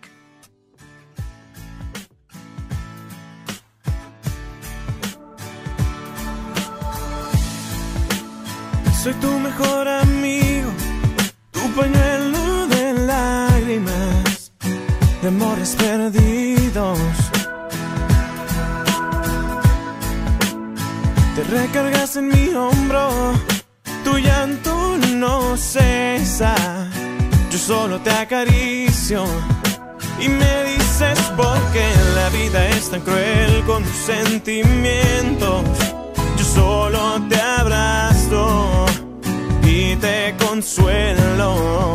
Soy 9.03 9.13
tu 9.15 9.39
mejor 9.41 9.89
amigo, 9.89 10.71
tu 11.51 11.61
pañuelo 11.79 12.64
lágrimas 13.07 14.53
de 15.23 15.29
amores 15.29 15.77
perdidos. 15.77 16.99
Te 21.35 21.43
recargas 21.45 22.17
en 22.17 22.29
mi 22.29 22.55
hombro, 22.55 23.33
tu 24.05 24.19
llanto 24.19 24.97
no 25.15 25.57
cesa. 25.57 26.55
Yo 27.51 27.59
solo 27.59 28.01
te 28.01 28.11
acaricio 28.11 29.25
y 30.21 30.29
me 30.29 30.65
dices 30.65 31.19
por 31.37 31.59
qué 31.73 31.89
la 32.15 32.29
vida 32.31 32.69
es 32.69 32.91
tan 32.91 33.01
cruel 33.01 33.63
con 33.67 33.83
tus 33.83 33.97
sentimientos. 33.97 35.63
Yo 36.39 36.45
solo 36.45 37.21
te 37.29 37.41
abrazo 37.41 38.87
y 39.65 39.97
te 39.97 40.35
consuelo 40.39 41.95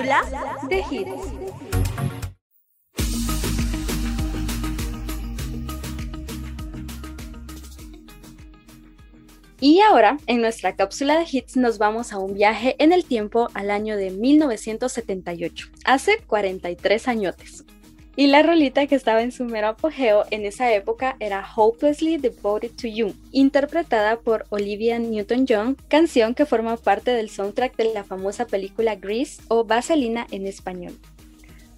Cápsula 0.00 0.56
de 0.70 0.78
hits. 0.90 1.10
Y 9.60 9.80
ahora, 9.80 10.16
en 10.26 10.40
nuestra 10.40 10.74
cápsula 10.74 11.18
de 11.18 11.26
hits, 11.30 11.58
nos 11.58 11.76
vamos 11.76 12.14
a 12.14 12.18
un 12.18 12.32
viaje 12.32 12.76
en 12.78 12.94
el 12.94 13.04
tiempo 13.04 13.48
al 13.52 13.70
año 13.70 13.98
de 13.98 14.10
1978, 14.10 15.68
hace 15.84 16.18
43 16.26 17.08
añotes. 17.08 17.66
Y 18.16 18.26
la 18.26 18.42
rolita 18.42 18.86
que 18.86 18.96
estaba 18.96 19.22
en 19.22 19.32
su 19.32 19.44
mero 19.44 19.68
apogeo 19.68 20.24
en 20.30 20.44
esa 20.44 20.72
época 20.72 21.16
era 21.20 21.46
Hopelessly 21.54 22.16
Devoted 22.16 22.72
to 22.72 22.88
You, 22.88 23.14
interpretada 23.30 24.18
por 24.18 24.46
Olivia 24.50 24.98
Newton-John, 24.98 25.76
canción 25.88 26.34
que 26.34 26.44
forma 26.44 26.76
parte 26.76 27.12
del 27.12 27.30
soundtrack 27.30 27.76
de 27.76 27.94
la 27.94 28.04
famosa 28.04 28.46
película 28.46 28.96
Grease 28.96 29.40
o 29.48 29.64
Vaselina 29.64 30.26
en 30.32 30.46
español. 30.46 30.98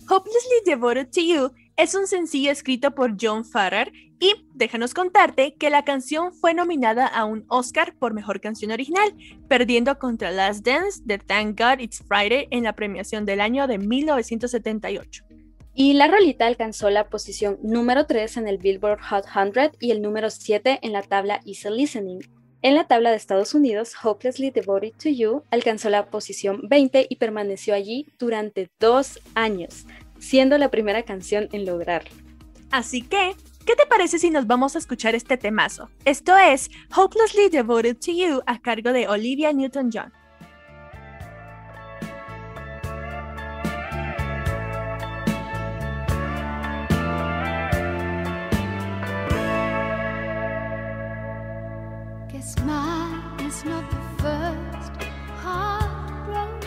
Hopelessly 0.08 0.62
Devoted 0.64 1.08
to 1.08 1.20
You 1.20 1.52
es 1.76 1.94
un 1.94 2.06
sencillo 2.06 2.50
escrito 2.50 2.94
por 2.94 3.16
John 3.20 3.44
Farrar 3.44 3.92
y 4.18 4.34
déjanos 4.54 4.94
contarte 4.94 5.54
que 5.54 5.70
la 5.70 5.84
canción 5.84 6.32
fue 6.32 6.54
nominada 6.54 7.06
a 7.06 7.24
un 7.24 7.44
Oscar 7.48 7.94
por 7.98 8.14
Mejor 8.14 8.40
Canción 8.40 8.70
Original, 8.70 9.14
perdiendo 9.48 9.98
contra 9.98 10.30
Last 10.30 10.64
Dance 10.64 11.02
de 11.04 11.18
Thank 11.18 11.58
God 11.58 11.80
It's 11.80 12.04
Friday 12.06 12.46
en 12.50 12.64
la 12.64 12.74
premiación 12.74 13.24
del 13.24 13.40
año 13.40 13.66
de 13.66 13.78
1978. 13.78 15.31
Y 15.74 15.94
la 15.94 16.06
rolita 16.06 16.46
alcanzó 16.46 16.90
la 16.90 17.08
posición 17.08 17.58
número 17.62 18.04
3 18.04 18.36
en 18.36 18.48
el 18.48 18.58
Billboard 18.58 19.00
Hot 19.08 19.24
100 19.26 19.72
y 19.80 19.90
el 19.90 20.02
número 20.02 20.28
7 20.28 20.80
en 20.82 20.92
la 20.92 21.02
tabla 21.02 21.40
Easy 21.46 21.70
Listening. 21.70 22.20
En 22.60 22.74
la 22.74 22.86
tabla 22.86 23.10
de 23.10 23.16
Estados 23.16 23.54
Unidos, 23.54 23.94
Hopelessly 24.04 24.50
Devoted 24.50 24.92
to 25.02 25.08
You 25.08 25.42
alcanzó 25.50 25.88
la 25.88 26.06
posición 26.10 26.60
20 26.68 27.06
y 27.08 27.16
permaneció 27.16 27.74
allí 27.74 28.06
durante 28.18 28.70
dos 28.78 29.18
años, 29.34 29.86
siendo 30.18 30.58
la 30.58 30.70
primera 30.70 31.02
canción 31.04 31.48
en 31.52 31.64
lograrlo. 31.64 32.10
Así 32.70 33.02
que, 33.02 33.34
¿qué 33.64 33.74
te 33.74 33.86
parece 33.86 34.18
si 34.18 34.30
nos 34.30 34.46
vamos 34.46 34.76
a 34.76 34.78
escuchar 34.78 35.14
este 35.14 35.38
temazo? 35.38 35.88
Esto 36.04 36.36
es 36.36 36.70
Hopelessly 36.94 37.48
Devoted 37.48 37.96
to 37.96 38.12
You 38.12 38.42
a 38.46 38.60
cargo 38.60 38.92
de 38.92 39.08
Olivia 39.08 39.52
Newton-John. 39.52 40.12
Not 53.64 53.88
the 53.92 53.96
first 54.20 54.92
heartbroken. 55.36 56.58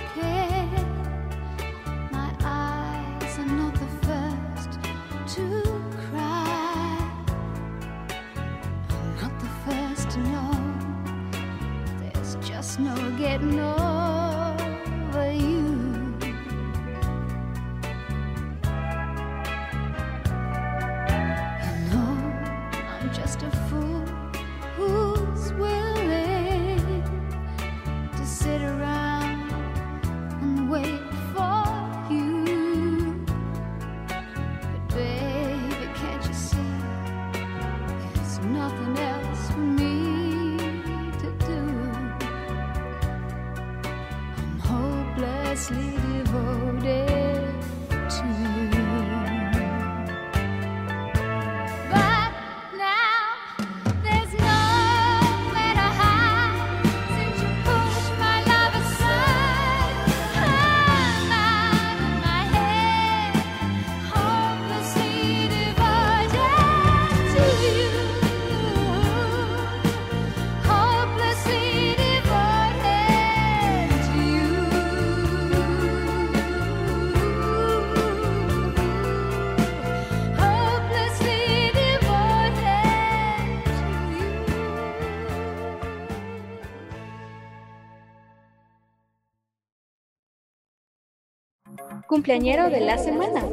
My 2.09 2.31
eyes 2.41 3.37
are 3.37 3.45
not 3.45 3.73
the 3.73 3.89
first 4.07 4.79
to 5.35 5.43
cry. 6.09 6.97
I'm 8.89 9.15
not 9.21 9.33
the 9.41 9.51
first 9.65 10.09
to 10.11 10.19
know. 10.19 10.55
There's 11.99 12.35
just 12.47 12.79
no 12.79 12.95
getting 13.17 13.59
over. 13.59 13.94
Hopelessly 45.55 46.04
cumpleañero 92.25 92.71
de 92.71 92.81
la 92.81 92.97
semana. 92.97 93.45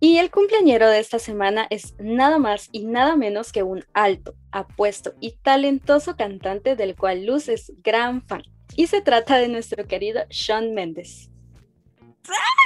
Y 0.00 0.16
el 0.16 0.30
cumpleañero 0.30 0.88
de 0.88 1.00
esta 1.00 1.18
semana 1.18 1.66
es 1.68 1.96
nada 1.98 2.38
más 2.38 2.70
y 2.72 2.86
nada 2.86 3.16
menos 3.16 3.52
que 3.52 3.62
un 3.62 3.84
alto, 3.92 4.34
apuesto 4.52 5.12
y 5.20 5.32
talentoso 5.32 6.16
cantante 6.16 6.76
del 6.76 6.96
cual 6.96 7.26
Luz 7.26 7.50
es 7.50 7.74
gran 7.82 8.22
fan. 8.22 8.42
Y 8.74 8.86
se 8.86 9.02
trata 9.02 9.36
de 9.36 9.48
nuestro 9.48 9.86
querido 9.86 10.22
Sean 10.30 10.72
Mendes. 10.72 11.28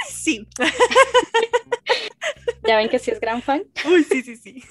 Sí. 0.09 0.47
¿Ya 2.65 2.77
ven 2.77 2.87
que 2.87 2.99
sí 2.99 3.11
es 3.11 3.19
gran 3.19 3.41
fan? 3.41 3.65
Uy, 3.85 4.05
sí, 4.05 4.21
sí, 4.21 4.37
sí. 4.37 4.63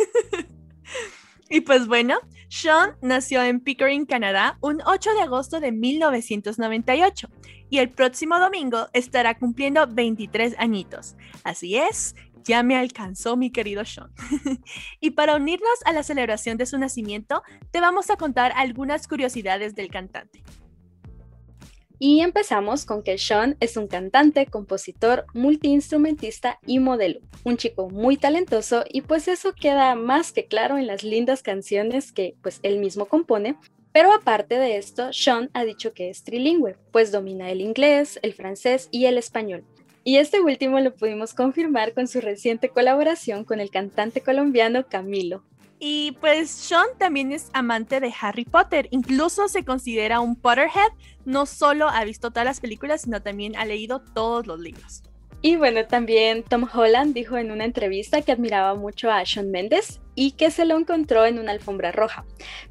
Y 1.52 1.62
pues 1.62 1.88
bueno, 1.88 2.16
Sean 2.48 2.96
nació 3.02 3.42
en 3.42 3.58
Pickering, 3.58 4.06
Canadá, 4.06 4.56
un 4.60 4.80
8 4.86 5.14
de 5.14 5.22
agosto 5.22 5.58
de 5.58 5.72
1998 5.72 7.28
y 7.68 7.78
el 7.78 7.90
próximo 7.90 8.38
domingo 8.38 8.86
estará 8.92 9.36
cumpliendo 9.36 9.84
23 9.88 10.54
añitos. 10.58 11.16
Así 11.42 11.76
es, 11.76 12.14
ya 12.44 12.62
me 12.62 12.76
alcanzó 12.76 13.36
mi 13.36 13.50
querido 13.50 13.84
Sean. 13.84 14.12
y 15.00 15.10
para 15.10 15.34
unirnos 15.34 15.74
a 15.84 15.92
la 15.92 16.04
celebración 16.04 16.56
de 16.56 16.66
su 16.66 16.78
nacimiento, 16.78 17.42
te 17.72 17.80
vamos 17.80 18.10
a 18.10 18.16
contar 18.16 18.52
algunas 18.54 19.08
curiosidades 19.08 19.74
del 19.74 19.90
cantante. 19.90 20.44
Y 22.02 22.20
empezamos 22.22 22.86
con 22.86 23.02
que 23.02 23.18
Sean 23.18 23.58
es 23.60 23.76
un 23.76 23.86
cantante, 23.86 24.46
compositor, 24.46 25.26
multiinstrumentista 25.34 26.58
y 26.66 26.78
modelo. 26.78 27.20
Un 27.44 27.58
chico 27.58 27.90
muy 27.90 28.16
talentoso 28.16 28.84
y 28.88 29.02
pues 29.02 29.28
eso 29.28 29.52
queda 29.52 29.94
más 29.96 30.32
que 30.32 30.46
claro 30.46 30.78
en 30.78 30.86
las 30.86 31.04
lindas 31.04 31.42
canciones 31.42 32.10
que 32.10 32.36
pues 32.40 32.58
él 32.62 32.78
mismo 32.78 33.04
compone. 33.04 33.56
Pero 33.92 34.14
aparte 34.14 34.58
de 34.58 34.78
esto, 34.78 35.12
Sean 35.12 35.50
ha 35.52 35.62
dicho 35.64 35.92
que 35.92 36.08
es 36.08 36.24
trilingüe, 36.24 36.78
pues 36.90 37.12
domina 37.12 37.50
el 37.50 37.60
inglés, 37.60 38.18
el 38.22 38.32
francés 38.32 38.88
y 38.90 39.04
el 39.04 39.18
español. 39.18 39.62
Y 40.02 40.16
este 40.16 40.40
último 40.40 40.80
lo 40.80 40.94
pudimos 40.94 41.34
confirmar 41.34 41.92
con 41.92 42.08
su 42.08 42.22
reciente 42.22 42.70
colaboración 42.70 43.44
con 43.44 43.60
el 43.60 43.70
cantante 43.70 44.22
colombiano 44.22 44.86
Camilo. 44.88 45.44
Y 45.82 46.12
pues 46.20 46.50
Sean 46.50 46.86
también 46.98 47.32
es 47.32 47.48
amante 47.54 48.00
de 48.00 48.12
Harry 48.20 48.44
Potter, 48.44 48.86
incluso 48.90 49.48
se 49.48 49.64
considera 49.64 50.20
un 50.20 50.36
Potterhead, 50.36 50.92
no 51.24 51.46
solo 51.46 51.88
ha 51.88 52.04
visto 52.04 52.30
todas 52.30 52.44
las 52.44 52.60
películas, 52.60 53.00
sino 53.00 53.22
también 53.22 53.56
ha 53.56 53.64
leído 53.64 54.00
todos 54.00 54.46
los 54.46 54.60
libros. 54.60 55.02
Y 55.40 55.56
bueno, 55.56 55.86
también 55.86 56.42
Tom 56.42 56.68
Holland 56.70 57.14
dijo 57.14 57.38
en 57.38 57.50
una 57.50 57.64
entrevista 57.64 58.20
que 58.20 58.32
admiraba 58.32 58.74
mucho 58.74 59.10
a 59.10 59.24
Sean 59.24 59.50
Mendes 59.50 60.00
y 60.14 60.32
que 60.32 60.50
se 60.50 60.66
lo 60.66 60.76
encontró 60.76 61.24
en 61.24 61.38
una 61.38 61.52
alfombra 61.52 61.92
roja, 61.92 62.26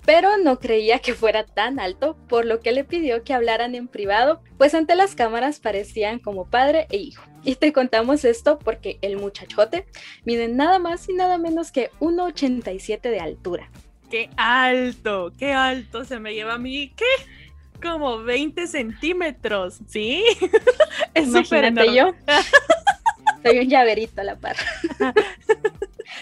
pero 0.05 0.37
no 0.37 0.59
creía 0.59 0.99
que 0.99 1.15
fuera 1.15 1.45
tan 1.45 1.79
alto, 1.79 2.15
por 2.27 2.45
lo 2.45 2.59
que 2.59 2.71
le 2.71 2.83
pidió 2.83 3.23
que 3.23 3.33
hablaran 3.33 3.73
en 3.73 3.87
privado, 3.87 4.43
pues 4.59 4.75
ante 4.75 4.95
las 4.95 5.15
cámaras 5.15 5.59
parecían 5.59 6.19
como 6.19 6.47
padre 6.47 6.85
e 6.91 6.97
hijo. 6.97 7.23
Y 7.43 7.55
te 7.55 7.71
contamos 7.73 8.25
esto 8.25 8.59
porque 8.59 8.99
el 9.01 9.17
muchachote 9.17 9.85
mide 10.25 10.47
nada 10.47 10.79
más 10.79 11.07
y 11.09 11.13
nada 11.13 11.37
menos 11.37 11.71
que 11.71 11.89
1,87 11.99 13.01
de 13.01 13.19
altura. 13.19 13.69
¡Qué 14.09 14.29
alto! 14.37 15.31
¡Qué 15.37 15.53
alto! 15.53 16.03
Se 16.03 16.19
me 16.19 16.33
lleva 16.33 16.55
a 16.55 16.57
mí. 16.57 16.93
¿Qué? 16.95 17.05
como 17.81 18.23
20 18.23 18.67
centímetros, 18.67 19.79
¿sí? 19.87 20.23
es 21.13 21.31
súper 21.31 21.73
yo. 21.93 22.13
Soy 23.43 23.59
un 23.59 23.69
llaverito 23.69 24.21
a 24.21 24.23
la 24.25 24.35
par. 24.35 24.57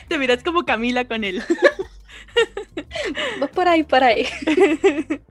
Te 0.08 0.18
miras 0.18 0.44
como 0.44 0.66
Camila 0.66 1.06
con 1.06 1.24
él. 1.24 1.42
Vas 3.40 3.50
por 3.50 3.68
ahí, 3.68 3.84
por 3.84 4.04
ahí. 4.04 4.28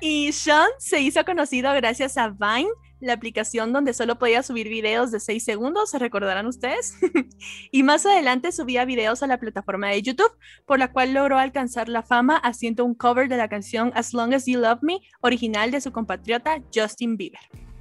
Y 0.00 0.30
Sean 0.30 0.68
se 0.78 1.00
hizo 1.00 1.24
conocido 1.24 1.72
gracias 1.74 2.16
a 2.18 2.28
Vine, 2.28 2.70
la 3.00 3.12
aplicación 3.12 3.72
donde 3.72 3.94
solo 3.94 4.18
podía 4.18 4.42
subir 4.42 4.68
videos 4.68 5.10
de 5.10 5.20
6 5.20 5.44
segundos, 5.44 5.90
¿se 5.90 5.98
recordarán 5.98 6.46
ustedes? 6.46 6.94
y 7.70 7.82
más 7.82 8.06
adelante 8.06 8.52
subía 8.52 8.84
videos 8.84 9.22
a 9.22 9.26
la 9.26 9.38
plataforma 9.38 9.88
de 9.88 10.02
YouTube, 10.02 10.32
por 10.66 10.78
la 10.78 10.92
cual 10.92 11.14
logró 11.14 11.38
alcanzar 11.38 11.88
la 11.88 12.02
fama 12.02 12.36
haciendo 12.36 12.84
un 12.84 12.94
cover 12.94 13.28
de 13.28 13.36
la 13.36 13.48
canción 13.48 13.92
As 13.94 14.12
Long 14.12 14.34
As 14.34 14.46
You 14.46 14.60
Love 14.60 14.82
Me, 14.82 15.00
original 15.20 15.70
de 15.70 15.80
su 15.80 15.92
compatriota 15.92 16.62
Justin 16.74 17.16
Bieber. 17.16 17.40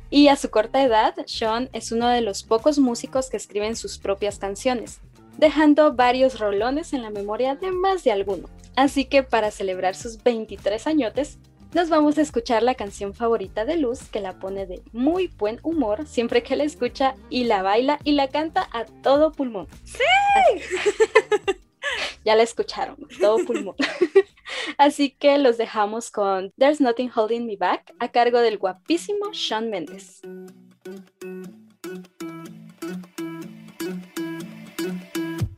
Y 0.10 0.30
a 0.30 0.36
su 0.36 0.50
corta 0.50 0.82
edad, 0.84 1.16
Sean 1.26 1.70
es 1.74 1.92
uno 1.92 2.08
de 2.08 2.22
los 2.22 2.44
pocos 2.44 2.80
músicos 2.80 3.30
que 3.30 3.38
escriben 3.38 3.76
sus 3.76 3.98
propias 3.98 4.40
canciones, 4.40 5.02
dejando 5.38 5.94
varios 5.94 6.40
rolones 6.40 6.94
en 6.94 7.02
la 7.02 7.10
memoria 7.10 7.56
de 7.56 7.72
más 7.72 8.04
de 8.04 8.12
alguno. 8.12 8.48
Así 8.78 9.06
que 9.06 9.24
para 9.24 9.52
celebrar 9.52 9.96
sus 9.96 10.24
23 10.24 10.88
añotes, 10.88 11.40
nos 11.74 11.90
vamos 11.90 12.18
a 12.18 12.22
escuchar 12.22 12.64
la 12.64 12.76
canción 12.76 13.14
favorita 13.14 13.66
de 13.66 13.78
Luz, 13.78 14.10
que 14.10 14.20
la 14.20 14.40
pone 14.40 14.66
de 14.66 14.82
muy 14.94 15.28
buen 15.28 15.60
humor 15.64 16.08
siempre 16.08 16.44
que 16.44 16.56
la 16.56 16.64
escucha 16.64 17.16
y 17.30 17.44
la 17.44 17.62
baila 17.62 18.00
y 18.04 18.14
la 18.14 18.30
canta 18.30 18.68
a 18.72 18.86
todo 18.86 19.32
pulmón. 19.32 19.68
¡Sí! 19.84 20.04
ya 22.26 22.36
la 22.36 22.44
escucharon, 22.44 22.98
todo 23.20 23.38
pulmón. 23.46 23.76
Así 24.78 25.12
que 25.12 25.38
los 25.38 25.58
dejamos 25.58 26.12
con 26.12 26.52
There's 26.58 26.82
Nothing 26.82 27.12
Holding 27.14 27.46
Me 27.46 27.58
Back 27.58 27.94
a 28.00 28.10
cargo 28.10 28.40
del 28.40 28.58
guapísimo 28.58 29.34
Sean 29.34 29.70
Mendes. 29.70 30.22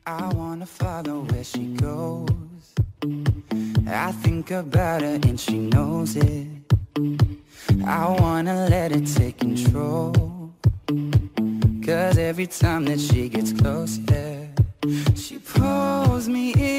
I 0.05 0.33
wanna 0.33 0.65
follow 0.65 1.21
where 1.29 1.43
she 1.43 1.67
goes. 1.75 2.48
I 3.91 4.11
think 4.11 4.51
about 4.51 5.01
her 5.01 5.19
and 5.23 5.39
she 5.39 5.57
knows 5.57 6.15
it. 6.15 6.47
I 7.85 8.15
wanna 8.19 8.67
let 8.69 8.91
it 8.91 9.07
take 9.07 9.39
control. 9.39 10.53
Cause 11.83 12.17
every 12.19 12.45
time 12.45 12.85
that 12.85 12.99
she 12.99 13.29
gets 13.29 13.51
closer, 13.51 14.47
she 15.15 15.39
pulls 15.39 16.29
me 16.29 16.53
in 16.53 16.78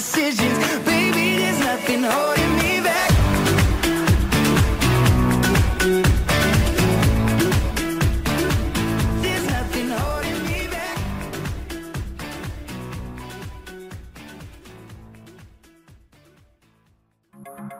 decisions, 0.00 0.56
baby. 0.86 1.20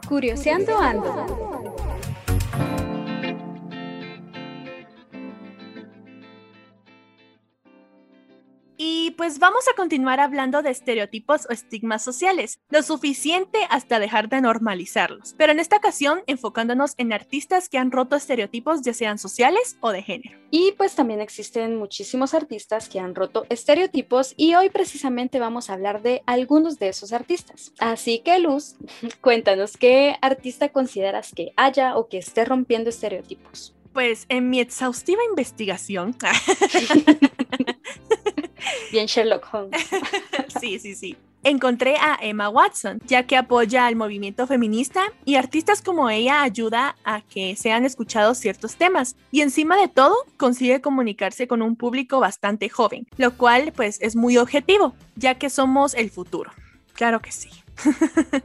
Curioseando 0.09 0.77
ando. 0.77 1.80
Pues 9.21 9.39
vamos 9.39 9.69
a 9.69 9.77
continuar 9.77 10.19
hablando 10.19 10.63
de 10.63 10.71
estereotipos 10.71 11.47
o 11.51 11.53
estigmas 11.53 12.03
sociales, 12.03 12.59
lo 12.71 12.83
suficiente 12.83 13.59
hasta 13.69 13.99
dejar 13.99 14.31
de 14.31 14.41
normalizarlos, 14.41 15.35
pero 15.37 15.53
en 15.53 15.61
esta 15.61 15.77
ocasión 15.77 16.23
enfocándonos 16.27 16.95
en 16.97 17.13
artistas 17.13 17.69
que 17.69 17.77
han 17.77 17.93
roto 17.93 18.17
estereotipos 18.17 18.81
ya 18.81 18.95
sean 18.95 19.19
sociales 19.19 19.77
o 19.81 19.91
de 19.93 20.03
género. 20.03 20.39
Y 20.51 20.73
pues 20.73 20.95
también 20.95 21.21
existen 21.21 21.77
muchísimos 21.77 22.33
artistas 22.33 22.89
que 22.89 22.99
han 22.99 23.15
roto 23.15 23.45
estereotipos 23.51 24.33
y 24.39 24.55
hoy 24.55 24.71
precisamente 24.71 25.39
vamos 25.39 25.69
a 25.69 25.75
hablar 25.75 26.01
de 26.01 26.23
algunos 26.25 26.79
de 26.79 26.89
esos 26.89 27.13
artistas. 27.13 27.75
Así 27.79 28.21
que 28.21 28.39
Luz, 28.39 28.77
cuéntanos 29.21 29.77
qué 29.77 30.17
artista 30.23 30.71
consideras 30.71 31.33
que 31.35 31.53
haya 31.57 31.99
o 31.99 32.09
que 32.09 32.17
esté 32.17 32.47
rompiendo 32.47 32.89
estereotipos. 32.89 33.75
Pues 33.93 34.25
en 34.29 34.49
mi 34.51 34.61
exhaustiva 34.61 35.21
investigación, 35.29 36.17
Bien 38.91 39.07
Sherlock 39.07 39.47
Holmes. 39.53 39.81
sí, 40.61 40.79
sí, 40.79 40.95
sí. 40.95 41.17
Encontré 41.43 41.97
a 41.97 42.19
Emma 42.21 42.51
Watson, 42.51 43.01
ya 43.07 43.27
que 43.27 43.35
apoya 43.35 43.87
al 43.87 43.97
movimiento 43.97 44.47
feminista 44.47 45.05
y 45.25 45.37
artistas 45.37 45.81
como 45.81 46.11
ella 46.11 46.43
ayuda 46.43 46.97
a 47.03 47.23
que 47.23 47.57
sean 47.57 47.87
escuchados 47.87 48.37
ciertos 48.37 48.77
temas 48.77 49.17
y 49.31 49.41
encima 49.41 49.79
de 49.79 49.89
todo 49.89 50.15
consigue 50.37 50.83
comunicarse 50.83 51.49
con 51.49 51.63
un 51.63 51.77
público 51.77 52.21
bastante 52.21 52.69
joven, 52.69 53.07
lo 53.17 53.39
cual 53.39 53.73
pues 53.75 53.99
es 54.03 54.17
muy 54.17 54.37
objetivo, 54.37 54.95
ya 55.17 55.37
que 55.37 55.49
somos 55.49 55.95
el 55.95 56.11
futuro. 56.11 56.51
Claro 56.93 57.21
que 57.21 57.33
sí. 57.33 57.49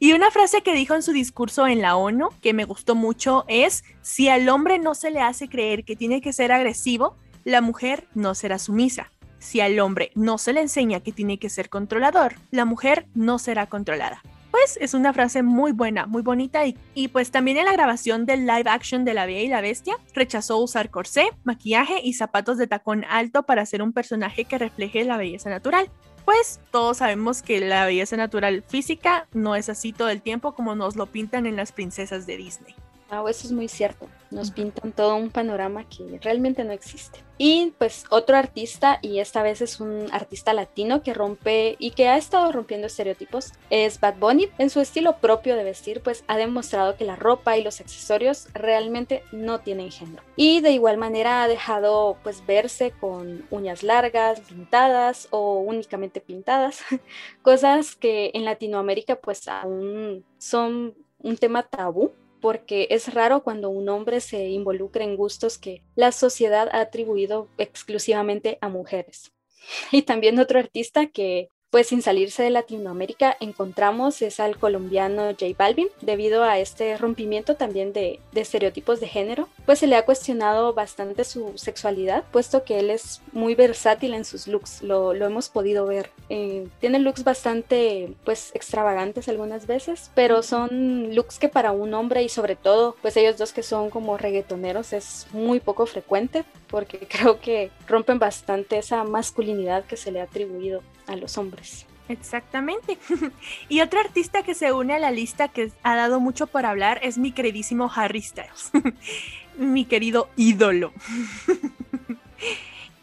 y 0.00 0.12
una 0.12 0.32
frase 0.32 0.62
que 0.62 0.74
dijo 0.74 0.94
en 0.94 1.04
su 1.04 1.12
discurso 1.12 1.68
en 1.68 1.80
la 1.80 1.94
ONU 1.94 2.30
que 2.40 2.54
me 2.54 2.64
gustó 2.64 2.96
mucho 2.96 3.44
es, 3.46 3.84
si 4.00 4.28
al 4.28 4.48
hombre 4.48 4.80
no 4.80 4.96
se 4.96 5.12
le 5.12 5.20
hace 5.20 5.48
creer 5.48 5.84
que 5.84 5.94
tiene 5.94 6.20
que 6.20 6.32
ser 6.32 6.50
agresivo, 6.50 7.16
la 7.44 7.60
mujer 7.60 8.08
no 8.14 8.34
será 8.34 8.58
sumisa. 8.58 9.11
Si 9.42 9.60
al 9.60 9.78
hombre 9.80 10.12
no 10.14 10.38
se 10.38 10.52
le 10.52 10.60
enseña 10.60 11.00
que 11.00 11.10
tiene 11.10 11.38
que 11.38 11.50
ser 11.50 11.68
controlador, 11.68 12.36
la 12.52 12.64
mujer 12.64 13.08
no 13.12 13.40
será 13.40 13.66
controlada. 13.66 14.22
Pues 14.52 14.78
es 14.80 14.94
una 14.94 15.12
frase 15.12 15.42
muy 15.42 15.72
buena, 15.72 16.06
muy 16.06 16.22
bonita 16.22 16.62
y, 16.64 17.08
pues 17.08 17.32
también 17.32 17.56
en 17.56 17.64
la 17.64 17.72
grabación 17.72 18.24
del 18.24 18.46
live 18.46 18.70
action 18.70 19.04
de 19.04 19.14
La 19.14 19.26
Bella 19.26 19.40
y 19.40 19.48
la 19.48 19.60
Bestia 19.60 19.96
rechazó 20.14 20.58
usar 20.58 20.90
corsé, 20.90 21.30
maquillaje 21.42 22.00
y 22.04 22.12
zapatos 22.12 22.56
de 22.56 22.68
tacón 22.68 23.04
alto 23.10 23.42
para 23.42 23.66
ser 23.66 23.82
un 23.82 23.92
personaje 23.92 24.44
que 24.44 24.58
refleje 24.58 25.02
la 25.02 25.16
belleza 25.16 25.50
natural. 25.50 25.90
Pues 26.24 26.60
todos 26.70 26.98
sabemos 26.98 27.42
que 27.42 27.60
la 27.60 27.84
belleza 27.84 28.16
natural 28.16 28.62
física 28.68 29.26
no 29.32 29.56
es 29.56 29.68
así 29.68 29.92
todo 29.92 30.10
el 30.10 30.22
tiempo 30.22 30.54
como 30.54 30.76
nos 30.76 30.94
lo 30.94 31.06
pintan 31.06 31.46
en 31.46 31.56
las 31.56 31.72
princesas 31.72 32.26
de 32.26 32.36
Disney. 32.36 32.76
Eso 33.12 33.46
es 33.46 33.52
muy 33.52 33.68
cierto. 33.68 34.08
Nos 34.30 34.50
pintan 34.50 34.90
todo 34.90 35.16
un 35.16 35.28
panorama 35.28 35.86
que 35.86 36.18
realmente 36.22 36.64
no 36.64 36.72
existe. 36.72 37.18
Y 37.36 37.74
pues 37.76 38.04
otro 38.08 38.38
artista, 38.38 38.98
y 39.02 39.18
esta 39.18 39.42
vez 39.42 39.60
es 39.60 39.80
un 39.80 40.06
artista 40.12 40.54
latino 40.54 41.02
que 41.02 41.12
rompe 41.12 41.76
y 41.78 41.90
que 41.90 42.08
ha 42.08 42.16
estado 42.16 42.50
rompiendo 42.52 42.86
estereotipos, 42.86 43.52
es 43.68 44.00
Bad 44.00 44.16
Bunny. 44.16 44.48
En 44.56 44.70
su 44.70 44.80
estilo 44.80 45.18
propio 45.18 45.56
de 45.56 45.64
vestir, 45.64 46.00
pues 46.00 46.24
ha 46.26 46.38
demostrado 46.38 46.96
que 46.96 47.04
la 47.04 47.16
ropa 47.16 47.58
y 47.58 47.62
los 47.62 47.82
accesorios 47.82 48.48
realmente 48.54 49.22
no 49.30 49.60
tienen 49.60 49.90
género. 49.90 50.22
Y 50.34 50.62
de 50.62 50.70
igual 50.70 50.96
manera 50.96 51.42
ha 51.42 51.48
dejado 51.48 52.16
pues 52.22 52.46
verse 52.46 52.92
con 52.92 53.44
uñas 53.50 53.82
largas, 53.82 54.40
pintadas 54.40 55.28
o 55.30 55.58
únicamente 55.58 56.22
pintadas, 56.22 56.80
cosas 57.42 57.94
que 57.94 58.30
en 58.32 58.46
Latinoamérica 58.46 59.16
pues 59.16 59.48
aún 59.48 60.24
son 60.38 60.94
un 61.18 61.36
tema 61.36 61.62
tabú 61.62 62.12
porque 62.42 62.88
es 62.90 63.14
raro 63.14 63.44
cuando 63.44 63.70
un 63.70 63.88
hombre 63.88 64.20
se 64.20 64.48
involucra 64.48 65.04
en 65.04 65.16
gustos 65.16 65.56
que 65.56 65.82
la 65.94 66.10
sociedad 66.10 66.68
ha 66.72 66.80
atribuido 66.80 67.48
exclusivamente 67.56 68.58
a 68.60 68.68
mujeres. 68.68 69.32
Y 69.92 70.02
también 70.02 70.40
otro 70.40 70.58
artista 70.58 71.06
que, 71.06 71.48
pues 71.72 71.86
sin 71.86 72.02
salirse 72.02 72.42
de 72.42 72.50
Latinoamérica, 72.50 73.34
encontramos 73.40 74.20
es 74.20 74.40
al 74.40 74.58
colombiano 74.58 75.30
J 75.30 75.46
Balvin, 75.56 75.88
debido 76.02 76.44
a 76.44 76.58
este 76.58 76.98
rompimiento 76.98 77.56
también 77.56 77.94
de, 77.94 78.20
de 78.30 78.40
estereotipos 78.42 79.00
de 79.00 79.08
género. 79.08 79.48
pues 79.64 79.78
se 79.78 79.86
le 79.86 79.96
ha 79.96 80.04
cuestionado 80.04 80.74
bastante 80.74 81.24
su 81.24 81.52
sexualidad, 81.56 82.24
puesto 82.30 82.62
que 82.64 82.78
él 82.78 82.90
es 82.90 83.22
muy 83.32 83.54
versátil 83.54 84.12
en 84.12 84.26
sus 84.26 84.48
looks, 84.48 84.82
lo, 84.82 85.14
hemos 85.14 85.48
podido 85.48 85.86
ver. 85.86 86.10
Eh, 86.28 86.68
tiene 86.78 86.98
looks 86.98 87.24
bastante, 87.24 88.12
pues, 88.24 88.50
extravagantes 88.54 89.30
algunas 89.30 89.66
veces, 89.66 90.10
pero 90.14 90.42
son 90.42 91.14
looks 91.14 91.38
que 91.38 91.48
para 91.48 91.72
un 91.72 91.94
hombre 91.94 92.22
y 92.22 92.28
sobre 92.28 92.54
todo, 92.54 92.96
pues 93.00 93.16
ellos 93.16 93.38
dos 93.38 93.54
que 93.54 93.62
son 93.62 93.88
como 93.88 94.18
reggaetoneros 94.18 94.92
es 94.92 95.26
muy 95.32 95.58
poco 95.58 95.86
frecuente, 95.86 96.44
porque 96.72 96.98
creo 97.08 97.38
que 97.38 97.70
rompen 97.86 98.18
bastante 98.18 98.78
esa 98.78 99.04
masculinidad 99.04 99.84
que 99.84 99.96
se 99.96 100.10
le 100.10 100.20
ha 100.20 100.24
atribuido 100.24 100.82
a 101.06 101.14
los 101.14 101.38
hombres. 101.38 101.86
Exactamente. 102.08 102.98
y 103.68 103.80
otro 103.80 104.00
artista 104.00 104.42
que 104.42 104.54
se 104.54 104.72
une 104.72 104.94
a 104.94 104.98
la 104.98 105.12
lista 105.12 105.48
que 105.48 105.70
ha 105.84 105.94
dado 105.94 106.18
mucho 106.18 106.48
por 106.48 106.66
hablar 106.66 106.98
es 107.02 107.16
mi 107.18 107.30
queridísimo 107.30 107.90
Harry 107.94 108.22
Styles, 108.22 108.72
mi 109.58 109.84
querido 109.84 110.28
ídolo. 110.36 110.92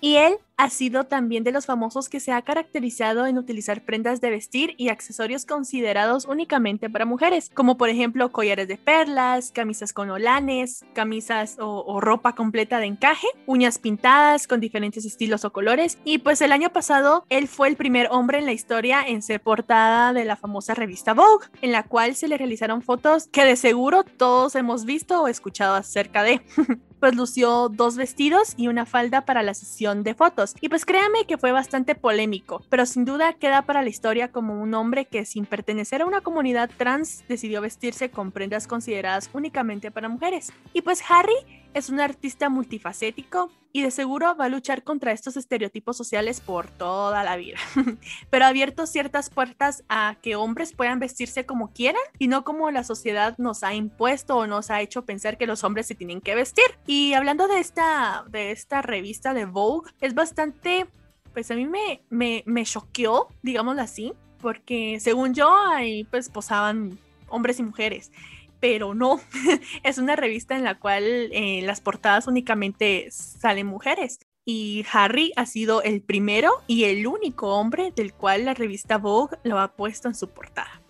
y 0.02 0.16
él 0.16 0.36
ha 0.60 0.70
sido 0.70 1.06
también 1.06 1.46
de 1.46 1.54
los 1.54 1.66
famosos 1.66 2.10
que 2.10 2.20
se 2.20 2.34
ha 2.34 2.42
caracterizado 2.42 3.26
en 3.26 3.38
utilizar 3.38 3.86
prendas 3.86 4.20
de 4.20 4.30
vestir 4.30 4.76
y 4.76 4.90
accesorios 4.90 5.46
considerados 5.46 6.26
únicamente 6.26 6.90
para 6.90 7.06
mujeres, 7.06 7.50
como 7.54 7.78
por 7.78 7.88
ejemplo 7.88 8.34
collares 8.34 8.68
de 8.68 8.76
perlas, 8.76 9.54
camisas 9.54 9.94
con 9.94 10.10
olanes, 10.10 10.84
camisas 10.94 11.56
o, 11.60 12.02
ropa 12.02 12.36
completa 12.36 12.80
de 12.80 12.88
encaje, 12.88 13.28
uñas 13.46 13.80
pintadas 13.80 14.48
con 14.48 14.60
diferentes 14.60 15.06
estilos 15.06 15.46
o 15.46 15.54
colores. 15.54 15.98
Y 16.04 16.18
pues 16.18 16.42
el 16.42 16.52
año 16.52 16.72
pasado 16.72 17.24
él 17.30 17.48
fue 17.48 17.70
el 17.70 17.78
primer 17.78 18.10
hombre 18.12 18.40
en 18.40 18.46
la 18.46 18.52
historia 18.52 19.02
en 19.02 19.22
ser 19.22 19.42
portada 19.42 20.12
de 20.12 20.26
la 20.26 20.36
famosa 20.36 20.74
revista 20.74 21.14
Vogue, 21.14 21.48
en 21.62 21.72
la 21.72 21.84
cual 21.84 22.16
se 22.16 22.28
le 22.28 22.38
realizaron 22.38 22.82
fotos 22.82 23.30
que 23.32 23.46
de 23.46 23.56
seguro 23.56 24.04
todos 24.04 24.56
hemos 24.56 24.84
visto 24.84 25.22
o 25.22 25.30
escuchado 25.30 25.76
acerca 25.76 26.22
de. 26.24 26.42
pues 27.00 27.16
lució 27.16 27.70
dos 27.70 27.96
vestidos 27.96 28.54
y 28.58 28.68
una 28.68 28.86
falda 28.86 29.22
para 29.22 29.44
la 29.44 29.54
sesión 29.54 30.04
de 30.04 30.14
fotos. 30.14 30.56
Y 30.62 30.70
pues 30.70 30.86
créame 30.86 31.26
que 31.28 31.38
fue 31.38 31.52
bastante 31.52 31.96
polémico, 31.96 32.62
pero 32.70 32.86
sin 32.86 33.06
duda 33.06 33.34
queda 33.34 33.64
para 33.64 33.82
la 33.82 33.90
historia 33.90 34.32
como 34.32 34.62
un 34.62 34.74
hombre 34.74 35.06
que 35.06 35.26
sin 35.26 35.46
pertenecer 35.46 36.02
a 36.02 36.06
una 36.06 36.22
comunidad 36.22 36.70
trans 36.78 37.24
decidió 37.28 37.62
vestirse 37.62 38.10
con 38.10 38.32
prendas 38.32 38.68
consideradas 38.68 39.30
únicamente 39.34 39.92
para 39.92 40.10
mujeres. 40.10 40.52
Y 40.74 40.82
pues 40.82 41.02
Harry 41.10 41.36
es 41.74 41.90
un 41.90 42.00
artista 42.00 42.50
multifacético 42.50 43.52
y 43.72 43.84
de 43.84 43.92
seguro 43.92 44.36
va 44.36 44.46
a 44.46 44.50
luchar 44.50 44.84
contra 44.84 45.12
estos 45.12 45.38
estereotipos 45.38 45.96
sociales 45.96 46.42
por 46.42 46.70
toda 46.72 47.24
la 47.24 47.36
vida, 47.36 47.58
pero 48.30 48.46
ha 48.46 48.48
abierto 48.48 48.88
ciertas 48.88 49.30
puertas 49.30 49.84
a 49.90 50.18
que 50.22 50.36
hombres 50.36 50.74
puedan 50.74 51.00
vestirse 51.00 51.46
como 51.46 51.72
quieran 51.72 52.02
y 52.18 52.28
no 52.28 52.44
como 52.44 52.72
la 52.72 52.84
sociedad 52.84 53.36
nos 53.38 53.64
ha 53.64 53.76
impuesto 53.76 54.38
o 54.38 54.48
nos 54.48 54.72
ha 54.72 54.82
hecho 54.82 55.06
pensar 55.06 55.38
que 55.38 55.48
los 55.48 55.64
hombres 55.64 55.86
se 55.88 55.96
tienen 55.96 56.22
que 56.22 56.36
vestir. 56.36 56.66
Y 56.88 57.14
hablando 57.14 57.48
de 57.48 57.60
esta, 57.60 58.26
de 58.30 58.52
esta 58.52 58.82
revista 58.82 59.34
de 59.34 59.46
Vogue, 59.46 59.92
es 60.02 60.16
bastante, 60.16 60.88
pues 61.34 61.52
a 61.52 61.56
mí 61.56 61.68
me, 61.68 62.02
me, 62.10 62.44
me 62.48 62.64
choqueó, 62.66 63.28
digámoslo 63.44 63.82
así, 63.82 64.14
porque 64.42 65.00
según 65.00 65.36
yo 65.36 65.56
ahí 65.56 66.06
pues 66.06 66.30
posaban 66.30 66.98
hombres 67.28 67.60
y 67.60 67.64
mujeres 67.64 68.12
pero 68.60 68.94
no, 68.94 69.20
es 69.84 69.98
una 69.98 70.16
revista 70.16 70.56
en 70.56 70.64
la 70.64 70.80
cual 70.80 71.04
eh, 71.04 71.62
las 71.64 71.82
portadas 71.82 72.28
únicamente 72.28 73.08
salen 73.12 73.68
mujeres. 73.68 74.20
Y 74.46 74.84
Harry 74.92 75.32
ha 75.36 75.46
sido 75.46 75.84
el 75.84 76.02
primero 76.02 76.52
y 76.66 76.86
el 76.86 77.06
único 77.06 77.54
hombre 77.54 77.94
del 77.96 78.14
cual 78.14 78.46
la 78.46 78.56
revista 78.56 78.98
Vogue 78.98 79.38
lo 79.44 79.60
ha 79.60 79.74
puesto 79.74 80.08
en 80.08 80.16
su 80.16 80.30
portada. 80.30 80.82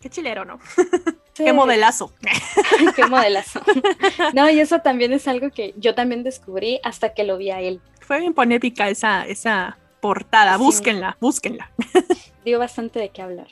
Qué 0.00 0.10
chilero, 0.10 0.44
¿no? 0.44 0.58
Qué 1.34 1.52
modelazo. 1.52 2.12
Qué 2.94 3.06
modelazo. 3.06 3.60
No, 4.34 4.50
y 4.50 4.60
eso 4.60 4.80
también 4.80 5.12
es 5.12 5.28
algo 5.28 5.50
que 5.50 5.74
yo 5.76 5.94
también 5.94 6.24
descubrí 6.24 6.80
hasta 6.82 7.14
que 7.14 7.24
lo 7.24 7.36
vi 7.36 7.50
a 7.50 7.60
él. 7.60 7.80
Fue 8.00 8.20
bien 8.20 8.34
polémica 8.34 8.88
esa, 8.88 9.26
esa 9.26 9.78
portada. 10.00 10.56
Búsquenla, 10.56 11.16
búsquenla. 11.20 11.70
Dio 12.44 12.58
bastante 12.58 12.98
de 12.98 13.08
qué 13.10 13.22
hablar. 13.22 13.46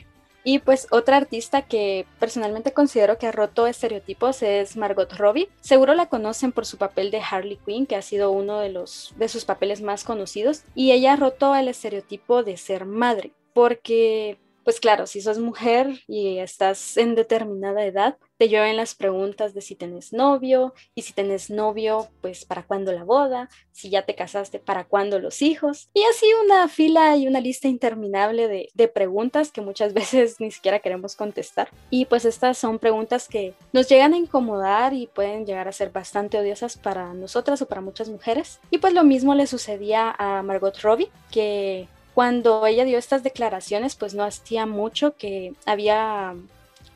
Y 0.45 0.59
pues 0.59 0.87
otra 0.91 1.17
artista 1.17 1.63
que 1.63 2.07
personalmente 2.19 2.73
considero 2.73 3.19
que 3.19 3.27
ha 3.27 3.33
roto 3.33 3.67
estereotipos 3.67 4.43
es 4.43 4.77
Margot 4.77 5.13
Robbie. 5.13 5.49
Seguro 5.61 5.95
la 5.95 6.09
conocen 6.09 6.53
por 6.53 6.67
su 6.67 6.79
papel 6.79 7.11
de 7.11 7.21
Harley 7.21 7.59
Quinn, 7.65 7.87
que 7.87 7.97
ha 7.97 8.03
sido 8.03 8.31
uno 8.31 8.59
de, 8.59 8.71
los, 8.71 9.15
de 9.17 9.29
sus 9.29 9.45
papeles 9.45 9.83
más 9.83 10.05
conocidos. 10.05 10.65
Y 10.75 10.93
ella 10.93 11.13
ha 11.13 11.17
roto 11.17 11.55
el 11.55 11.69
estereotipo 11.69 12.43
de 12.43 12.57
ser 12.57 12.87
madre, 12.87 13.33
porque 13.53 14.39
pues 14.65 14.79
claro, 14.79 15.07
si 15.07 15.21
sos 15.21 15.39
mujer 15.39 16.03
y 16.07 16.39
estás 16.39 16.97
en 16.97 17.15
determinada 17.15 17.85
edad, 17.85 18.17
te 18.43 18.49
llueven 18.49 18.77
las 18.77 18.97
preguntas 18.97 19.55
de 19.55 19.61
si 19.61 19.77
tenés 19.77 20.13
novio 20.13 20.75
y 20.97 21.03
si 21.03 21.13
tenés 21.13 21.49
novio, 21.49 22.09
pues 22.23 22.45
para 22.45 22.65
cuándo 22.65 22.93
la 22.93 23.05
boda, 23.05 23.49
si 23.71 23.89
ya 23.89 24.03
te 24.03 24.17
casaste, 24.17 24.59
para 24.59 24.83
cuándo 24.83 25.21
los 25.21 25.43
hijos. 25.43 25.91
Y 25.95 26.03
así 26.03 26.27
una 26.45 26.67
fila 26.67 27.17
y 27.17 27.29
una 27.29 27.39
lista 27.39 27.69
interminable 27.69 28.49
de, 28.49 28.69
de 28.75 28.89
preguntas 28.89 29.53
que 29.53 29.61
muchas 29.61 29.95
veces 29.95 30.41
ni 30.41 30.51
siquiera 30.51 30.81
queremos 30.81 31.15
contestar. 31.15 31.69
Y 31.89 32.07
pues 32.07 32.25
estas 32.25 32.59
son 32.59 32.81
preguntas 32.81 33.29
que 33.29 33.55
nos 33.73 33.89
llegan 33.89 34.13
a 34.13 34.19
incomodar 34.19 34.93
y 34.93 35.07
pueden 35.07 35.47
llegar 35.47 35.69
a 35.69 35.73
ser 35.73 35.91
bastante 35.91 36.37
odiosas 36.37 36.77
para 36.77 37.15
nosotras 37.15 37.63
o 37.63 37.69
para 37.69 37.81
muchas 37.81 38.09
mujeres. 38.09 38.59
Y 38.73 38.79
pues 38.79 38.93
lo 38.93 39.05
mismo 39.05 39.37
le 39.37 39.47
sucedía 39.47 40.17
a 40.19 40.43
Margot 40.43 40.77
Robbie, 40.81 41.13
que 41.31 41.87
cuando 42.13 42.67
ella 42.67 42.85
dio 42.85 42.99
estas 42.99 43.23
declaraciones, 43.23 43.95
pues 43.95 44.15
no 44.15 44.25
hacía 44.25 44.67
mucho 44.67 45.15
que 45.17 45.55
había 45.65 46.35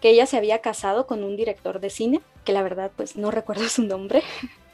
que 0.01 0.11
ella 0.11 0.26
se 0.26 0.36
había 0.36 0.61
casado 0.61 1.07
con 1.07 1.24
un 1.24 1.36
director 1.36 1.80
de 1.80 1.90
cine, 1.90 2.20
que 2.44 2.53
la 2.53 2.62
verdad 2.62 2.90
pues 2.97 3.16
no 3.16 3.30
recuerdo 3.32 3.68
su 3.68 3.82
nombre, 3.82 4.22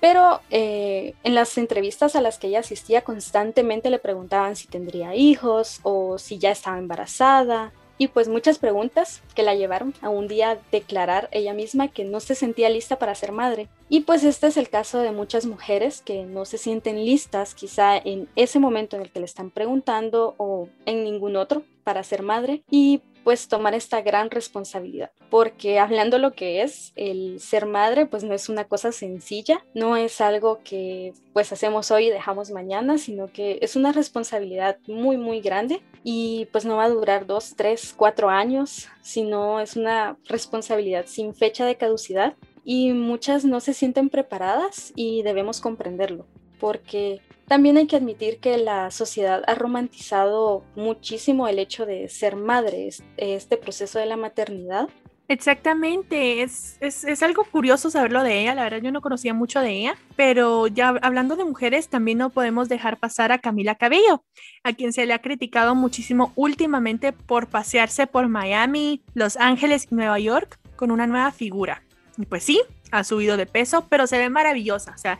pero 0.00 0.40
eh, 0.50 1.14
en 1.22 1.34
las 1.34 1.56
entrevistas 1.58 2.16
a 2.16 2.20
las 2.20 2.38
que 2.38 2.48
ella 2.48 2.60
asistía 2.60 3.02
constantemente 3.02 3.90
le 3.90 3.98
preguntaban 3.98 4.56
si 4.56 4.66
tendría 4.66 5.14
hijos 5.14 5.80
o 5.82 6.18
si 6.18 6.38
ya 6.38 6.50
estaba 6.50 6.78
embarazada 6.78 7.72
y 8.02 8.08
pues 8.08 8.26
muchas 8.26 8.58
preguntas 8.58 9.22
que 9.36 9.44
la 9.44 9.54
llevaron 9.54 9.94
a 10.00 10.08
un 10.08 10.26
día 10.26 10.58
declarar 10.72 11.28
ella 11.30 11.54
misma 11.54 11.86
que 11.86 12.04
no 12.04 12.18
se 12.18 12.34
sentía 12.34 12.68
lista 12.68 12.98
para 12.98 13.14
ser 13.14 13.30
madre. 13.30 13.68
Y 13.88 14.00
pues 14.00 14.24
este 14.24 14.48
es 14.48 14.56
el 14.56 14.68
caso 14.70 14.98
de 14.98 15.12
muchas 15.12 15.46
mujeres 15.46 16.02
que 16.02 16.24
no 16.24 16.44
se 16.44 16.58
sienten 16.58 17.04
listas 17.04 17.54
quizá 17.54 17.96
en 17.96 18.28
ese 18.34 18.58
momento 18.58 18.96
en 18.96 19.02
el 19.02 19.12
que 19.12 19.20
le 19.20 19.26
están 19.26 19.50
preguntando 19.50 20.34
o 20.38 20.68
en 20.84 21.04
ningún 21.04 21.36
otro 21.36 21.62
para 21.84 22.02
ser 22.02 22.22
madre 22.22 22.62
y 22.68 23.02
pues 23.24 23.48
tomar 23.48 23.74
esta 23.74 24.00
gran 24.02 24.30
responsabilidad. 24.30 25.10
Porque 25.30 25.78
hablando 25.78 26.18
lo 26.18 26.32
que 26.32 26.62
es 26.62 26.92
el 26.96 27.40
ser 27.40 27.66
madre, 27.66 28.06
pues 28.06 28.24
no 28.24 28.34
es 28.34 28.48
una 28.48 28.64
cosa 28.64 28.92
sencilla, 28.92 29.64
no 29.74 29.96
es 29.96 30.20
algo 30.20 30.60
que 30.64 31.14
pues 31.32 31.52
hacemos 31.52 31.90
hoy 31.90 32.06
y 32.06 32.10
dejamos 32.10 32.50
mañana, 32.50 32.98
sino 32.98 33.32
que 33.32 33.58
es 33.62 33.76
una 33.76 33.92
responsabilidad 33.92 34.78
muy, 34.86 35.16
muy 35.16 35.40
grande 35.40 35.82
y 36.04 36.48
pues 36.52 36.64
no 36.64 36.76
va 36.76 36.84
a 36.84 36.90
durar 36.90 37.26
dos, 37.26 37.54
tres, 37.56 37.94
cuatro 37.96 38.28
años, 38.28 38.88
sino 39.02 39.60
es 39.60 39.76
una 39.76 40.16
responsabilidad 40.26 41.06
sin 41.06 41.34
fecha 41.34 41.64
de 41.64 41.76
caducidad 41.76 42.34
y 42.64 42.92
muchas 42.92 43.44
no 43.44 43.60
se 43.60 43.74
sienten 43.74 44.08
preparadas 44.08 44.92
y 44.94 45.22
debemos 45.22 45.60
comprenderlo 45.60 46.26
porque 46.62 47.20
también 47.52 47.76
hay 47.76 47.86
que 47.86 47.96
admitir 47.96 48.38
que 48.38 48.56
la 48.56 48.90
sociedad 48.90 49.42
ha 49.46 49.54
romantizado 49.54 50.64
muchísimo 50.74 51.48
el 51.48 51.58
hecho 51.58 51.84
de 51.84 52.08
ser 52.08 52.34
madre, 52.34 52.88
este 53.18 53.58
proceso 53.58 53.98
de 53.98 54.06
la 54.06 54.16
maternidad. 54.16 54.88
Exactamente, 55.28 56.40
es, 56.40 56.78
es, 56.80 57.22
algo 57.22 57.44
curioso 57.44 57.90
saberlo 57.90 58.22
de 58.22 58.40
ella, 58.40 58.54
la 58.54 58.62
verdad 58.62 58.80
yo 58.80 58.90
no 58.90 59.02
conocía 59.02 59.34
mucho 59.34 59.60
de 59.60 59.70
ella, 59.70 59.96
pero 60.16 60.66
ya 60.66 60.94
hablando 61.02 61.36
de 61.36 61.44
mujeres 61.44 61.88
también 61.88 62.16
no 62.16 62.30
podemos 62.30 62.70
dejar 62.70 62.96
pasar 62.96 63.32
a 63.32 63.38
Camila 63.38 63.74
Cabello, 63.74 64.24
a 64.64 64.72
quien 64.72 64.94
se 64.94 65.04
le 65.04 65.12
ha 65.12 65.20
criticado 65.20 65.74
muchísimo 65.74 66.32
últimamente 66.36 67.12
por 67.12 67.48
pasearse 67.48 68.06
por 68.06 68.28
Miami, 68.28 69.02
Los 69.12 69.36
Ángeles 69.36 69.88
y 69.90 69.94
Nueva 69.94 70.18
York 70.18 70.58
con 70.74 70.90
una 70.90 71.06
nueva 71.06 71.30
figura. 71.32 71.82
Y 72.16 72.24
pues 72.24 72.44
sí, 72.44 72.62
ha 72.92 73.04
subido 73.04 73.36
de 73.36 73.44
peso, 73.44 73.86
pero 73.90 74.06
se 74.06 74.16
ve 74.16 74.30
maravillosa, 74.30 74.92
o 74.94 74.98
sea, 74.98 75.18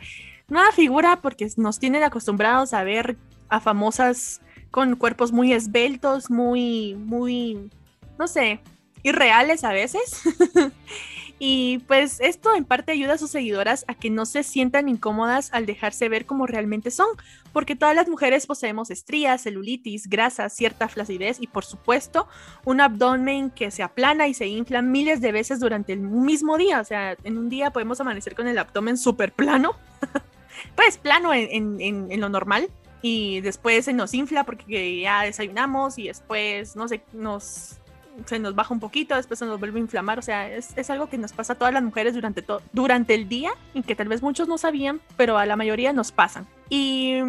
nueva 0.53 0.71
figura 0.71 1.19
porque 1.21 1.49
nos 1.57 1.79
tienen 1.79 2.03
acostumbrados 2.03 2.73
a 2.73 2.83
ver 2.83 3.17
a 3.49 3.59
famosas 3.59 4.41
con 4.71 4.95
cuerpos 4.95 5.31
muy 5.31 5.53
esbeltos, 5.53 6.31
muy, 6.31 6.95
muy, 6.95 7.69
no 8.17 8.27
sé, 8.27 8.61
irreales 9.03 9.63
a 9.63 9.73
veces. 9.73 10.23
y 11.39 11.79
pues 11.87 12.19
esto 12.19 12.55
en 12.55 12.65
parte 12.65 12.91
ayuda 12.91 13.13
a 13.13 13.17
sus 13.17 13.31
seguidoras 13.31 13.83
a 13.87 13.95
que 13.95 14.09
no 14.09 14.25
se 14.25 14.43
sientan 14.43 14.89
incómodas 14.89 15.51
al 15.53 15.65
dejarse 15.65 16.09
ver 16.09 16.25
como 16.25 16.47
realmente 16.47 16.89
son, 16.89 17.07
porque 17.51 17.75
todas 17.75 17.95
las 17.95 18.07
mujeres 18.07 18.47
poseemos 18.47 18.89
estrías, 18.89 19.43
celulitis, 19.43 20.07
grasa, 20.07 20.49
cierta 20.49 20.87
flacidez 20.87 21.37
y 21.39 21.47
por 21.47 21.65
supuesto 21.65 22.27
un 22.63 22.81
abdomen 22.81 23.49
que 23.51 23.71
se 23.71 23.83
aplana 23.83 24.27
y 24.27 24.33
se 24.33 24.47
infla 24.47 24.81
miles 24.81 25.19
de 25.21 25.31
veces 25.31 25.59
durante 25.59 25.93
el 25.93 25.99
mismo 25.99 26.57
día. 26.57 26.79
O 26.79 26.85
sea, 26.85 27.17
en 27.23 27.37
un 27.37 27.49
día 27.49 27.71
podemos 27.71 27.99
amanecer 28.01 28.35
con 28.35 28.47
el 28.47 28.57
abdomen 28.57 28.97
súper 28.97 29.33
plano. 29.33 29.75
pues 30.75 30.97
plano 30.97 31.33
en, 31.33 32.19
lo 32.19 32.29
normal 32.29 32.69
y 33.01 33.41
después 33.41 33.85
se 33.85 33.93
nos 33.93 34.13
infla 34.13 34.43
porque 34.43 35.01
ya 35.01 35.23
desayunamos 35.23 35.97
y 35.97 36.07
después, 36.07 36.75
no 36.75 36.87
sé, 36.87 37.03
nos 37.13 37.79
se 38.25 38.39
nos 38.39 38.53
baja 38.53 38.73
un 38.73 38.79
poquito, 38.79 39.15
después 39.15 39.39
se 39.39 39.45
nos 39.45 39.59
vuelve 39.59 39.79
a 39.79 39.81
inflamar, 39.81 40.19
o 40.19 40.21
sea, 40.21 40.47
es, 40.47 40.77
es 40.77 40.89
algo 40.89 41.07
que 41.07 41.17
nos 41.17 41.33
pasa 41.33 41.53
a 41.53 41.55
todas 41.55 41.73
las 41.73 41.81
mujeres 41.81 42.13
durante, 42.13 42.41
todo 42.41 42.61
durante 42.71 43.15
el 43.15 43.27
día 43.27 43.51
y 43.73 43.81
que 43.81 43.95
tal 43.95 44.07
vez 44.07 44.21
muchos 44.21 44.47
no 44.47 44.57
sabían, 44.57 45.01
pero 45.17 45.37
a 45.37 45.45
la 45.45 45.55
mayoría 45.55 45.93
nos 45.93 46.11
pasan. 46.11 46.47
Y 46.69 47.19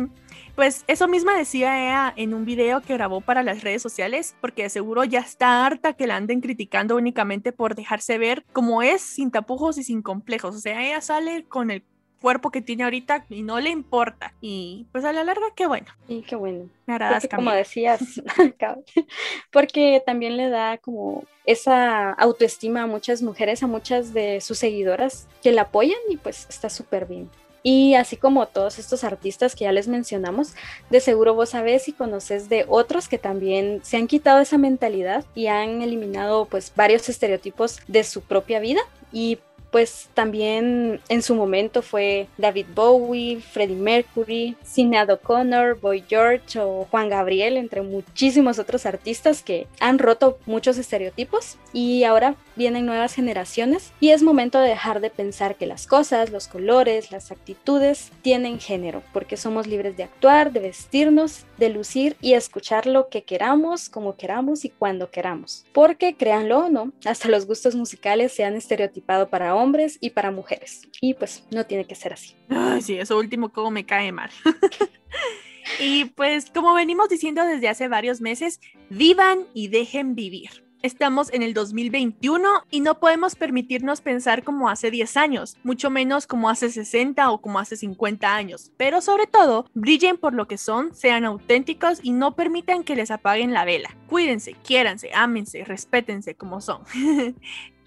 pues 0.55 0.85
eso 0.87 1.09
misma 1.09 1.37
decía 1.37 1.85
ella 1.85 2.13
en 2.17 2.33
un 2.33 2.45
video 2.45 2.81
que 2.81 2.95
grabó 2.95 3.21
para 3.21 3.43
las 3.43 3.63
redes 3.63 3.83
sociales, 3.83 4.37
porque 4.41 4.63
de 4.63 4.71
seguro 4.71 5.05
ya 5.05 5.21
está 5.21 5.67
harta 5.67 5.95
que 5.95 6.07
la 6.07 6.17
anden 6.17 6.41
criticando 6.41 6.97
únicamente 6.97 7.53
por 7.53 7.75
dejarse 7.75 8.19
ver 8.19 8.45
como 8.53 8.83
es, 8.83 9.03
sin 9.03 9.31
tapujos 9.31 9.79
y 9.79 9.85
sin 9.85 10.03
complejos. 10.03 10.55
O 10.55 10.61
sea, 10.61 10.83
ella 10.83 11.01
sale 11.01 11.45
con 11.45 11.71
el 11.71 11.85
cuerpo 12.25 12.51
que 12.51 12.63
tiene 12.63 12.85
ahorita 12.85 13.27
y 13.29 13.43
no 13.43 13.61
le 13.61 13.69
importa. 13.69 14.33
Y 14.41 14.87
pues 14.93 15.05
a 15.05 15.13
la 15.13 15.25
larga, 15.25 15.45
qué 15.55 15.67
bueno. 15.67 15.89
Y 16.09 16.23
qué 16.23 16.37
bueno. 16.37 16.71
Me 16.87 16.95
agradas, 16.95 17.29
como 17.29 17.51
decías, 17.51 18.01
porque 19.53 20.03
también 20.07 20.39
le 20.39 20.49
da 20.49 20.79
como 20.79 21.25
esa 21.45 22.13
autoestima 22.13 22.85
a 22.85 22.87
muchas 22.87 23.21
mujeres, 23.21 23.63
a 23.63 23.67
muchas 23.67 24.15
de 24.15 24.41
sus 24.41 24.57
seguidoras 24.57 25.29
que 25.43 25.53
la 25.53 25.63
apoyan 25.63 25.99
y 26.09 26.17
pues 26.17 26.47
está 26.49 26.71
súper 26.71 27.05
bien. 27.05 27.29
Y 27.63 27.95
así 27.95 28.17
como 28.17 28.47
todos 28.47 28.79
estos 28.79 29.05
artistas 29.05 29.55
que 29.55 29.65
ya 29.65 29.73
les 29.73 29.87
mencionamos, 29.87 30.55
de 30.89 31.01
seguro 31.01 31.35
vos 31.35 31.51
sabés 31.51 31.89
y 31.89 31.93
conoces 31.93 32.49
de 32.49 32.65
otros 32.69 33.07
que 33.07 33.19
también 33.19 33.81
se 33.83 33.99
han 33.99 34.07
quitado 34.07 34.41
esa 34.41 34.57
mentalidad 34.57 35.27
y 35.35 35.49
han 35.49 35.83
eliminado 35.83 36.47
pues 36.47 36.73
varios 36.75 37.07
estereotipos 37.11 37.81
de 37.87 38.03
su 38.03 38.23
propia 38.23 38.61
vida 38.61 38.81
y 39.13 39.41
pues 39.75 40.09
también 40.15 41.01
en 41.09 41.23
su 41.23 41.35
momento 41.35 41.83
fue 41.83 42.29
David 42.39 42.67
Bowie, 42.77 43.41
Freddie 43.41 43.75
Mercury, 43.75 44.57
Sinead 44.63 45.11
O'Connor, 45.11 45.81
Boy 45.81 46.05
George 46.09 46.61
o 46.61 46.87
Juan 46.93 47.09
Gabriel, 47.09 47.57
entre 47.57 47.83
muchísimos 47.83 48.61
otros 48.61 48.87
artistas 48.87 49.43
que 49.43 49.67
han 49.81 49.99
roto 49.99 50.39
muchos 50.47 50.79
estereotipos. 50.79 51.59
Y 51.73 52.05
ahora 52.05 52.37
vienen 52.57 52.87
nuevas 52.87 53.15
generaciones 53.15 53.93
y 54.01 54.11
es 54.11 54.23
momento 54.23 54.61
de 54.61 54.69
dejar 54.69 55.01
de 55.01 55.11
pensar 55.11 55.57
que 55.57 55.67
las 55.67 55.87
cosas, 55.87 56.31
los 56.31 56.49
colores, 56.49 57.11
las 57.11 57.31
actitudes 57.31 58.11
tienen 58.23 58.59
género, 58.59 59.03
porque 59.13 59.37
somos 59.37 59.67
libres 59.67 59.97
de 59.97 60.05
actuar, 60.05 60.53
de 60.53 60.61
vestirnos, 60.61 61.47
de 61.59 61.69
lucir 61.71 62.17
y 62.21 62.35
escuchar 62.35 62.87
lo 62.87 63.09
que 63.09 63.25
queramos, 63.25 63.89
como 63.89 64.17
queramos 64.17 64.65
y 64.65 64.71
cuando 64.71 65.11
queramos. 65.11 65.65
Porque 65.73 66.17
créanlo 66.17 66.67
o 66.67 66.69
no, 66.69 66.93
hasta 67.05 67.29
los 67.29 67.47
gustos 67.47 67.75
musicales 67.75 68.33
se 68.33 68.45
han 68.45 68.55
estereotipado 68.55 69.29
para 69.29 69.55
hombres 69.55 69.99
y 70.01 70.11
para 70.11 70.31
mujeres. 70.31 70.83
Y 71.01 71.15
pues 71.15 71.45
no 71.51 71.67
tiene 71.67 71.85
que 71.85 71.95
ser 71.95 72.13
así. 72.13 72.37
Ay, 72.49 72.83
sí, 72.83 72.99
eso 72.99 73.19
último 73.19 73.53
como 73.53 73.71
me 73.71 73.87
cae 73.87 74.13
mal. 74.13 74.31
y 75.81 76.07
pues 76.07 76.51
como 76.51 76.75
venimos 76.75 77.09
diciendo 77.09 77.45
desde 77.45 77.69
hace 77.69 77.89
varios 77.89 78.21
meses, 78.21 78.61
vivan 78.91 79.47
y 79.55 79.69
dejen 79.69 80.15
vivir. 80.15 80.64
Estamos 80.85 81.33
en 81.33 81.43
el 81.43 81.55
2021 81.55 82.47
y 82.71 82.81
no 82.81 83.01
podemos 83.01 83.37
permitirnos 83.37 84.03
pensar 84.03 84.45
como 84.45 84.69
hace 84.69 84.91
10 84.91 85.17
años, 85.17 85.57
mucho 85.63 85.89
menos 85.89 86.27
como 86.27 86.51
hace 86.51 86.69
60 86.69 87.31
o 87.31 87.41
como 87.41 87.59
hace 87.59 87.79
50 87.79 88.35
años. 88.35 88.71
Pero 88.77 89.01
sobre 89.01 89.27
todo, 89.27 89.65
brillen 89.73 90.19
por 90.19 90.35
lo 90.35 90.47
que 90.47 90.59
son, 90.59 90.95
sean 90.95 91.25
auténticos 91.25 92.01
y 92.03 92.13
no 92.13 92.37
permitan 92.37 92.85
que 92.85 92.97
les 92.97 93.11
apaguen 93.11 93.55
la 93.55 93.65
vela. 93.65 93.97
Cuídense, 94.09 94.57
quiéranse, 94.63 95.09
ámense, 95.15 95.65
respétense 95.65 96.35
como 96.35 96.61
son. 96.61 96.83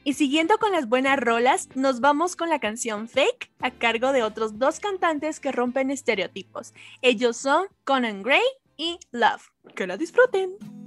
Y 0.03 0.13
siguiendo 0.13 0.57
con 0.57 0.71
las 0.71 0.87
buenas 0.87 1.19
rolas, 1.19 1.67
nos 1.75 1.99
vamos 1.99 2.37
con 2.37 2.49
la 2.49 2.59
canción 2.59 3.09
Fake 3.09 3.51
a 3.59 3.71
cargo 3.71 4.13
de 4.13 4.23
otros 4.23 4.57
dos 4.57 4.79
cantantes 4.79 5.41
que 5.41 5.51
rompen 5.51 5.91
estereotipos. 5.91 6.73
Ellos 7.01 7.35
son 7.35 7.67
Conan 7.83 8.23
Gray 8.23 8.41
y 8.77 8.99
Love. 9.11 9.51
Que 9.75 9.85
la 9.85 9.97
disfruten. 9.97 10.86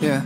Yeah. 0.00 0.24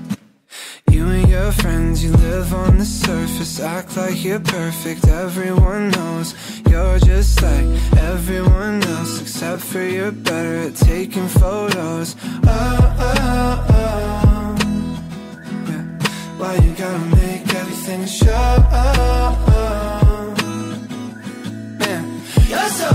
You 0.88 1.08
and 1.08 1.28
your 1.28 1.50
friends, 1.50 2.04
you 2.04 2.12
live 2.12 2.54
on 2.54 2.78
the 2.78 2.84
surface, 2.84 3.58
act 3.58 3.96
like 3.96 4.22
you're 4.22 4.38
perfect. 4.38 5.08
Everyone 5.08 5.90
knows 5.90 6.32
you're 6.70 7.00
just 7.00 7.42
like 7.42 7.66
everyone 7.96 8.84
else, 8.84 9.20
except 9.20 9.62
for 9.62 9.82
you're 9.82 10.12
better 10.12 10.68
at 10.68 10.76
taking 10.76 11.26
photos. 11.26 12.14
Oh, 12.46 12.96
oh, 13.00 13.66
oh. 13.70 14.56
yeah. 15.68 15.82
Why 16.38 16.54
you 16.54 16.72
gotta 16.76 17.16
make 17.16 17.52
everything 17.52 18.06
show? 18.06 18.54
Man, 21.80 22.22
you're 22.48 22.68
so 22.68 22.93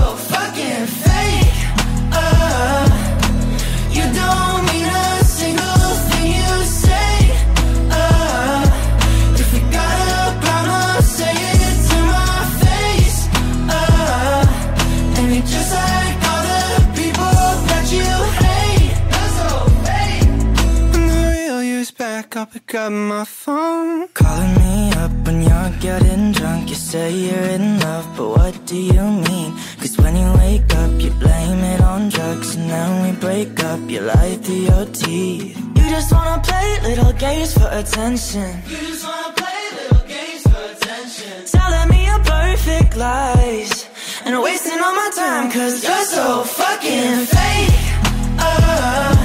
pick 22.52 22.74
up 22.74 22.92
my 22.92 23.24
phone. 23.24 24.08
Calling 24.08 24.54
me 24.54 24.92
up 25.02 25.12
when 25.24 25.42
you're 25.42 25.72
getting 25.80 26.32
drunk. 26.32 26.68
You 26.68 26.74
say 26.74 27.12
you're 27.12 27.50
in 27.56 27.78
love, 27.80 28.06
but 28.16 28.28
what 28.28 28.66
do 28.66 28.76
you 28.76 29.06
mean? 29.28 29.50
Cause 29.78 29.96
when 29.98 30.16
you 30.16 30.32
wake 30.42 30.74
up, 30.82 30.92
you 31.00 31.10
blame 31.24 31.60
it 31.72 31.80
on 31.80 32.08
drugs. 32.08 32.56
And 32.56 32.68
then 32.68 32.90
we 33.04 33.10
break 33.20 33.62
up, 33.64 33.80
you 33.88 34.00
lie 34.00 34.36
through 34.42 34.64
your 34.70 34.84
teeth. 34.86 35.56
You 35.76 35.84
just 35.96 36.12
wanna 36.12 36.42
play 36.42 36.68
little 36.88 37.12
games 37.12 37.52
for 37.54 37.68
attention. 37.70 38.48
You 38.66 38.78
just 38.88 39.04
wanna 39.06 39.32
play 39.42 39.60
little 39.80 40.04
games 40.08 40.42
for 40.50 40.62
attention. 40.74 41.46
Telling 41.46 41.88
me 41.92 42.06
your 42.06 42.22
perfect 42.36 42.96
lies. 42.96 43.86
And 44.24 44.42
wasting 44.42 44.80
all 44.80 44.94
my 44.94 45.10
time, 45.14 45.50
cause 45.50 45.82
you're 45.84 46.08
so 46.18 46.42
fucking 46.44 47.16
fake. 47.34 47.78
Uh, 48.42 49.19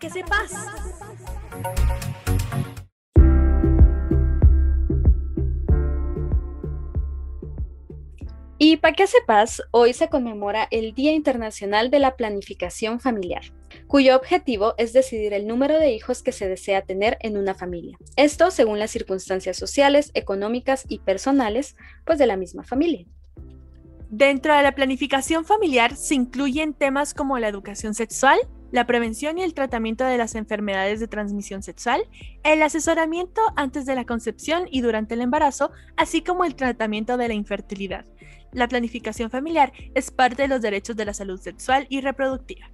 que 0.00 0.10
sepas. 0.10 0.52
Y 8.58 8.78
para 8.78 8.94
que 8.94 9.06
sepas, 9.06 9.62
hoy 9.70 9.92
se 9.92 10.08
conmemora 10.08 10.66
el 10.70 10.94
Día 10.94 11.12
Internacional 11.12 11.90
de 11.90 11.98
la 11.98 12.16
Planificación 12.16 13.00
Familiar, 13.00 13.42
cuyo 13.86 14.16
objetivo 14.16 14.74
es 14.78 14.92
decidir 14.92 15.34
el 15.34 15.46
número 15.46 15.78
de 15.78 15.92
hijos 15.92 16.22
que 16.22 16.32
se 16.32 16.48
desea 16.48 16.82
tener 16.82 17.18
en 17.20 17.36
una 17.36 17.54
familia. 17.54 17.98
Esto 18.16 18.50
según 18.50 18.78
las 18.78 18.90
circunstancias 18.90 19.56
sociales, 19.56 20.10
económicas 20.14 20.84
y 20.88 20.98
personales, 21.00 21.76
pues 22.04 22.18
de 22.18 22.26
la 22.26 22.36
misma 22.36 22.64
familia. 22.64 23.06
Dentro 24.10 24.54
de 24.54 24.62
la 24.62 24.72
planificación 24.72 25.44
familiar 25.44 25.96
se 25.96 26.14
incluyen 26.14 26.74
temas 26.74 27.12
como 27.12 27.38
la 27.40 27.48
educación 27.48 27.92
sexual, 27.92 28.38
la 28.70 28.86
prevención 28.86 29.36
y 29.36 29.42
el 29.42 29.52
tratamiento 29.52 30.04
de 30.04 30.16
las 30.16 30.36
enfermedades 30.36 31.00
de 31.00 31.08
transmisión 31.08 31.64
sexual, 31.64 32.02
el 32.44 32.62
asesoramiento 32.62 33.40
antes 33.56 33.84
de 33.84 33.96
la 33.96 34.04
concepción 34.04 34.68
y 34.70 34.80
durante 34.80 35.14
el 35.14 35.22
embarazo, 35.22 35.72
así 35.96 36.22
como 36.22 36.44
el 36.44 36.54
tratamiento 36.54 37.16
de 37.16 37.26
la 37.26 37.34
infertilidad. 37.34 38.06
La 38.52 38.68
planificación 38.68 39.28
familiar 39.28 39.72
es 39.94 40.12
parte 40.12 40.42
de 40.42 40.48
los 40.48 40.62
derechos 40.62 40.94
de 40.94 41.04
la 41.04 41.12
salud 41.12 41.40
sexual 41.40 41.86
y 41.90 42.00
reproductiva. 42.00 42.70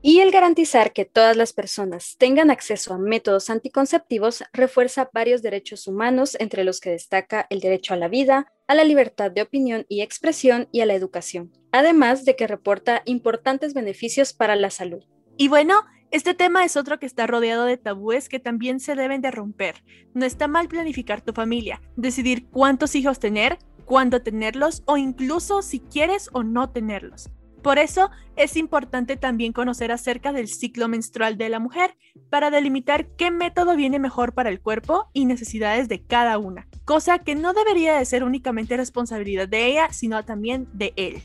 Y 0.00 0.20
el 0.20 0.30
garantizar 0.30 0.92
que 0.92 1.04
todas 1.04 1.36
las 1.36 1.52
personas 1.52 2.16
tengan 2.18 2.50
acceso 2.50 2.94
a 2.94 2.98
métodos 2.98 3.50
anticonceptivos 3.50 4.44
refuerza 4.52 5.10
varios 5.12 5.42
derechos 5.42 5.88
humanos, 5.88 6.36
entre 6.38 6.62
los 6.62 6.80
que 6.80 6.90
destaca 6.90 7.46
el 7.50 7.58
derecho 7.58 7.94
a 7.94 7.96
la 7.96 8.06
vida, 8.06 8.52
a 8.68 8.76
la 8.76 8.84
libertad 8.84 9.32
de 9.32 9.42
opinión 9.42 9.86
y 9.88 10.02
expresión 10.02 10.68
y 10.70 10.82
a 10.82 10.86
la 10.86 10.94
educación, 10.94 11.52
además 11.72 12.24
de 12.24 12.36
que 12.36 12.46
reporta 12.46 13.02
importantes 13.06 13.74
beneficios 13.74 14.32
para 14.32 14.54
la 14.54 14.70
salud. 14.70 15.02
Y 15.36 15.48
bueno, 15.48 15.82
este 16.12 16.32
tema 16.32 16.64
es 16.64 16.76
otro 16.76 17.00
que 17.00 17.06
está 17.06 17.26
rodeado 17.26 17.64
de 17.64 17.76
tabúes 17.76 18.28
que 18.28 18.38
también 18.38 18.78
se 18.78 18.94
deben 18.94 19.20
de 19.20 19.32
romper. 19.32 19.82
No 20.14 20.24
está 20.24 20.46
mal 20.46 20.68
planificar 20.68 21.22
tu 21.22 21.32
familia, 21.32 21.82
decidir 21.96 22.46
cuántos 22.50 22.94
hijos 22.94 23.18
tener, 23.18 23.58
cuándo 23.84 24.22
tenerlos 24.22 24.84
o 24.86 24.96
incluso 24.96 25.60
si 25.60 25.80
quieres 25.80 26.30
o 26.32 26.44
no 26.44 26.70
tenerlos. 26.70 27.30
Por 27.62 27.78
eso 27.78 28.10
es 28.36 28.56
importante 28.56 29.16
también 29.16 29.52
conocer 29.52 29.92
acerca 29.92 30.32
del 30.32 30.48
ciclo 30.48 30.88
menstrual 30.88 31.36
de 31.36 31.48
la 31.48 31.58
mujer 31.58 31.94
para 32.30 32.50
delimitar 32.50 33.08
qué 33.16 33.30
método 33.30 33.76
viene 33.76 33.98
mejor 33.98 34.32
para 34.32 34.50
el 34.50 34.60
cuerpo 34.60 35.08
y 35.12 35.24
necesidades 35.24 35.88
de 35.88 36.02
cada 36.02 36.38
una, 36.38 36.68
cosa 36.84 37.18
que 37.18 37.34
no 37.34 37.52
debería 37.52 37.98
de 37.98 38.04
ser 38.04 38.24
únicamente 38.24 38.76
responsabilidad 38.76 39.48
de 39.48 39.66
ella, 39.66 39.88
sino 39.92 40.24
también 40.24 40.68
de 40.72 40.92
él. 40.96 41.22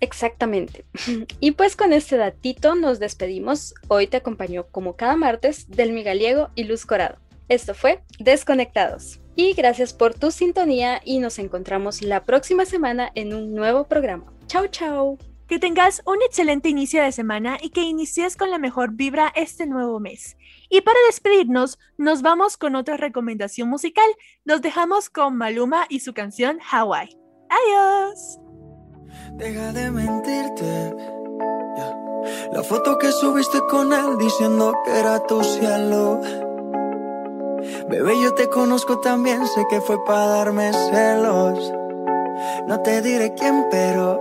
Exactamente. 0.00 0.84
Y 1.40 1.52
pues 1.52 1.76
con 1.76 1.92
este 1.92 2.16
datito 2.16 2.74
nos 2.74 2.98
despedimos. 2.98 3.74
Hoy 3.88 4.06
te 4.06 4.16
acompañó 4.16 4.66
como 4.66 4.96
cada 4.96 5.16
martes 5.16 5.66
Delmi 5.68 6.02
Gallego 6.02 6.50
y 6.54 6.64
Luz 6.64 6.84
Corado. 6.84 7.16
Esto 7.48 7.74
fue 7.74 8.02
Desconectados. 8.18 9.20
Y 9.36 9.52
gracias 9.54 9.92
por 9.92 10.14
tu 10.14 10.30
sintonía 10.30 11.00
y 11.04 11.18
nos 11.18 11.38
encontramos 11.38 12.02
la 12.02 12.24
próxima 12.24 12.64
semana 12.64 13.10
en 13.14 13.34
un 13.34 13.54
nuevo 13.54 13.84
programa. 13.84 14.32
Chao, 14.46 14.66
chao. 14.68 15.33
Que 15.48 15.58
tengas 15.58 16.02
un 16.06 16.16
excelente 16.22 16.68
inicio 16.68 17.02
de 17.02 17.12
semana 17.12 17.58
y 17.60 17.70
que 17.70 17.82
inicies 17.82 18.36
con 18.36 18.50
la 18.50 18.58
mejor 18.58 18.92
vibra 18.92 19.32
este 19.34 19.66
nuevo 19.66 20.00
mes. 20.00 20.36
Y 20.70 20.80
para 20.80 20.98
despedirnos, 21.06 21.78
nos 21.98 22.22
vamos 22.22 22.56
con 22.56 22.76
otra 22.76 22.96
recomendación 22.96 23.68
musical. 23.68 24.08
Nos 24.44 24.62
dejamos 24.62 25.10
con 25.10 25.36
Maluma 25.36 25.86
y 25.88 26.00
su 26.00 26.14
canción 26.14 26.58
Hawaii. 26.70 27.16
Adiós. 27.50 28.38
Deja 29.34 29.72
de 29.72 29.90
mentirte. 29.90 30.94
La 32.52 32.62
foto 32.62 32.98
que 32.98 33.12
subiste 33.12 33.60
con 33.68 33.92
él 33.92 34.16
diciendo 34.18 34.74
que 34.84 34.98
era 34.98 35.20
tu 35.26 35.42
cielo. 35.44 36.20
Bebé, 37.88 38.20
yo 38.22 38.34
te 38.34 38.48
conozco 38.48 39.00
también, 39.00 39.46
sé 39.46 39.64
que 39.68 39.80
fue 39.80 40.02
para 40.04 40.26
darme 40.26 40.72
celos. 40.72 41.72
No 42.66 42.80
te 42.80 43.02
diré 43.02 43.34
quién, 43.34 43.66
pero 43.70 44.20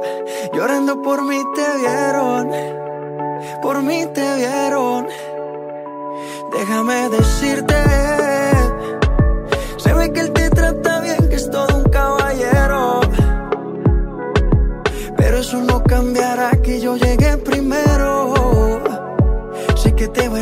llorando 0.53 1.01
por 1.01 1.23
mí 1.23 1.41
te 1.55 1.77
vieron. 1.77 2.51
Por 3.61 3.81
mí 3.81 4.05
te 4.13 4.35
vieron. 4.35 5.07
Déjame 6.51 7.09
decirte, 7.09 7.75
se 9.77 9.93
ve 9.93 10.11
que 10.11 10.19
él 10.19 10.31
te 10.33 10.49
trata 10.49 10.99
bien, 10.99 11.29
que 11.29 11.35
es 11.35 11.49
todo 11.49 11.77
un 11.77 11.83
caballero. 11.85 13.01
Pero 15.17 15.37
eso 15.37 15.57
no 15.61 15.83
cambiará 15.83 16.51
que 16.61 16.79
yo 16.79 16.95
llegué 16.95 17.37
primero. 17.37 18.33
Sé 19.75 19.93
que 19.95 20.07
te 20.07 20.29
va 20.29 20.37
a 20.37 20.41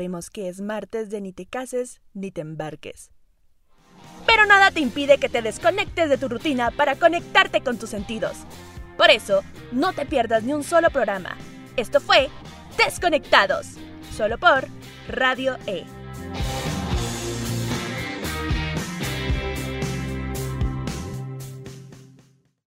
sabemos 0.00 0.30
que 0.30 0.48
es 0.48 0.62
martes 0.62 1.10
de 1.10 1.20
ni 1.20 1.34
te 1.34 1.44
cases 1.44 2.00
ni 2.14 2.30
te 2.30 2.40
embarques. 2.40 3.10
Pero 4.24 4.46
nada 4.46 4.70
te 4.70 4.80
impide 4.80 5.18
que 5.18 5.28
te 5.28 5.42
desconectes 5.42 6.08
de 6.08 6.16
tu 6.16 6.26
rutina 6.26 6.70
para 6.70 6.96
conectarte 6.96 7.60
con 7.60 7.78
tus 7.78 7.90
sentidos. 7.90 8.38
Por 8.96 9.10
eso, 9.10 9.42
no 9.72 9.92
te 9.92 10.06
pierdas 10.06 10.42
ni 10.42 10.54
un 10.54 10.64
solo 10.64 10.88
programa. 10.88 11.36
Esto 11.76 12.00
fue 12.00 12.30
Desconectados, 12.78 13.74
solo 14.16 14.38
por 14.38 14.68
Radio 15.06 15.58
E. 15.66 15.84